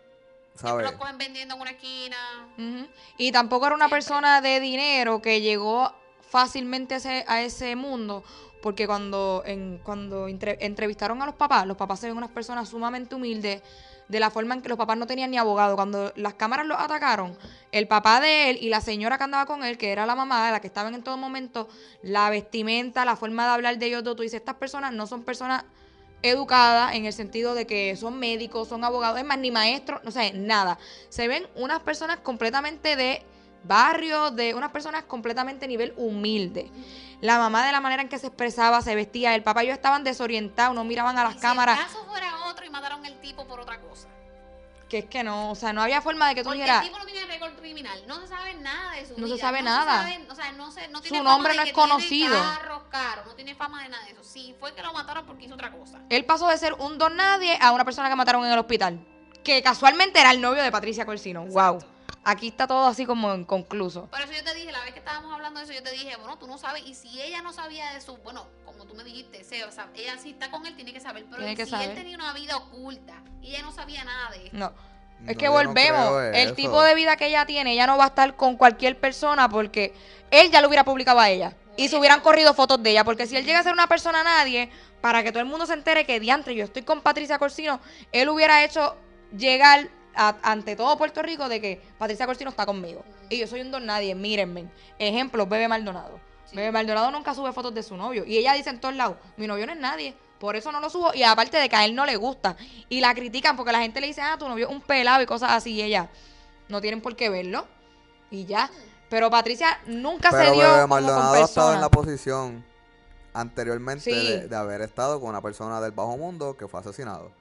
Siempre 0.57 0.71
¿sabes? 0.71 0.91
lo 0.93 0.99
cogen 0.99 1.19
vendiendo 1.19 1.55
en 1.55 1.61
una 1.61 1.71
esquina. 1.73 2.17
Ujú. 2.59 2.87
Y 3.19 3.31
tampoco 3.31 3.67
era 3.67 3.75
una 3.75 3.85
Siempre. 3.89 3.97
persona 3.99 4.41
de 4.41 4.59
dinero 4.61 5.21
que 5.21 5.41
llegó 5.43 5.93
fácilmente 6.31 6.95
a 6.95 6.97
ese, 6.97 7.25
a 7.29 7.43
ese 7.43 7.77
mundo, 7.77 8.25
porque 8.63 8.87
cuando, 8.87 9.43
en, 9.45 9.79
cuando 9.85 10.27
entre- 10.29 10.57
entrevistaron 10.65 11.21
a 11.23 11.27
los 11.27 11.35
papás, 11.35 11.67
los 11.67 11.77
papás 11.77 12.01
se 12.01 12.07
ven 12.09 12.17
unas 12.17 12.31
personas 12.31 12.69
sumamente 12.71 13.15
humildes, 13.15 13.63
de 14.09 14.21
la 14.21 14.31
forma 14.31 14.55
en 14.55 14.63
que 14.63 14.69
los 14.69 14.79
papás 14.79 14.97
no 14.97 15.07
tenían 15.07 15.31
ni 15.31 15.39
abogado. 15.39 15.77
Cuando 15.77 16.13
las 16.17 16.35
cámaras 16.35 16.67
los 16.67 16.79
atacaron, 16.79 17.37
el 17.73 17.89
papá 17.89 18.21
de 18.21 18.51
él 18.51 18.59
y 18.61 18.69
la 18.69 18.81
señora 18.81 19.19
que 19.19 19.25
andaba 19.25 19.47
con 19.47 19.65
él, 19.65 19.79
que 19.79 19.91
era 19.91 20.07
la 20.07 20.15
mamá, 20.15 20.51
la 20.51 20.61
que 20.61 20.67
estaban 20.67 20.95
en 20.95 21.03
todo 21.03 21.17
momento, 21.17 21.69
la 22.03 22.31
vestimenta, 22.31 23.05
la 23.05 23.17
forma 23.17 23.45
de 23.45 23.51
hablar 23.53 23.79
de 23.79 23.87
ellos 23.87 24.05
dos, 24.05 24.17
tú 24.17 24.23
dices, 24.23 24.41
estas 24.41 24.57
personas 24.57 24.93
no 24.93 25.07
son 25.07 25.23
personas 25.23 25.65
educadas 26.23 26.95
en 26.95 27.05
el 27.05 27.13
sentido 27.13 27.55
de 27.55 27.67
que 27.67 27.97
son 27.97 28.19
médicos, 28.19 28.69
son 28.69 28.83
abogados, 28.83 29.19
es 29.19 29.25
más, 29.27 29.39
ni 29.39 29.51
maestros, 29.51 30.03
no 30.05 30.11
sé, 30.11 30.33
nada. 30.33 30.79
Se 31.11 31.29
ven 31.29 31.47
unas 31.55 31.81
personas 31.81 32.19
completamente 32.19 32.97
de 32.97 33.23
barrio, 33.65 34.31
de 34.31 34.55
unas 34.55 34.71
personas 34.71 35.05
completamente 35.05 35.67
nivel 35.67 35.93
humilde. 35.97 36.71
La 37.21 37.39
mamá 37.39 37.65
de 37.65 37.73
la 37.73 37.81
manera 37.81 38.03
en 38.03 38.09
que 38.09 38.19
se 38.19 38.27
expresaba, 38.27 38.83
se 38.83 38.95
vestía, 38.95 39.35
el 39.35 39.43
papá 39.43 39.65
y 39.65 39.69
yo 39.69 39.73
estaban 39.73 40.05
desorientados, 40.05 40.75
no 40.75 40.85
miraban 40.85 41.17
a 41.19 41.25
las 41.25 41.37
Y 41.37 41.39
cámaras, 41.39 41.77
Si 41.79 41.83
el 41.85 41.89
caso 41.93 42.05
fuera 42.07 42.47
otro 42.47 42.65
y 42.67 42.71
mataron 42.71 43.05
al 43.05 43.21
tipo 43.21 43.47
por 43.47 43.61
otra 43.61 43.81
cosa. 43.81 44.09
que 44.89 44.99
es 44.99 45.05
que 45.07 45.25
no, 45.25 45.51
o 45.51 45.55
sea, 45.55 45.73
no 45.73 45.83
había 45.83 46.01
forma 46.03 46.29
de 46.29 46.35
que 46.35 46.43
tú 46.43 46.51
Porque 46.51 46.61
dijeras, 46.61 46.83
el 46.83 46.89
tipo 46.91 46.99
no 47.01 47.07
tiene 47.07 47.27
récord 47.27 47.55
criminal. 47.55 47.99
No 48.07 48.21
se 48.21 48.29
sabe 48.29 48.55
nada 48.55 48.93
de 48.93 49.07
su 49.07 49.19
No 49.19 49.27
se 49.27 49.39
sabe 49.39 49.63
nada. 49.63 50.03
sabe- 50.03 50.27
o 50.31 50.35
sea, 50.35 50.53
no, 50.53 50.71
se, 50.71 50.87
no 50.89 50.99
Su 50.99 51.05
tiene 51.05 51.23
nombre 51.25 51.53
fama 51.55 51.63
no 51.63 51.65
de 51.65 51.71
es 51.71 51.75
que 51.75 51.81
tiene 51.83 51.89
conocido. 51.91 52.39
carros 52.43 52.83
caros, 52.91 53.27
no 53.27 53.35
tiene 53.35 53.55
fama 53.55 53.83
de 53.83 53.89
nada 53.89 54.05
de 54.05 54.13
eso. 54.13 54.23
Sí, 54.23 54.55
fue 54.61 54.75
que 54.75 54.83
lo 54.83 54.93
mataron 54.93 55.25
porque 55.27 55.47
hizo 55.47 55.55
otra 55.55 55.73
cosa. 55.73 55.99
él 56.11 56.25
pasó 56.27 56.47
de 56.49 56.59
ser 56.59 56.75
un 56.75 56.99
don 56.99 57.17
nadie 57.17 57.57
a 57.61 57.73
una 57.73 57.85
persona 57.85 58.09
que 58.11 58.15
mataron 58.17 58.45
en 58.45 58.53
el 58.53 58.59
hospital, 58.59 59.01
que 59.43 59.63
casualmente 59.63 60.21
era 60.21 60.31
el 60.31 60.41
novio 60.41 60.63
de 60.63 60.71
Patricia 60.71 61.05
Corsino. 61.07 61.45
Wow. 61.47 61.79
Aquí 62.25 62.49
está 62.49 62.67
todo 62.67 62.87
así 62.87 63.05
como 63.07 63.35
inconcluso. 63.35 64.07
Por 64.07 64.21
eso 64.21 64.33
yo 64.33 64.43
te 64.43 64.55
dije, 64.55 64.73
la 64.73 64.81
vez 64.81 64.93
que 64.93 64.99
estábamos 65.01 65.33
hablando 65.33 65.61
de 65.61 65.65
eso, 65.65 65.75
yo 65.75 65.83
te 65.83 65.91
dije, 65.91 66.17
bueno, 66.17 66.39
tú 66.39 66.47
no 66.47 66.57
sabes, 66.59 66.83
y 66.87 66.95
si 66.95 67.21
ella 67.21 67.43
no 67.43 67.53
sabía 67.53 67.91
de 67.93 68.01
su, 68.01 68.17
bueno, 68.19 68.47
como 68.65 68.87
tú 68.87 68.95
me 68.95 69.05
dijiste, 69.05 69.45
se- 69.45 69.65
o 69.65 69.71
sea, 69.73 69.89
ella 69.95 70.17
si 70.19 70.31
está 70.31 70.51
con 70.51 70.65
él 70.67 70.75
tiene 70.75 70.93
que 70.93 71.01
saber, 71.01 71.27
pero 71.31 71.45
que 71.55 71.65
si 71.65 71.71
saber. 71.71 71.91
él 71.91 71.95
tenía 71.95 72.17
una 72.17 72.33
vida 72.33 72.57
oculta 72.57 73.23
y 73.43 73.51
ella 73.51 73.63
no 73.63 73.73
sabía 73.73 74.05
nada 74.05 74.31
de 74.31 74.47
esto. 74.47 74.57
No. 74.57 74.73
No, 75.21 75.31
Es 75.31 75.37
que 75.37 75.47
no 75.47 75.53
volvemos. 75.53 76.23
el 76.23 76.35
eso. 76.35 76.55
tipo 76.55 76.83
de 76.83 76.95
vida 76.95 77.17
que 77.17 77.27
ella 77.27 77.47
tiene, 77.47 77.73
ella 77.73 77.87
no 77.87 77.97
va 77.97 78.05
a 78.05 78.09
estar 78.09 78.37
con 78.37 78.57
cualquier 78.57 78.99
persona 78.99 79.49
porque 79.49 79.95
él 80.31 80.51
ya 80.51 80.61
lo 80.61 80.69
hubiera 80.69 80.85
publicado 80.85 81.21
a 81.21 81.31
ella. 81.31 81.55
Y 81.77 81.89
se 81.89 81.97
hubieran 81.97 82.21
corrido 82.21 82.53
fotos 82.55 82.83
de 82.83 82.91
ella. 82.91 83.05
Porque 83.05 83.27
si 83.27 83.37
él 83.37 83.45
llega 83.45 83.61
a 83.61 83.63
ser 83.63 83.73
una 83.73 83.87
persona 83.87 84.23
nadie, 84.23 84.71
para 85.01 85.23
que 85.23 85.31
todo 85.31 85.41
el 85.41 85.47
mundo 85.49 85.67
se 85.67 85.73
entere 85.75 86.05
que 86.05 86.21
diantre, 86.21 86.55
yo 86.55 86.65
estoy 86.65 86.83
con 86.83 87.01
Patricia 87.01 87.39
Corsino, 87.39 87.81
él 88.13 88.29
hubiera 88.29 88.65
hecho 88.65 88.97
llegar 89.37 89.89
a- 90.17 90.37
ante 90.43 90.77
todo 90.77 90.97
Puerto 90.99 91.23
Rico 91.23 91.49
de 91.49 91.61
que 91.61 91.81
Patricia 91.99 92.27
Corsino 92.27 92.51
está 92.51 92.67
conmigo. 92.67 93.03
Y 93.29 93.39
yo 93.39 93.47
soy 93.47 93.61
un 93.61 93.71
don 93.71 93.87
nadie, 93.87 94.15
mírenme. 94.15 94.67
Ejemplo, 94.99 95.47
Bebe 95.47 95.69
Maldonado. 95.69 96.19
Sí. 96.47 96.57
Bebe 96.57 96.73
Maldonado 96.73 97.11
nunca 97.11 97.35
sube 97.35 97.53
fotos 97.53 97.75
de 97.75 97.83
su 97.83 97.97
novio. 97.97 98.25
Y 98.25 98.37
ella 98.39 98.53
dice 98.55 98.71
en 98.71 98.81
todos 98.81 98.95
lados, 98.95 99.17
mi 99.37 99.47
novio 99.47 99.67
no 99.67 99.73
es 99.73 99.79
nadie. 99.79 100.15
Por 100.39 100.57
eso 100.57 100.71
no 100.73 100.81
lo 100.81 100.91
subo. 100.91 101.15
Y 101.15 101.23
aparte 101.23 101.57
de 101.57 101.69
que 101.69 101.77
a 101.77 101.85
él 101.85 101.95
no 101.95 102.05
le 102.05 102.17
gusta. 102.17 102.57
Y 102.89 103.01
la 103.01 103.15
critican 103.15 103.57
porque 103.57 103.73
la 103.73 103.81
gente 103.81 104.01
le 104.01 104.09
dice, 104.09 104.21
ah, 104.21 104.37
tu 104.39 104.49
novio 104.49 104.67
es 104.69 104.73
un 104.73 104.81
pelado 104.81 105.23
y 105.23 105.27
cosas 105.27 105.53
así. 105.53 105.73
Y 105.73 105.83
ella, 105.83 106.09
no 106.69 106.81
tienen 106.81 107.01
por 107.01 107.17
qué 107.17 107.31
verlo. 107.31 107.67
Y 108.31 108.45
ya. 108.45 108.71
Pero 109.09 109.31
Patricia 109.31 109.79
nunca 109.87 110.31
se 110.31 110.51
dio 110.51 110.63
como 110.63 110.81
con 110.81 110.89
Maldonado 110.91 111.35
ha 111.35 111.41
estado 111.41 111.75
en 111.75 111.81
la 111.81 111.89
posición 111.89 112.65
anteriormente 113.33 114.03
Sí. 114.13 114.29
de, 114.29 114.49
de 114.49 114.57
haber 114.57 114.81
estado 114.83 115.21
con 115.21 115.31
una 115.31 115.41
persona 115.41 115.81
del 115.81 115.93
bajo 115.93 116.17
mundo 116.17 116.57
que 116.57 116.69
fue 116.69 116.81
asesinado. 116.81 117.33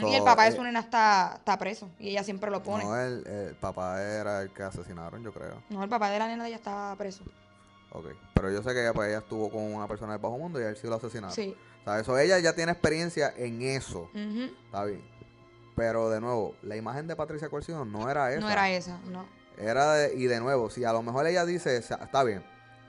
So, 0.00 0.08
y 0.08 0.14
el 0.14 0.24
papá 0.24 0.44
de 0.44 0.50
eh, 0.50 0.52
su 0.56 0.62
nena 0.62 0.80
está, 0.80 1.34
está 1.38 1.56
preso. 1.58 1.88
Y 1.98 2.08
ella 2.10 2.22
siempre 2.24 2.50
lo 2.50 2.62
pone. 2.62 2.84
No, 2.84 2.90
No, 2.90 3.00
el, 3.00 3.26
el 3.26 3.54
papá 3.56 4.02
era 4.02 4.42
el 4.42 4.50
que 4.50 4.62
asesinaron, 4.62 5.22
yo 5.22 5.32
creo. 5.32 5.62
el 5.70 5.88
papá 5.88 6.10
de 6.10 6.18
la 6.18 6.26
nena 6.28 6.44
de 6.44 6.48
ella 6.50 6.56
está 6.56 6.94
preso. 6.96 7.24
Ok. 7.92 8.06
Pero 8.34 8.50
yo 8.50 8.62
sé 8.62 8.72
que 8.74 8.80
ella, 8.80 8.92
pues, 8.92 9.08
ella 9.08 9.18
estuvo 9.18 9.50
con 9.50 9.62
una 9.62 9.86
persona 9.88 10.12
del 10.12 10.20
bajo 10.20 10.38
mundo 10.38 10.60
y 10.60 10.64
él 10.64 10.76
sí 10.76 10.86
lo 10.86 10.96
asesinaron. 10.96 11.32
Sí. 11.34 11.56
O 11.82 11.84
sea, 11.84 12.00
eso 12.00 12.18
ella 12.18 12.38
ya 12.38 12.52
tiene 12.54 12.72
experiencia 12.72 13.32
en 13.36 13.62
eso. 13.62 14.10
Está 14.14 14.84
bien. 14.84 15.02
Pero 15.76 16.08
de 16.10 16.20
nuevo, 16.20 16.54
la 16.62 16.76
imagen 16.76 17.06
de 17.06 17.14
Patricia 17.16 17.48
Corsino 17.48 17.84
no 17.84 18.10
era 18.10 18.32
esa. 18.32 18.40
No 18.40 18.50
era 18.50 18.70
esa, 18.70 18.98
no. 19.06 19.26
Era 19.58 19.92
de- 19.94 20.14
y 20.14 20.24
de 20.26 20.40
nuevo, 20.40 20.68
si 20.70 20.84
a 20.84 20.92
lo 20.92 21.02
mejor 21.02 21.26
ella 21.26 21.44
dice, 21.44 21.80
"Sa- 21.82 21.96
está 22.02 22.22
bien, 22.24 22.42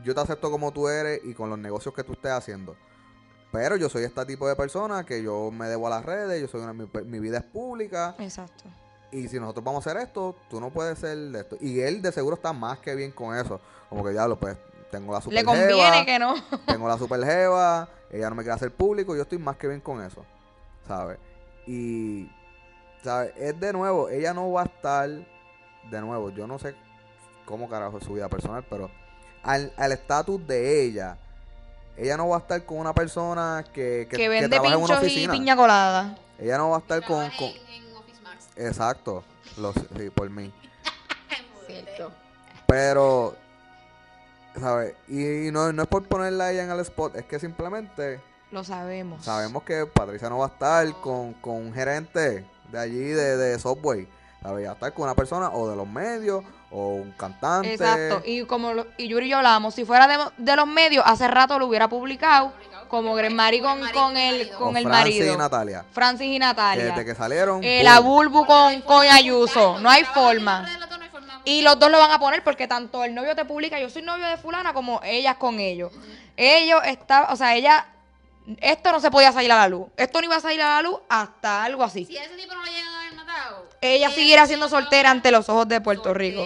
yo 0.04 0.14
te 0.16 0.22
acepto 0.22 0.50
como 0.52 0.72
tú 0.72 0.88
eres 0.90 1.22
y 1.24 1.34
con 1.34 1.50
los 1.50 1.60
negocios 1.60 1.94
que 1.94 2.04
tú 2.04 2.14
estés 2.14 2.32
haciendo. 2.32 2.76
Pero 3.52 3.76
yo 3.78 3.90
soy 3.90 4.04
este 4.04 4.26
tipo 4.26 4.48
de 4.48 4.56
persona 4.56 5.06
que 5.06 5.24
yo 5.24 5.52
me 5.52 5.68
debo 5.68 5.88
a 5.88 5.90
las 5.90 6.06
redes, 6.06 6.42
yo 6.42 6.48
soy 6.48 6.62
una, 6.62 6.74
mi, 6.74 6.88
mi 7.06 7.20
vida 7.20 7.38
es 7.38 7.44
pública. 7.44 8.16
Exacto. 8.20 8.66
Y 9.12 9.28
si 9.30 9.40
nosotros 9.40 9.64
vamos 9.64 9.86
a 9.86 9.90
hacer 9.90 10.02
esto, 10.02 10.36
tú 10.50 10.60
no 10.60 10.70
puedes 10.70 11.00
ser 11.00 11.18
de 11.18 11.40
esto. 11.40 11.58
Y 11.62 11.80
él 11.80 12.02
de 12.02 12.12
seguro 12.12 12.36
está 12.36 12.52
más 12.52 12.80
que 12.80 12.94
bien 12.94 13.12
con 13.12 13.38
eso. 13.38 13.62
Como 13.90 14.04
que 14.04 14.14
ya 14.14 14.28
lo 14.28 14.38
pues, 14.38 14.58
tengo 14.92 15.14
la 15.14 15.22
super 15.22 15.36
Le 15.36 15.46
conviene 15.46 16.06
que 16.06 16.20
no. 16.20 16.36
tengo 16.66 16.88
la 16.88 16.98
super 16.98 17.24
jeva, 17.24 17.90
ella 18.12 18.30
no 18.30 18.36
me 18.36 18.44
quiere 18.44 18.56
hacer 18.56 18.72
público, 18.72 19.16
yo 19.16 19.22
estoy 19.22 19.38
más 19.38 19.58
que 19.58 19.68
bien 19.68 19.82
con 19.82 20.04
eso, 20.04 20.26
¿sabes? 20.88 21.18
Y 21.66 22.30
¿sabes? 23.04 23.34
Es 23.38 23.60
de 23.60 23.74
nuevo, 23.74 24.10
ella 24.10 24.34
no 24.34 24.52
va 24.52 24.64
a 24.64 24.66
estar, 24.66 25.10
de 25.10 26.02
nuevo, 26.02 26.30
yo 26.32 26.48
no 26.48 26.60
sé 26.60 26.76
cómo 27.46 27.70
carajo 27.70 27.98
es 27.98 28.04
su 28.04 28.14
vida 28.14 28.30
personal, 28.30 28.66
pero 28.70 28.90
al 29.44 29.74
al 29.78 29.92
estatus 29.92 30.46
de 30.48 30.84
ella, 30.84 31.18
ella 31.98 32.16
no 32.18 32.30
va 32.30 32.38
a 32.38 32.40
estar 32.40 32.64
con 32.66 32.78
una 32.78 32.94
persona 32.94 33.64
que, 33.74 34.08
que, 34.08 34.08
Que, 34.10 34.18
que 34.18 34.30
vende 34.30 34.50
trabaja 34.50 34.76
en 34.76 34.82
una 34.82 34.88
pinchos 35.00 35.04
y 35.04 35.06
oficina. 35.08 35.34
piña 35.34 35.56
colada. 35.56 36.18
Ella 36.40 36.58
no 36.58 36.70
va 36.70 36.78
a 36.78 36.80
estar 36.80 37.00
con... 37.04 37.18
Trabaja 37.30 37.38
con 37.38 37.48
En, 37.50 37.84
en 37.90 37.96
Office 37.96 38.22
Max. 38.22 38.48
exacto, 38.56 39.24
lo, 39.58 39.74
sí, 39.74 40.10
por 40.14 40.30
mí. 40.30 40.52
Cierto. 41.68 42.12
Pero, 42.68 43.36
¿sabes? 44.60 44.94
Y, 45.08 45.52
no, 45.52 45.72
no 45.74 45.82
es 45.84 45.88
por 45.88 46.04
ponerla 46.08 46.46
a 46.46 46.52
ella 46.52 46.64
en 46.64 46.72
el 46.72 46.80
spot, 46.82 47.16
es 47.16 47.26
que 47.26 47.40
simplemente 47.40 48.20
Lo 48.52 48.64
sabemos. 48.64 49.24
sabemos 49.26 49.64
que 49.64 49.86
Patricia 49.86 50.30
no 50.30 50.40
va 50.40 50.46
a 50.46 50.50
estar 50.50 51.02
con, 51.02 51.34
con 51.34 51.56
un 51.56 51.74
gerente 51.74 52.46
de 52.72 52.80
allí, 52.80 53.00
de, 53.00 53.38
de 53.38 53.60
Subway. 53.60 54.08
¿Sabes? 54.48 54.66
Va 54.66 54.72
a 54.72 54.74
estar 54.74 54.94
con 54.94 55.04
una 55.04 55.16
persona 55.16 55.50
o 55.50 55.70
de 55.70 55.76
los 55.76 55.88
medios 55.88 56.44
o 56.72 56.96
un 56.96 57.12
cantante. 57.12 57.74
Exacto. 57.74 58.22
Y 58.26 58.44
como 58.46 58.74
lo- 58.74 58.88
y 58.98 59.08
Yuri 59.10 59.26
y 59.26 59.30
yo 59.30 59.38
hablábamos, 59.38 59.76
si 59.76 59.84
fuera 59.84 60.08
de, 60.08 60.18
de 60.38 60.56
los 60.56 60.68
medios, 60.68 61.04
hace 61.06 61.28
rato 61.28 61.60
lo 61.60 61.68
hubiera 61.68 61.88
publicado. 61.90 62.54
Como 62.88 63.14
Grenmari 63.16 63.60
con, 63.60 63.82
con 63.92 64.16
el, 64.16 64.50
con 64.52 64.78
el 64.78 64.84
Francis 64.84 65.16
marido. 65.20 65.34
y 65.34 65.38
Natalia. 65.38 65.84
Francis 65.92 66.28
y 66.28 66.34
Que 66.34 66.40
Natalia. 66.40 66.86
desde 66.86 67.04
que 67.04 67.14
salieron. 67.16 67.62
Eh, 67.62 67.84
la 67.84 68.00
Bulbu 68.00 68.46
con, 68.46 68.82
con 68.84 69.06
Ayuso. 69.06 69.78
No 69.80 69.90
hay 69.90 70.06
forma. 70.06 70.66
Y 71.44 71.62
los 71.64 71.78
dos 71.80 71.92
lo 71.92 71.98
van 72.00 72.12
a 72.12 72.20
poner 72.20 72.44
porque 72.46 72.66
tanto 72.68 73.04
el 73.04 73.14
novio 73.14 73.36
te 73.36 73.44
publica, 73.44 73.78
yo 73.80 73.90
soy 73.90 74.02
novio 74.04 74.26
de 74.28 74.38
fulana, 74.38 74.74
como 74.74 75.02
ellas 75.04 75.36
con 75.36 75.60
ellos. 75.60 75.92
Ellos 76.38 76.80
estaban, 76.86 77.32
o 77.34 77.36
sea, 77.36 77.56
ella, 77.56 77.88
esto 78.62 78.92
no 78.94 79.00
se 79.02 79.12
podía 79.12 79.32
salir 79.34 79.52
a 79.52 79.58
la 79.58 79.68
luz. 79.68 79.88
Esto 79.98 80.20
no 80.20 80.26
iba 80.26 80.36
a 80.38 80.40
salir 80.42 80.62
a 80.62 80.76
la 80.76 80.82
luz 80.82 81.00
hasta 81.10 81.64
algo 81.66 81.84
así. 81.84 82.06
Si 82.06 82.16
ese 82.18 82.36
tipo 82.38 82.54
no 82.54 82.62
lo 82.64 82.72
Ella 83.82 84.10
seguirá 84.10 84.46
siendo 84.48 84.70
soltera 84.70 85.12
ante 85.12 85.32
los 85.32 85.48
ojos 85.50 85.68
de 85.68 85.82
Puerto 85.82 86.14
Rico. 86.14 86.44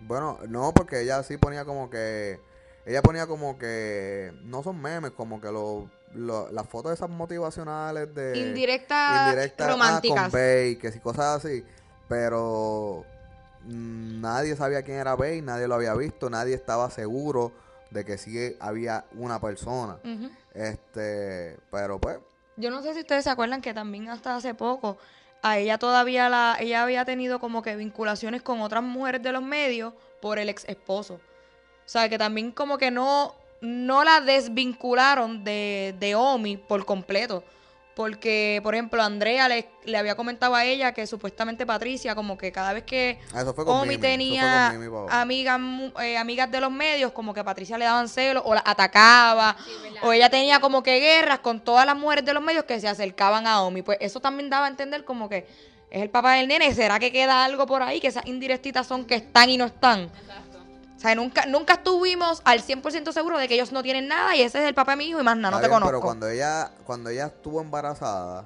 Bueno, 0.00 0.38
no, 0.48 0.72
porque 0.72 1.00
ella 1.02 1.22
sí 1.22 1.36
ponía 1.36 1.64
como 1.64 1.90
que. 1.90 2.40
Ella 2.86 3.02
ponía 3.02 3.26
como 3.26 3.58
que. 3.58 4.32
No 4.42 4.62
son 4.62 4.80
memes, 4.80 5.10
como 5.10 5.40
que 5.40 5.48
lo, 5.52 5.90
lo- 6.14 6.50
las 6.50 6.66
fotos 6.66 6.92
esas 6.92 7.10
motivacionales 7.10 8.14
de. 8.14 8.38
Indirectas 8.38 9.26
indirectas 9.28 9.66
ah, 9.68 9.70
románticas. 9.72 10.22
con 10.24 10.32
Bey, 10.32 10.76
que 10.76 10.92
sí, 10.92 11.00
cosas 11.00 11.44
así. 11.44 11.64
Pero. 12.08 13.04
mm, 13.64 14.20
Nadie 14.20 14.56
sabía 14.56 14.82
quién 14.82 14.98
era 14.98 15.14
Bey, 15.16 15.42
nadie 15.42 15.68
lo 15.68 15.74
había 15.74 15.94
visto, 15.94 16.30
nadie 16.30 16.54
estaba 16.54 16.90
seguro 16.90 17.52
de 17.90 18.04
que 18.04 18.16
sí 18.16 18.56
había 18.60 19.04
una 19.14 19.40
persona. 19.40 19.98
Este. 20.54 21.58
Pero 21.70 21.98
pues. 21.98 22.18
Yo 22.56 22.70
no 22.70 22.82
sé 22.82 22.94
si 22.94 23.00
ustedes 23.00 23.24
se 23.24 23.30
acuerdan 23.30 23.60
que 23.60 23.72
también 23.74 24.08
hasta 24.08 24.34
hace 24.34 24.54
poco 24.54 24.96
a 25.42 25.58
ella 25.58 25.78
todavía 25.78 26.28
la 26.28 26.56
ella 26.58 26.82
había 26.82 27.04
tenido 27.04 27.38
como 27.38 27.62
que 27.62 27.76
vinculaciones 27.76 28.42
con 28.42 28.60
otras 28.60 28.82
mujeres 28.82 29.22
de 29.22 29.32
los 29.32 29.42
medios 29.42 29.92
por 30.20 30.38
el 30.38 30.48
ex 30.48 30.64
esposo. 30.68 31.14
O 31.14 31.90
sea, 31.90 32.08
que 32.08 32.18
también 32.18 32.50
como 32.52 32.78
que 32.78 32.90
no 32.90 33.34
no 33.60 34.04
la 34.04 34.20
desvincularon 34.20 35.42
de, 35.44 35.94
de 35.98 36.14
Omi 36.14 36.56
por 36.56 36.84
completo. 36.84 37.42
Porque, 37.98 38.60
por 38.62 38.76
ejemplo, 38.76 39.02
Andrea 39.02 39.48
le, 39.48 39.68
le 39.84 39.98
había 39.98 40.14
comentado 40.14 40.54
a 40.54 40.64
ella 40.64 40.92
que 40.92 41.04
supuestamente 41.04 41.66
Patricia, 41.66 42.14
como 42.14 42.38
que 42.38 42.52
cada 42.52 42.72
vez 42.72 42.84
que 42.84 43.18
ah, 43.34 43.40
Eso 43.40 43.52
fue 43.52 43.64
con 43.64 43.74
Omi 43.76 43.98
tenía 43.98 44.70
Mimi, 44.72 44.86
amigas, 45.10 45.58
mu- 45.58 45.90
eh, 46.00 46.16
amigas 46.16 46.48
de 46.48 46.60
los 46.60 46.70
medios, 46.70 47.10
como 47.10 47.34
que 47.34 47.42
Patricia 47.42 47.76
le 47.76 47.84
daban 47.86 48.08
celos 48.08 48.44
o 48.46 48.54
la 48.54 48.62
atacaba. 48.64 49.56
O 50.02 50.12
ella 50.12 50.30
tenía 50.30 50.60
como 50.60 50.80
que 50.84 51.00
guerras 51.00 51.40
con 51.40 51.58
todas 51.58 51.84
las 51.86 51.96
mujeres 51.96 52.24
de 52.24 52.34
los 52.34 52.42
medios 52.42 52.62
que 52.66 52.78
se 52.78 52.86
acercaban 52.86 53.48
a 53.48 53.62
Omi. 53.62 53.82
Pues 53.82 53.98
eso 54.00 54.20
también 54.20 54.48
daba 54.48 54.66
a 54.66 54.68
entender 54.68 55.04
como 55.04 55.28
que 55.28 55.38
es 55.90 56.00
el 56.02 56.08
papá 56.10 56.34
del 56.34 56.46
nene. 56.46 56.72
¿Será 56.76 57.00
que 57.00 57.10
queda 57.10 57.44
algo 57.44 57.66
por 57.66 57.82
ahí? 57.82 57.98
Que 57.98 58.06
esas 58.06 58.26
indirectitas 58.26 58.86
son 58.86 59.06
que 59.06 59.16
están 59.16 59.50
y 59.50 59.56
no 59.56 59.64
están. 59.64 60.02
Exacto. 60.02 60.47
O 60.98 61.00
sea, 61.00 61.14
nunca, 61.14 61.46
nunca 61.46 61.74
estuvimos 61.74 62.42
al 62.44 62.60
100% 62.60 63.12
seguros 63.12 63.38
de 63.40 63.46
que 63.46 63.54
ellos 63.54 63.70
no 63.70 63.82
tienen 63.84 64.08
nada 64.08 64.34
y 64.34 64.42
ese 64.42 64.58
es 64.60 64.68
el 64.68 64.74
papá 64.74 64.92
de 64.92 64.96
mi 64.96 65.04
hijo 65.06 65.20
y 65.20 65.22
más 65.22 65.36
nada, 65.36 65.56
no 65.56 65.62
te 65.62 65.68
conozco. 65.68 65.86
Pero 65.88 66.00
cuando 66.00 66.28
ella, 66.28 66.72
cuando 66.84 67.08
ella 67.10 67.26
estuvo 67.26 67.60
embarazada, 67.60 68.44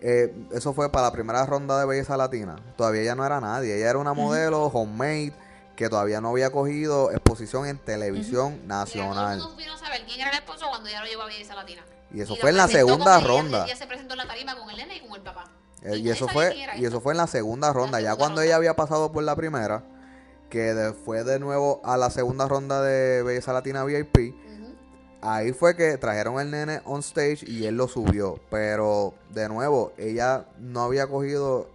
eh, 0.00 0.34
eso 0.52 0.74
fue 0.74 0.90
para 0.92 1.06
la 1.06 1.12
primera 1.12 1.46
ronda 1.46 1.78
de 1.80 1.86
belleza 1.86 2.16
latina. 2.16 2.56
Todavía 2.76 3.02
ella 3.02 3.14
no 3.14 3.24
era 3.24 3.40
nadie. 3.40 3.76
Ella 3.76 3.88
era 3.90 3.98
una 3.98 4.12
modelo 4.12 4.64
homemade 4.66 5.32
que 5.76 5.88
todavía 5.88 6.20
no 6.20 6.28
había 6.30 6.50
cogido 6.50 7.10
exposición 7.10 7.66
en 7.66 7.78
televisión 7.78 8.52
Mira, 8.52 8.58
todo 8.58 8.62
el 8.62 8.68
nacional. 8.68 9.36
mundo 9.38 9.50
supieron 9.50 9.78
saber 9.78 10.02
quién 10.06 10.20
era 10.20 10.30
el 10.30 10.36
esposo 10.36 10.66
cuando 10.68 10.90
ya 10.90 11.00
lo 11.00 11.06
llevó 11.06 11.22
a 11.22 11.26
Belleza 11.26 11.54
Latina. 11.54 11.82
Y 12.12 12.20
eso 12.20 12.36
fue 12.36 12.50
en 12.50 12.58
la 12.58 12.68
segunda 12.68 13.14
como 13.14 13.18
ella- 13.18 13.26
ronda. 13.42 13.64
Ella 13.64 13.76
se 13.76 13.86
presentó 13.86 14.12
en 14.12 14.18
la 14.18 14.26
tarima 14.26 14.54
con 14.58 14.68
el 14.68 14.76
nene 14.76 14.96
y 14.96 15.00
con 15.00 15.14
el 15.16 15.22
papá. 15.22 15.44
Eh, 15.82 15.96
y 15.96 16.10
eso 16.10 16.28
fue 16.28 16.54
y 16.54 16.62
ella. 16.64 16.74
eso 16.88 17.00
fue 17.00 17.14
en 17.14 17.16
la 17.16 17.26
segunda 17.26 17.72
ronda. 17.72 17.98
ya 18.00 18.08
segunda 18.10 18.16
cuando 18.18 18.34
ronda. 18.40 18.44
ella 18.44 18.56
había 18.56 18.76
pasado 18.76 19.10
por 19.10 19.24
la 19.24 19.34
primera, 19.34 19.82
que 20.52 20.74
de- 20.74 20.92
fue 20.92 21.24
de 21.24 21.38
nuevo 21.38 21.80
a 21.82 21.96
la 21.96 22.10
segunda 22.10 22.46
ronda 22.46 22.82
de 22.82 23.22
belleza 23.22 23.54
latina 23.54 23.84
VIP. 23.84 24.34
Ahí 25.22 25.52
fue 25.52 25.74
que 25.76 25.96
trajeron 25.96 26.38
al 26.38 26.50
nene 26.50 26.82
on 26.84 27.00
stage 27.00 27.38
y 27.46 27.64
él 27.64 27.76
lo 27.76 27.88
subió. 27.88 28.38
Pero, 28.50 29.14
de 29.30 29.48
nuevo, 29.48 29.92
ella 29.96 30.44
no 30.58 30.82
había 30.82 31.06
cogido 31.06 31.70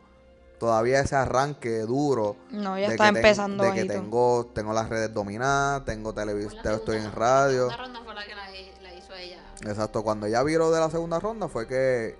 todavía 0.59 0.99
ese 0.99 1.15
arranque 1.15 1.79
duro. 1.79 2.35
No, 2.51 2.77
ella 2.77 2.89
de 2.89 2.93
está 2.95 3.05
que 3.05 3.13
ten- 3.13 3.17
empezando 3.17 3.63
De 3.63 3.73
que 3.73 3.85
tengo, 3.85 4.45
tengo 4.53 4.73
las 4.73 4.89
redes 4.89 5.11
dominadas, 5.11 5.83
tengo 5.85 6.13
televisión, 6.13 6.61
estoy 6.63 6.97
en 6.97 7.11
radio. 7.13 7.67
La 7.67 7.77
segunda 7.77 7.77
ronda 7.77 8.01
fue 8.03 8.13
la 8.13 8.25
que 8.25 8.35
la, 8.35 8.47
la 8.81 8.93
hizo 8.93 9.13
ella. 9.15 9.39
Exacto, 9.61 10.03
cuando 10.03 10.27
ella 10.27 10.43
vio 10.43 10.59
lo 10.59 10.69
de 10.69 10.79
la 10.81 10.89
segunda 10.91 11.19
ronda 11.19 11.47
fue 11.47 11.65
que, 11.67 12.15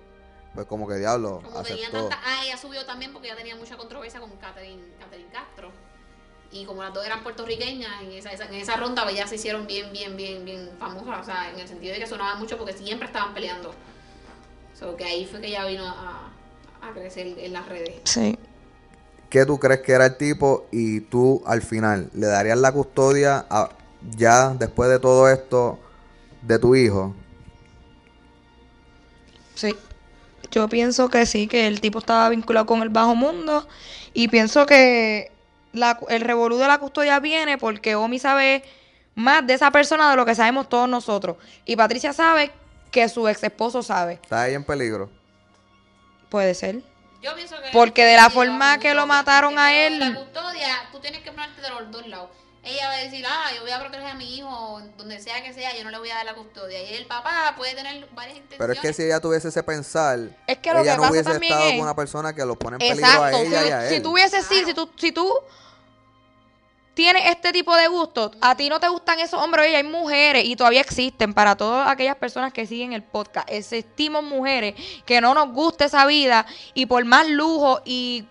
pues 0.54 0.66
como 0.66 0.88
que 0.88 0.94
diablo, 0.96 1.40
Como 1.44 1.62
tenía 1.62 1.86
aceptó. 1.88 2.08
tanta. 2.08 2.18
Ah, 2.24 2.42
ella 2.44 2.56
subió 2.56 2.84
también 2.86 3.12
porque 3.12 3.28
ella 3.28 3.36
tenía 3.36 3.54
mucha 3.54 3.76
controversia 3.76 4.18
con 4.18 4.30
Catherine, 4.38 4.82
Catherine 4.98 5.30
Castro. 5.30 5.70
Y 6.50 6.64
como 6.64 6.82
las 6.82 6.94
dos 6.94 7.04
eran 7.04 7.22
puertorriqueñas, 7.22 8.02
en 8.02 8.12
esa, 8.12 8.32
esa- 8.32 8.46
en 8.46 8.54
esa 8.54 8.76
ronda 8.76 9.04
pues, 9.04 9.16
ya 9.16 9.26
se 9.26 9.34
hicieron 9.34 9.66
bien, 9.66 9.92
bien, 9.92 10.16
bien, 10.16 10.44
bien 10.44 10.70
famosas. 10.78 11.20
O 11.20 11.24
sea, 11.24 11.50
en 11.52 11.58
el 11.60 11.68
sentido 11.68 11.92
de 11.94 12.00
que 12.00 12.06
sonaban 12.06 12.38
mucho 12.38 12.56
porque 12.56 12.72
siempre 12.72 13.06
estaban 13.06 13.34
peleando. 13.34 13.74
So, 14.78 14.96
que 14.96 15.04
ahí 15.04 15.26
fue 15.26 15.40
que 15.40 15.48
ella 15.48 15.66
vino 15.66 15.84
a, 15.86 16.30
a 16.80 16.92
crecer 16.94 17.34
en 17.38 17.52
las 17.52 17.66
redes. 17.68 17.96
Sí. 18.04 18.38
¿Qué 19.28 19.44
tú 19.44 19.58
crees 19.58 19.80
que 19.80 19.92
era 19.92 20.06
el 20.06 20.16
tipo 20.16 20.66
y 20.72 21.00
tú 21.00 21.42
al 21.44 21.60
final 21.60 22.08
le 22.14 22.26
darías 22.28 22.56
la 22.58 22.72
custodia 22.72 23.44
a- 23.50 23.68
ya 24.16 24.50
después 24.50 24.88
de 24.88 24.98
todo 25.00 25.28
esto 25.28 25.78
de 26.40 26.58
tu 26.58 26.74
hijo? 26.74 27.14
Sí. 29.54 29.74
Yo 30.50 30.68
pienso 30.68 31.10
que 31.10 31.26
sí, 31.26 31.46
que 31.46 31.66
el 31.66 31.80
tipo 31.82 31.98
estaba 31.98 32.28
vinculado 32.30 32.64
con 32.64 32.80
el 32.80 32.88
bajo 32.88 33.14
mundo. 33.14 33.66
Y 34.14 34.28
pienso 34.28 34.64
que 34.64 35.30
la- 35.78 35.98
el 36.08 36.20
revolú 36.20 36.58
de 36.58 36.66
la 36.66 36.78
custodia 36.78 37.20
viene 37.20 37.58
porque 37.58 37.94
Omi 37.94 38.18
sabe 38.18 38.62
más 39.14 39.46
de 39.46 39.54
esa 39.54 39.70
persona 39.70 40.10
de 40.10 40.16
lo 40.16 40.24
que 40.26 40.34
sabemos 40.34 40.68
todos 40.68 40.88
nosotros. 40.88 41.36
Y 41.64 41.76
Patricia 41.76 42.12
sabe 42.12 42.50
que 42.90 43.08
su 43.08 43.26
ex 43.28 43.42
esposo 43.42 43.82
sabe. 43.82 44.14
¿Está 44.14 44.42
ahí 44.42 44.54
en 44.54 44.64
peligro? 44.64 45.10
Puede 46.28 46.54
ser. 46.54 46.80
Yo 47.22 47.34
pienso 47.34 47.56
que 47.60 47.70
Porque 47.72 48.04
de 48.04 48.16
la 48.16 48.30
forma 48.30 48.76
la 48.76 48.78
que 48.78 48.94
lo 48.94 49.06
mataron 49.06 49.58
a 49.58 49.68
de 49.68 49.86
él- 49.88 49.98
La 49.98 50.14
custodia, 50.14 50.68
tú 50.92 51.00
tienes 51.00 51.20
que 51.22 51.32
ponerte 51.32 51.60
de 51.60 51.70
los 51.70 51.90
dos 51.90 52.06
lados. 52.06 52.30
Ella 52.62 52.86
va 52.88 52.94
a 52.94 52.98
decir, 52.98 53.24
ah, 53.26 53.46
yo 53.56 53.62
voy 53.62 53.70
a 53.70 53.80
proteger 53.80 54.06
a 54.06 54.14
mi 54.14 54.36
hijo, 54.36 54.80
donde 54.98 55.18
sea 55.20 55.42
que 55.42 55.52
sea, 55.54 55.74
yo 55.76 55.84
no 55.84 55.90
le 55.90 55.98
voy 55.98 56.10
a 56.10 56.16
dar 56.16 56.26
la 56.26 56.34
custodia. 56.34 56.82
Y 56.82 56.94
el 56.94 57.06
papá 57.06 57.54
puede 57.56 57.74
tener 57.74 58.06
varias 58.14 58.36
intenciones. 58.36 58.58
Pero 58.58 58.72
es 58.74 58.80
que 58.80 58.92
si 58.92 59.04
ella 59.04 59.20
tuviese 59.20 59.48
ese 59.48 59.62
pensar, 59.62 60.18
Es 60.46 60.58
que 60.58 60.72
lo 60.72 60.80
ella 60.80 60.92
que 60.92 60.96
no 60.96 61.02
pasa 61.02 61.12
hubiese 61.12 61.30
también 61.30 61.52
estado 61.52 61.68
es- 61.70 61.74
con 61.76 61.82
una 61.82 61.96
persona 61.96 62.34
que 62.34 62.44
lo 62.44 62.56
pone 62.56 62.74
en 62.76 62.78
peligro 62.80 63.06
Exacto. 63.06 63.36
a 63.36 63.40
ella 63.40 63.62
si, 63.62 63.68
y 63.68 63.72
a 63.72 63.88
si 63.88 63.94
él. 63.96 64.02
tú 64.02 64.12
hubieses 64.12 64.44
sí, 64.44 64.64
si 64.66 64.74
tú, 64.74 64.90
si 64.96 65.12
tú 65.12 65.32
tienes 66.98 67.26
este 67.26 67.52
tipo 67.52 67.76
de 67.76 67.86
gustos, 67.86 68.32
a 68.40 68.56
ti 68.56 68.68
no 68.68 68.80
te 68.80 68.88
gustan 68.88 69.20
esos 69.20 69.40
hombres, 69.40 69.66
oye, 69.66 69.76
hay 69.76 69.84
mujeres 69.84 70.44
y 70.44 70.56
todavía 70.56 70.80
existen 70.80 71.32
para 71.32 71.54
todas 71.54 71.88
aquellas 71.88 72.16
personas 72.16 72.52
que 72.52 72.66
siguen 72.66 72.92
el 72.92 73.04
podcast. 73.04 73.48
Existimos 73.48 74.24
mujeres 74.24 74.74
que 75.06 75.20
no 75.20 75.32
nos 75.32 75.52
gusta 75.52 75.84
esa 75.84 76.04
vida 76.06 76.44
y 76.74 76.86
por 76.86 77.04
más 77.04 77.28
lujo 77.28 77.82
y 77.84 78.24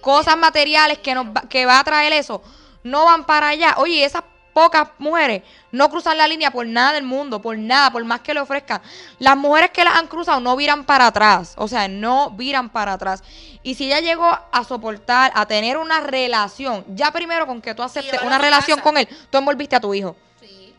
cosas 0.00 0.38
materiales 0.38 1.00
que 1.00 1.14
nos 1.14 1.26
va- 1.26 1.42
que 1.50 1.66
va 1.66 1.80
a 1.80 1.84
traer 1.84 2.14
eso, 2.14 2.40
no 2.82 3.04
van 3.04 3.26
para 3.26 3.48
allá. 3.48 3.74
Oye, 3.76 4.02
esas 4.06 4.22
pocas 4.52 4.88
mujeres 4.98 5.42
no 5.70 5.88
cruzan 5.88 6.18
la 6.18 6.26
línea 6.26 6.50
por 6.50 6.66
nada 6.66 6.92
del 6.92 7.04
mundo, 7.04 7.40
por 7.40 7.56
nada, 7.58 7.90
por 7.90 8.04
más 8.04 8.20
que 8.20 8.34
le 8.34 8.40
ofrezcan. 8.40 8.80
Las 9.18 9.36
mujeres 9.36 9.70
que 9.70 9.84
las 9.84 9.96
han 9.96 10.06
cruzado 10.06 10.40
no 10.40 10.56
viran 10.56 10.84
para 10.84 11.06
atrás, 11.06 11.54
o 11.56 11.68
sea, 11.68 11.88
no 11.88 12.30
viran 12.30 12.68
para 12.68 12.94
atrás. 12.94 13.22
Y 13.62 13.74
si 13.74 13.86
ella 13.86 14.00
llegó 14.00 14.26
a 14.26 14.64
soportar, 14.64 15.32
a 15.34 15.46
tener 15.46 15.76
una 15.76 16.00
relación, 16.00 16.84
ya 16.88 17.10
primero 17.10 17.46
con 17.46 17.62
que 17.62 17.74
tú 17.74 17.82
aceptes 17.82 18.22
una 18.22 18.38
relación 18.38 18.80
con 18.80 18.96
él, 18.98 19.08
tú 19.30 19.38
envolviste 19.38 19.76
a 19.76 19.80
tu 19.80 19.94
hijo. 19.94 20.16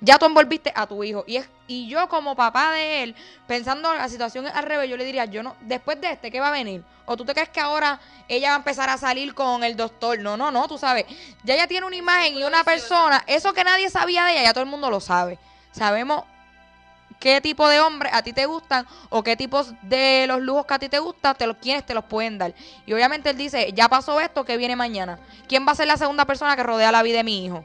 Ya 0.04 0.20
tú 0.20 0.26
envolviste 0.26 0.72
a 0.76 0.86
tu 0.86 1.04
hijo. 1.04 1.24
Y 1.26 1.38
es 1.38 1.49
y 1.66 1.88
yo 1.88 2.10
como 2.10 2.36
papá 2.36 2.72
de 2.72 3.04
él, 3.04 3.16
pensando 3.47 3.91
en 3.93 3.97
la 3.97 4.10
situación 4.10 4.45
al 4.47 4.66
revés, 4.66 4.89
yo 4.89 4.97
le 4.97 5.06
diría, 5.06 5.26
yo 5.26 5.43
no, 5.43 5.56
después 5.62 5.99
de 6.01 6.12
este, 6.12 6.30
¿qué 6.30 6.41
va 6.41 6.49
a 6.49 6.51
venir? 6.51 6.84
¿O 7.06 7.16
tú 7.16 7.24
te 7.24 7.34
crees 7.34 7.49
que 7.49 7.62
ahora 7.62 7.99
ella 8.28 8.49
va 8.49 8.56
a 8.56 8.58
empezar 8.58 8.89
a 8.89 8.97
salir 8.97 9.34
con 9.34 9.64
el 9.64 9.78
doctor? 9.78 10.20
No, 10.20 10.36
no, 10.36 10.51
no, 10.51 10.68
tú 10.68 10.78
sabes. 10.78 11.06
Ya 11.43 11.56
ella 11.56 11.68
tiene 11.68 11.88
una 11.88 11.95
imagen 11.95 12.38
y 12.38 12.43
una 12.43 12.66
persona, 12.66 13.24
eso 13.28 13.54
que 13.54 13.64
nadie 13.64 13.89
sabía 13.89 14.26
de 14.26 14.34
ella, 14.34 14.43
ya 14.43 14.54
todo 14.54 14.64
el 14.64 14.70
mundo 14.70 14.89
lo 14.89 14.99
sabe. 14.99 15.39
Sabemos 15.72 16.26
qué 17.20 17.39
tipo 17.39 17.70
de 17.70 17.80
hombre 17.80 18.10
a 18.12 18.22
ti 18.22 18.34
te 18.34 18.45
gustan 18.45 18.86
o 19.10 19.24
qué 19.24 19.38
tipos 19.38 19.74
de 19.84 20.26
los 20.28 20.41
lujos 20.41 20.66
que 20.66 20.74
a 20.74 20.80
ti 20.80 20.89
te 20.89 20.99
gustan, 20.99 21.36
te 21.36 21.47
los, 21.47 21.56
quiénes 21.56 21.86
te 21.86 21.93
los 21.93 22.04
pueden 22.04 22.38
dar. 22.38 22.54
Y 22.86 22.91
obviamente 22.91 23.30
él 23.30 23.38
dice, 23.38 23.72
ya 23.72 23.88
pasó 23.88 24.20
esto, 24.20 24.43
¿qué 24.43 24.58
viene 24.58 24.76
mañana? 24.76 25.18
¿Quién 25.47 25.66
va 25.66 25.72
a 25.72 25.76
ser 25.76 25.88
la 25.88 25.95
segunda 25.95 26.26
persona 26.26 26.58
que 26.58 26.64
rodea 26.64 26.91
la 26.91 27.04
vida 27.04 27.18
de 27.18 27.24
mi 27.24 27.45
hijo? 27.45 27.64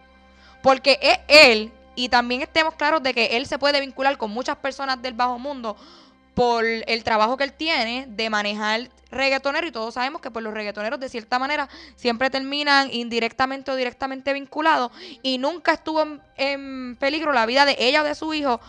Porque 0.62 1.01
es 1.03 1.18
él, 1.26 1.72
y 1.99 2.09
también 2.09 2.42
estemos 2.42 2.74
claros 2.74 3.03
de 3.03 3.12
que 3.12 3.36
él 3.36 3.46
se 3.46 3.59
puede 3.59 3.80
vincular 3.80 4.16
con 4.18 4.30
muchas 4.30 4.57
personas 4.59 5.03
del 5.03 5.14
bajo 5.14 5.36
mundo 5.36 5.76
por 6.32 6.64
el 6.64 7.03
trabajo 7.03 7.36
que 7.36 7.42
él 7.42 7.53
tiene 7.53 8.07
de 8.09 8.30
manejar 8.30 8.88
reggaetonero 9.11 9.66
y 9.66 9.72
todos 9.72 9.94
sabemos 9.94 10.22
que 10.22 10.30
pues 10.30 10.44
los 10.44 10.55
reggaetoneros 10.55 11.01
de 11.01 11.09
cierta 11.09 11.40
manera 11.40 11.68
siempre 11.96 12.30
terminan 12.30 12.88
indirectamente 12.92 13.72
o 13.72 13.74
directamente 13.74 14.32
vinculados 14.32 14.92
y 15.24 15.38
nunca 15.38 15.72
estuvo 15.72 16.05
en, 16.36 16.94
peligro 17.01 17.32
la 17.32 17.46
vida 17.46 17.64
de 17.64 17.74
ella 17.80 18.03
o 18.03 18.05
de 18.05 18.14
su 18.14 18.32
hijo 18.32 18.61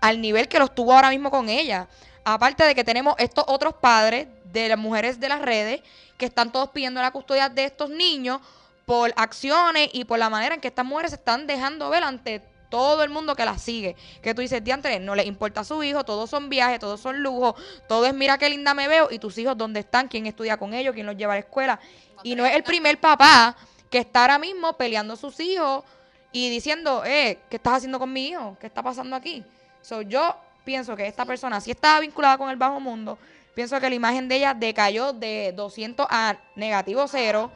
al 0.00 0.20
nivel 0.20 0.46
que 0.46 0.60
lo 0.60 0.66
estuvo 0.66 0.92
ahora 0.92 1.10
mismo 1.10 1.32
con 1.32 1.48
ella. 1.48 1.88
Aparte 2.24 2.62
de 2.62 2.76
que 2.76 2.84
tenemos 2.84 3.16
estos 3.18 3.46
otros 3.48 3.74
padres 3.74 4.28
de 4.52 4.68
las 4.68 4.78
mujeres 4.78 5.18
de 5.18 5.28
las 5.28 5.42
redes 5.42 5.80
que 6.16 6.26
están 6.26 6.52
todos 6.52 6.70
pidiendo 6.70 7.02
la 7.02 7.10
custodia 7.10 7.48
de 7.48 7.64
estos 7.64 7.90
niños 7.90 8.40
por 8.84 9.12
acciones 9.16 9.90
y 9.92 10.04
por 10.04 10.20
la 10.20 10.30
manera 10.30 10.54
en 10.54 10.60
que 10.60 10.68
estas 10.68 10.86
mujeres 10.86 11.10
se 11.10 11.16
están 11.16 11.48
dejando 11.48 11.90
ver 11.90 12.04
ante 12.04 12.42
todo 12.68 13.02
el 13.02 13.10
mundo 13.10 13.34
que 13.34 13.44
las 13.44 13.62
sigue. 13.62 13.96
Que 14.22 14.34
tú 14.34 14.42
dices, 14.42 14.62
diantre, 14.62 14.98
no 15.00 15.14
les 15.14 15.26
importa 15.26 15.60
a 15.60 15.64
su 15.64 15.82
hijo, 15.82 16.04
todos 16.04 16.28
son 16.30 16.48
viajes, 16.48 16.78
todos 16.78 17.00
son 17.00 17.22
lujos, 17.22 17.54
todo 17.88 18.06
es 18.06 18.14
mira 18.14 18.38
qué 18.38 18.48
linda 18.48 18.74
me 18.74 18.88
veo 18.88 19.08
y 19.10 19.18
tus 19.18 19.36
hijos 19.38 19.56
dónde 19.56 19.80
están, 19.80 20.08
quién 20.08 20.26
estudia 20.26 20.56
con 20.56 20.74
ellos, 20.74 20.94
quién 20.94 21.06
los 21.06 21.16
lleva 21.16 21.32
a 21.34 21.36
la 21.36 21.40
escuela. 21.40 21.80
Y 22.22 22.34
no 22.34 22.44
es 22.44 22.54
el 22.54 22.62
primer 22.62 22.98
papá 22.98 23.56
que 23.90 23.98
está 23.98 24.22
ahora 24.22 24.38
mismo 24.38 24.72
peleando 24.74 25.14
a 25.14 25.16
sus 25.16 25.38
hijos 25.40 25.84
y 26.32 26.50
diciendo, 26.50 27.02
eh, 27.04 27.38
¿qué 27.48 27.56
estás 27.56 27.74
haciendo 27.74 27.98
con 27.98 28.12
mi 28.12 28.28
hijo? 28.28 28.56
¿Qué 28.60 28.66
está 28.66 28.82
pasando 28.82 29.16
aquí? 29.16 29.44
So, 29.80 30.02
yo 30.02 30.36
pienso 30.64 30.96
que 30.96 31.06
esta 31.06 31.24
persona 31.24 31.60
sí 31.60 31.70
estaba 31.70 32.00
vinculada 32.00 32.36
con 32.36 32.50
el 32.50 32.56
bajo 32.56 32.80
mundo. 32.80 33.18
Pienso 33.54 33.80
que 33.80 33.88
la 33.88 33.94
imagen 33.94 34.28
de 34.28 34.36
ella 34.36 34.52
decayó 34.52 35.14
de 35.14 35.52
200 35.56 36.06
a 36.10 36.36
negativo 36.56 37.06
cero. 37.08 37.50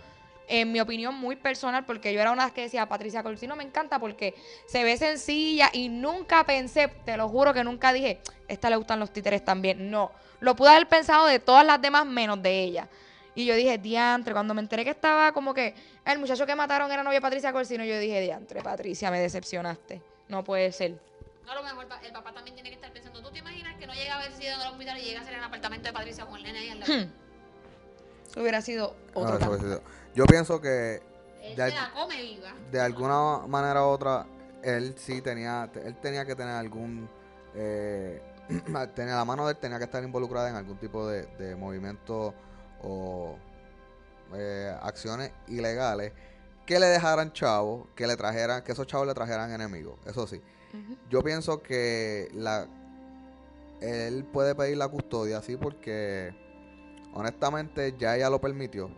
En 0.53 0.73
mi 0.73 0.81
opinión 0.81 1.15
muy 1.15 1.37
personal, 1.37 1.87
porque 1.87 2.13
yo 2.13 2.21
era 2.21 2.33
una 2.33 2.51
que 2.51 2.63
decía, 2.63 2.89
Patricia 2.89 3.23
Corsino 3.23 3.55
me 3.55 3.63
encanta 3.63 4.01
porque 4.01 4.35
se 4.67 4.83
ve 4.83 4.97
sencilla 4.97 5.71
y 5.73 5.89
nunca 5.89 6.45
pensé, 6.45 6.89
te 7.05 7.17
lo 7.17 7.29
juro 7.29 7.55
que 7.55 7.63
nunca 7.63 7.93
dije, 7.93 8.21
esta 8.49 8.69
le 8.69 8.75
gustan 8.75 8.99
los 8.99 9.13
títeres 9.13 9.45
también. 9.45 9.93
No, 9.93 10.11
lo 10.41 10.57
pude 10.57 10.71
haber 10.71 10.89
pensado 10.89 11.27
de 11.27 11.39
todas 11.39 11.65
las 11.65 11.81
demás 11.81 12.05
menos 12.05 12.43
de 12.43 12.65
ella. 12.65 12.89
Y 13.37 13.47
yo 13.47 13.55
dije, 13.55 13.79
diantre, 13.79 14.33
cuando 14.33 14.53
me 14.53 14.61
enteré 14.61 14.83
que 14.83 14.91
estaba 14.91 15.31
como 15.31 15.55
que 15.55 15.73
el 16.05 16.19
muchacho 16.19 16.45
que 16.47 16.57
mataron 16.57 16.91
era 16.91 17.05
novia 17.05 17.19
de 17.19 17.23
Patricia 17.23 17.53
Corsino, 17.53 17.85
yo 17.85 17.97
dije, 18.01 18.21
diantre, 18.21 18.61
Patricia, 18.61 19.09
me 19.13 19.21
decepcionaste. 19.21 20.03
No 20.27 20.43
puede 20.43 20.73
ser. 20.73 20.99
No, 21.47 21.53
a 21.53 21.55
lo 21.55 21.63
mejor 21.63 21.87
el 22.03 22.13
papá 22.13 22.33
también 22.33 22.57
tiene 22.57 22.71
que 22.71 22.75
estar 22.75 22.93
pensando. 22.93 23.23
¿Tú 23.23 23.31
te 23.31 23.39
imaginas 23.39 23.77
que 23.79 23.87
no 23.87 23.95
llega 23.95 24.15
a 24.15 24.19
haber 24.19 24.33
sido 24.33 24.55
en 24.55 24.61
el 24.61 24.67
hospital 24.67 24.99
y 24.99 25.03
llega 25.03 25.21
a 25.21 25.25
ser 25.25 25.35
en 25.35 25.39
el 25.39 25.45
apartamento 25.45 25.87
de 25.87 25.93
Patricia 25.93 26.27
con 26.27 26.37
el 26.39 26.43
nene 26.43 26.59
ahí 26.59 26.69
al 26.71 26.81
lado? 26.81 26.93
Hmm. 26.93 28.41
Hubiera 28.41 28.61
sido 28.63 28.97
otro 29.15 29.39
Ah, 29.41 29.81
Yo 30.15 30.27
pienso 30.27 30.61
que 30.61 31.03
Él 31.43 31.57
de, 31.57 31.71
se 31.71 31.75
la 31.75 31.93
come 31.93 32.21
viva. 32.21 32.53
de 32.71 32.81
alguna 32.81 33.47
manera 33.47 33.85
u 33.85 33.89
otra, 33.89 34.27
él 34.63 34.95
sí 34.99 35.23
tenía, 35.23 35.71
él 35.85 35.97
tenía 36.01 36.25
que 36.25 36.35
tener 36.35 36.55
algún, 36.55 37.09
eh, 37.55 38.21
tenía 38.95 39.17
la 39.17 39.25
mano 39.25 39.47
de 39.47 39.53
él 39.53 39.59
tenía 39.59 39.79
que 39.79 39.85
estar 39.85 40.03
involucrada 40.03 40.51
en 40.51 40.57
algún 40.57 40.77
tipo 40.79 41.07
de, 41.09 41.27
de 41.39 41.57
movimiento 41.57 42.35
o 42.83 43.37
eh, 44.35 44.75
acciones 44.83 45.33
ilegales 45.49 46.13
que 46.67 46.79
le 46.79 46.87
dejaran 46.87 47.33
chavos, 47.33 47.89
que 47.97 48.07
le 48.07 48.17
trajeran, 48.17 48.63
que 48.63 48.73
esos 48.73 48.87
chavos 48.87 49.07
le 49.07 49.15
trajeran 49.15 49.51
enemigos, 49.53 49.99
eso 50.07 50.27
sí. 50.27 50.41
Yo 51.09 51.21
pienso 51.23 51.61
que 51.63 52.31
la 52.33 52.69
él 53.81 54.25
puede 54.25 54.55
pedir 54.55 54.77
la 54.77 54.87
custodia, 54.89 55.43
sí, 55.43 55.57
porque 55.57 56.33
honestamente 57.13 57.95
ya 57.99 58.17
ella 58.17 58.31
lo 58.31 58.41
permitió. 58.41 58.89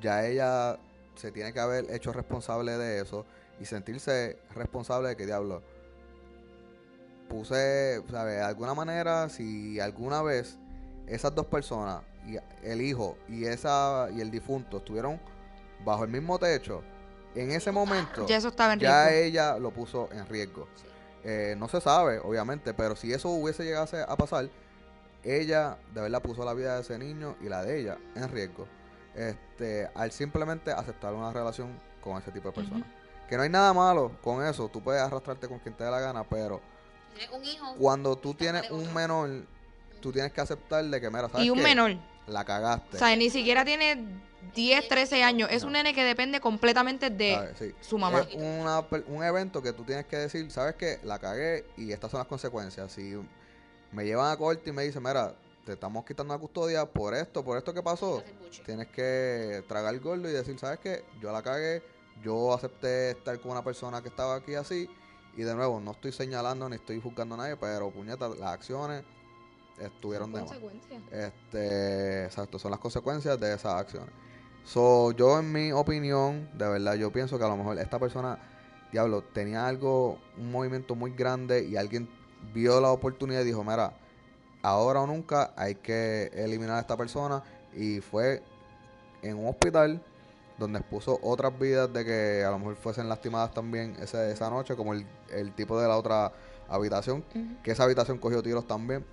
Ya 0.00 0.26
ella 0.26 0.78
se 1.14 1.32
tiene 1.32 1.52
que 1.52 1.60
haber 1.60 1.90
hecho 1.90 2.12
responsable 2.12 2.76
de 2.76 3.00
eso 3.00 3.24
y 3.60 3.64
sentirse 3.64 4.38
responsable 4.54 5.08
de 5.10 5.16
que 5.16 5.26
diablo. 5.26 5.62
Puse, 7.28 8.02
¿sabes? 8.10 8.34
De 8.36 8.42
alguna 8.42 8.74
manera, 8.74 9.28
si 9.28 9.80
alguna 9.80 10.22
vez 10.22 10.58
esas 11.06 11.34
dos 11.34 11.46
personas, 11.46 12.02
y 12.26 12.36
el 12.66 12.80
hijo 12.80 13.18
y 13.28 13.44
esa 13.44 14.08
y 14.14 14.20
el 14.22 14.30
difunto 14.30 14.78
estuvieron 14.78 15.20
bajo 15.84 16.04
el 16.04 16.10
mismo 16.10 16.38
techo, 16.38 16.82
en 17.34 17.50
ese 17.50 17.70
momento 17.72 18.26
Ya 18.26 18.36
eso 18.36 18.48
estaba 18.48 18.72
en 18.74 18.80
ya 18.80 19.08
riesgo. 19.08 19.24
ella 19.26 19.58
lo 19.58 19.70
puso 19.72 20.08
en 20.12 20.26
riesgo. 20.26 20.68
Sí. 20.74 20.84
Eh, 21.24 21.54
no 21.58 21.68
se 21.68 21.80
sabe, 21.80 22.18
obviamente, 22.18 22.74
pero 22.74 22.96
si 22.96 23.12
eso 23.12 23.30
hubiese 23.30 23.64
llegado 23.64 23.88
a 24.06 24.16
pasar, 24.16 24.48
ella 25.22 25.78
de 25.94 26.02
verdad 26.02 26.22
puso 26.22 26.44
la 26.44 26.52
vida 26.54 26.74
de 26.76 26.82
ese 26.82 26.98
niño 26.98 27.36
y 27.40 27.48
la 27.48 27.62
de 27.64 27.80
ella 27.80 27.98
en 28.14 28.28
riesgo. 28.30 28.66
Este, 29.14 29.88
al 29.94 30.10
simplemente 30.12 30.72
aceptar 30.72 31.14
una 31.14 31.32
relación 31.32 31.68
con 32.00 32.20
ese 32.20 32.30
tipo 32.30 32.48
de 32.48 32.54
personas. 32.54 32.86
Que 33.28 33.36
no 33.36 33.42
hay 33.42 33.48
nada 33.48 33.72
malo 33.72 34.12
con 34.22 34.44
eso, 34.44 34.68
tú 34.68 34.82
puedes 34.82 35.00
arrastrarte 35.00 35.48
con 35.48 35.58
quien 35.60 35.74
te 35.74 35.84
dé 35.84 35.90
la 35.90 36.00
gana, 36.00 36.24
pero 36.24 36.60
Tienes 37.14 37.30
un 37.34 37.44
hijo. 37.44 37.74
cuando 37.78 38.16
tú 38.16 38.34
tienes 38.34 38.70
un 38.70 38.92
menor, 38.92 39.30
tú 40.00 40.12
tienes 40.12 40.32
que 40.32 40.40
aceptar 40.40 40.84
de 40.84 41.00
que, 41.00 41.08
mira, 41.08 41.28
¿sabes 41.28 41.46
Y 41.46 41.50
un 41.50 41.58
qué? 41.58 41.62
menor. 41.64 41.96
La 42.26 42.44
cagaste. 42.44 42.96
O 42.96 42.98
sea, 42.98 43.14
ni 43.16 43.30
siquiera 43.30 43.64
tiene 43.64 44.02
10, 44.54 44.88
13 44.88 45.22
años. 45.22 45.48
Es 45.52 45.62
No. 45.62 45.68
un 45.68 45.72
nene 45.74 45.94
que 45.94 46.04
depende 46.04 46.40
completamente 46.40 47.10
de 47.10 47.74
su 47.80 47.98
mamá. 47.98 48.20
Es 48.20 48.34
una 48.34 48.80
un 49.08 49.22
evento 49.22 49.62
que 49.62 49.72
tú 49.72 49.84
tienes 49.84 50.06
que 50.06 50.16
decir, 50.16 50.50
¿sabes 50.50 50.74
qué? 50.74 51.00
La 51.04 51.18
cagué 51.18 51.64
y 51.76 51.92
estas 51.92 52.10
son 52.10 52.18
las 52.18 52.26
consecuencias. 52.26 52.92
Si 52.92 53.14
me 53.92 54.04
llevan 54.04 54.30
a 54.32 54.36
corte 54.36 54.70
y 54.70 54.72
me 54.72 54.82
dicen, 54.84 55.02
mira, 55.02 55.34
te 55.64 55.72
estamos 55.72 56.04
quitando 56.04 56.34
la 56.34 56.40
custodia 56.40 56.84
por 56.84 57.14
esto, 57.14 57.44
por 57.44 57.56
esto 57.56 57.72
que 57.72 57.82
pasó, 57.82 58.22
tienes 58.64 58.88
que 58.88 59.64
tragar 59.66 59.94
el 59.94 60.00
gordo 60.00 60.28
y 60.28 60.32
decir, 60.32 60.58
¿sabes 60.58 60.78
qué? 60.78 61.04
Yo 61.20 61.32
la 61.32 61.42
cagué, 61.42 61.82
yo 62.22 62.52
acepté 62.52 63.12
estar 63.12 63.38
con 63.40 63.52
una 63.52 63.64
persona 63.64 64.02
que 64.02 64.08
estaba 64.08 64.36
aquí 64.36 64.54
así. 64.54 64.88
Y 65.36 65.42
de 65.42 65.54
nuevo, 65.54 65.80
no 65.80 65.92
estoy 65.92 66.12
señalando 66.12 66.68
ni 66.68 66.76
estoy 66.76 67.00
juzgando 67.00 67.34
a 67.34 67.38
nadie, 67.38 67.56
pero 67.56 67.90
puñeta, 67.90 68.28
las 68.28 68.52
acciones 68.52 69.02
estuvieron 69.80 70.32
de 70.32 70.40
más. 70.42 70.50
Consecuencias. 70.50 71.02
Este, 71.10 72.24
exacto, 72.24 72.58
son 72.58 72.70
las 72.70 72.80
consecuencias 72.80 73.40
de 73.40 73.54
esas 73.54 73.74
acciones. 73.74 74.10
So, 74.64 75.10
yo 75.12 75.38
en 75.38 75.52
mi 75.52 75.72
opinión, 75.72 76.48
de 76.54 76.68
verdad, 76.68 76.94
yo 76.94 77.10
pienso 77.10 77.36
que 77.38 77.44
a 77.44 77.48
lo 77.48 77.56
mejor 77.56 77.78
esta 77.78 77.98
persona, 77.98 78.38
diablo, 78.92 79.22
tenía 79.22 79.66
algo, 79.66 80.18
un 80.38 80.52
movimiento 80.52 80.94
muy 80.94 81.10
grande 81.10 81.64
y 81.64 81.76
alguien 81.76 82.08
vio 82.54 82.80
la 82.80 82.90
oportunidad 82.90 83.42
y 83.42 83.46
dijo, 83.46 83.64
mira, 83.64 83.92
ahora 84.64 85.02
o 85.02 85.06
nunca 85.06 85.52
hay 85.56 85.74
que 85.76 86.30
eliminar 86.34 86.76
a 86.76 86.80
esta 86.80 86.96
persona 86.96 87.42
y 87.76 88.00
fue 88.00 88.42
en 89.22 89.36
un 89.38 89.46
hospital 89.48 90.02
donde 90.58 90.78
expuso 90.78 91.18
otras 91.22 91.56
vidas 91.58 91.92
de 91.92 92.04
que 92.04 92.44
a 92.44 92.50
lo 92.50 92.58
mejor 92.58 92.76
fuesen 92.76 93.08
lastimadas 93.08 93.52
también 93.52 93.96
ese- 94.00 94.30
esa 94.32 94.48
noche, 94.50 94.74
como 94.76 94.94
el, 94.94 95.06
el 95.32 95.52
tipo 95.54 95.80
de 95.80 95.86
la 95.88 95.96
otra 95.96 96.32
habitación, 96.68 97.22
que 97.62 97.72
esa 97.72 97.84
habitación 97.84 98.18
cogió 98.18 98.42
tiros 98.42 98.66
también 98.66 99.04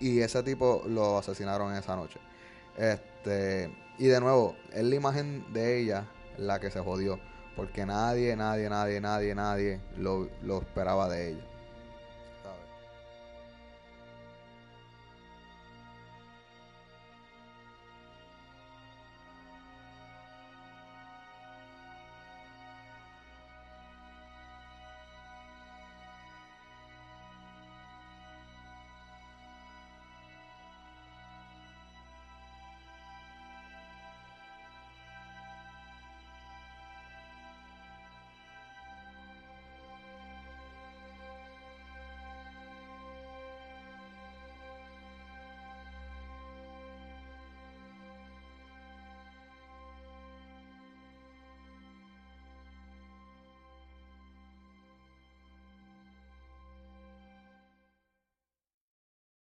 y 0.00 0.20
ese 0.20 0.42
tipo 0.42 0.82
lo 0.86 1.18
asesinaron 1.18 1.74
esa 1.74 1.96
noche. 1.96 2.18
Este, 2.78 3.70
y 3.98 4.06
de 4.06 4.20
nuevo, 4.20 4.56
es 4.72 4.84
la 4.84 4.94
imagen 4.94 5.52
de 5.52 5.78
ella 5.80 6.04
la 6.38 6.60
que 6.60 6.70
se 6.70 6.80
jodió, 6.80 7.18
porque 7.56 7.84
nadie, 7.86 8.36
nadie, 8.36 8.68
nadie, 8.68 9.00
nadie, 9.00 9.34
nadie 9.34 9.80
lo, 9.98 10.28
lo 10.42 10.58
esperaba 10.58 11.08
de 11.08 11.30
ella. 11.30 11.44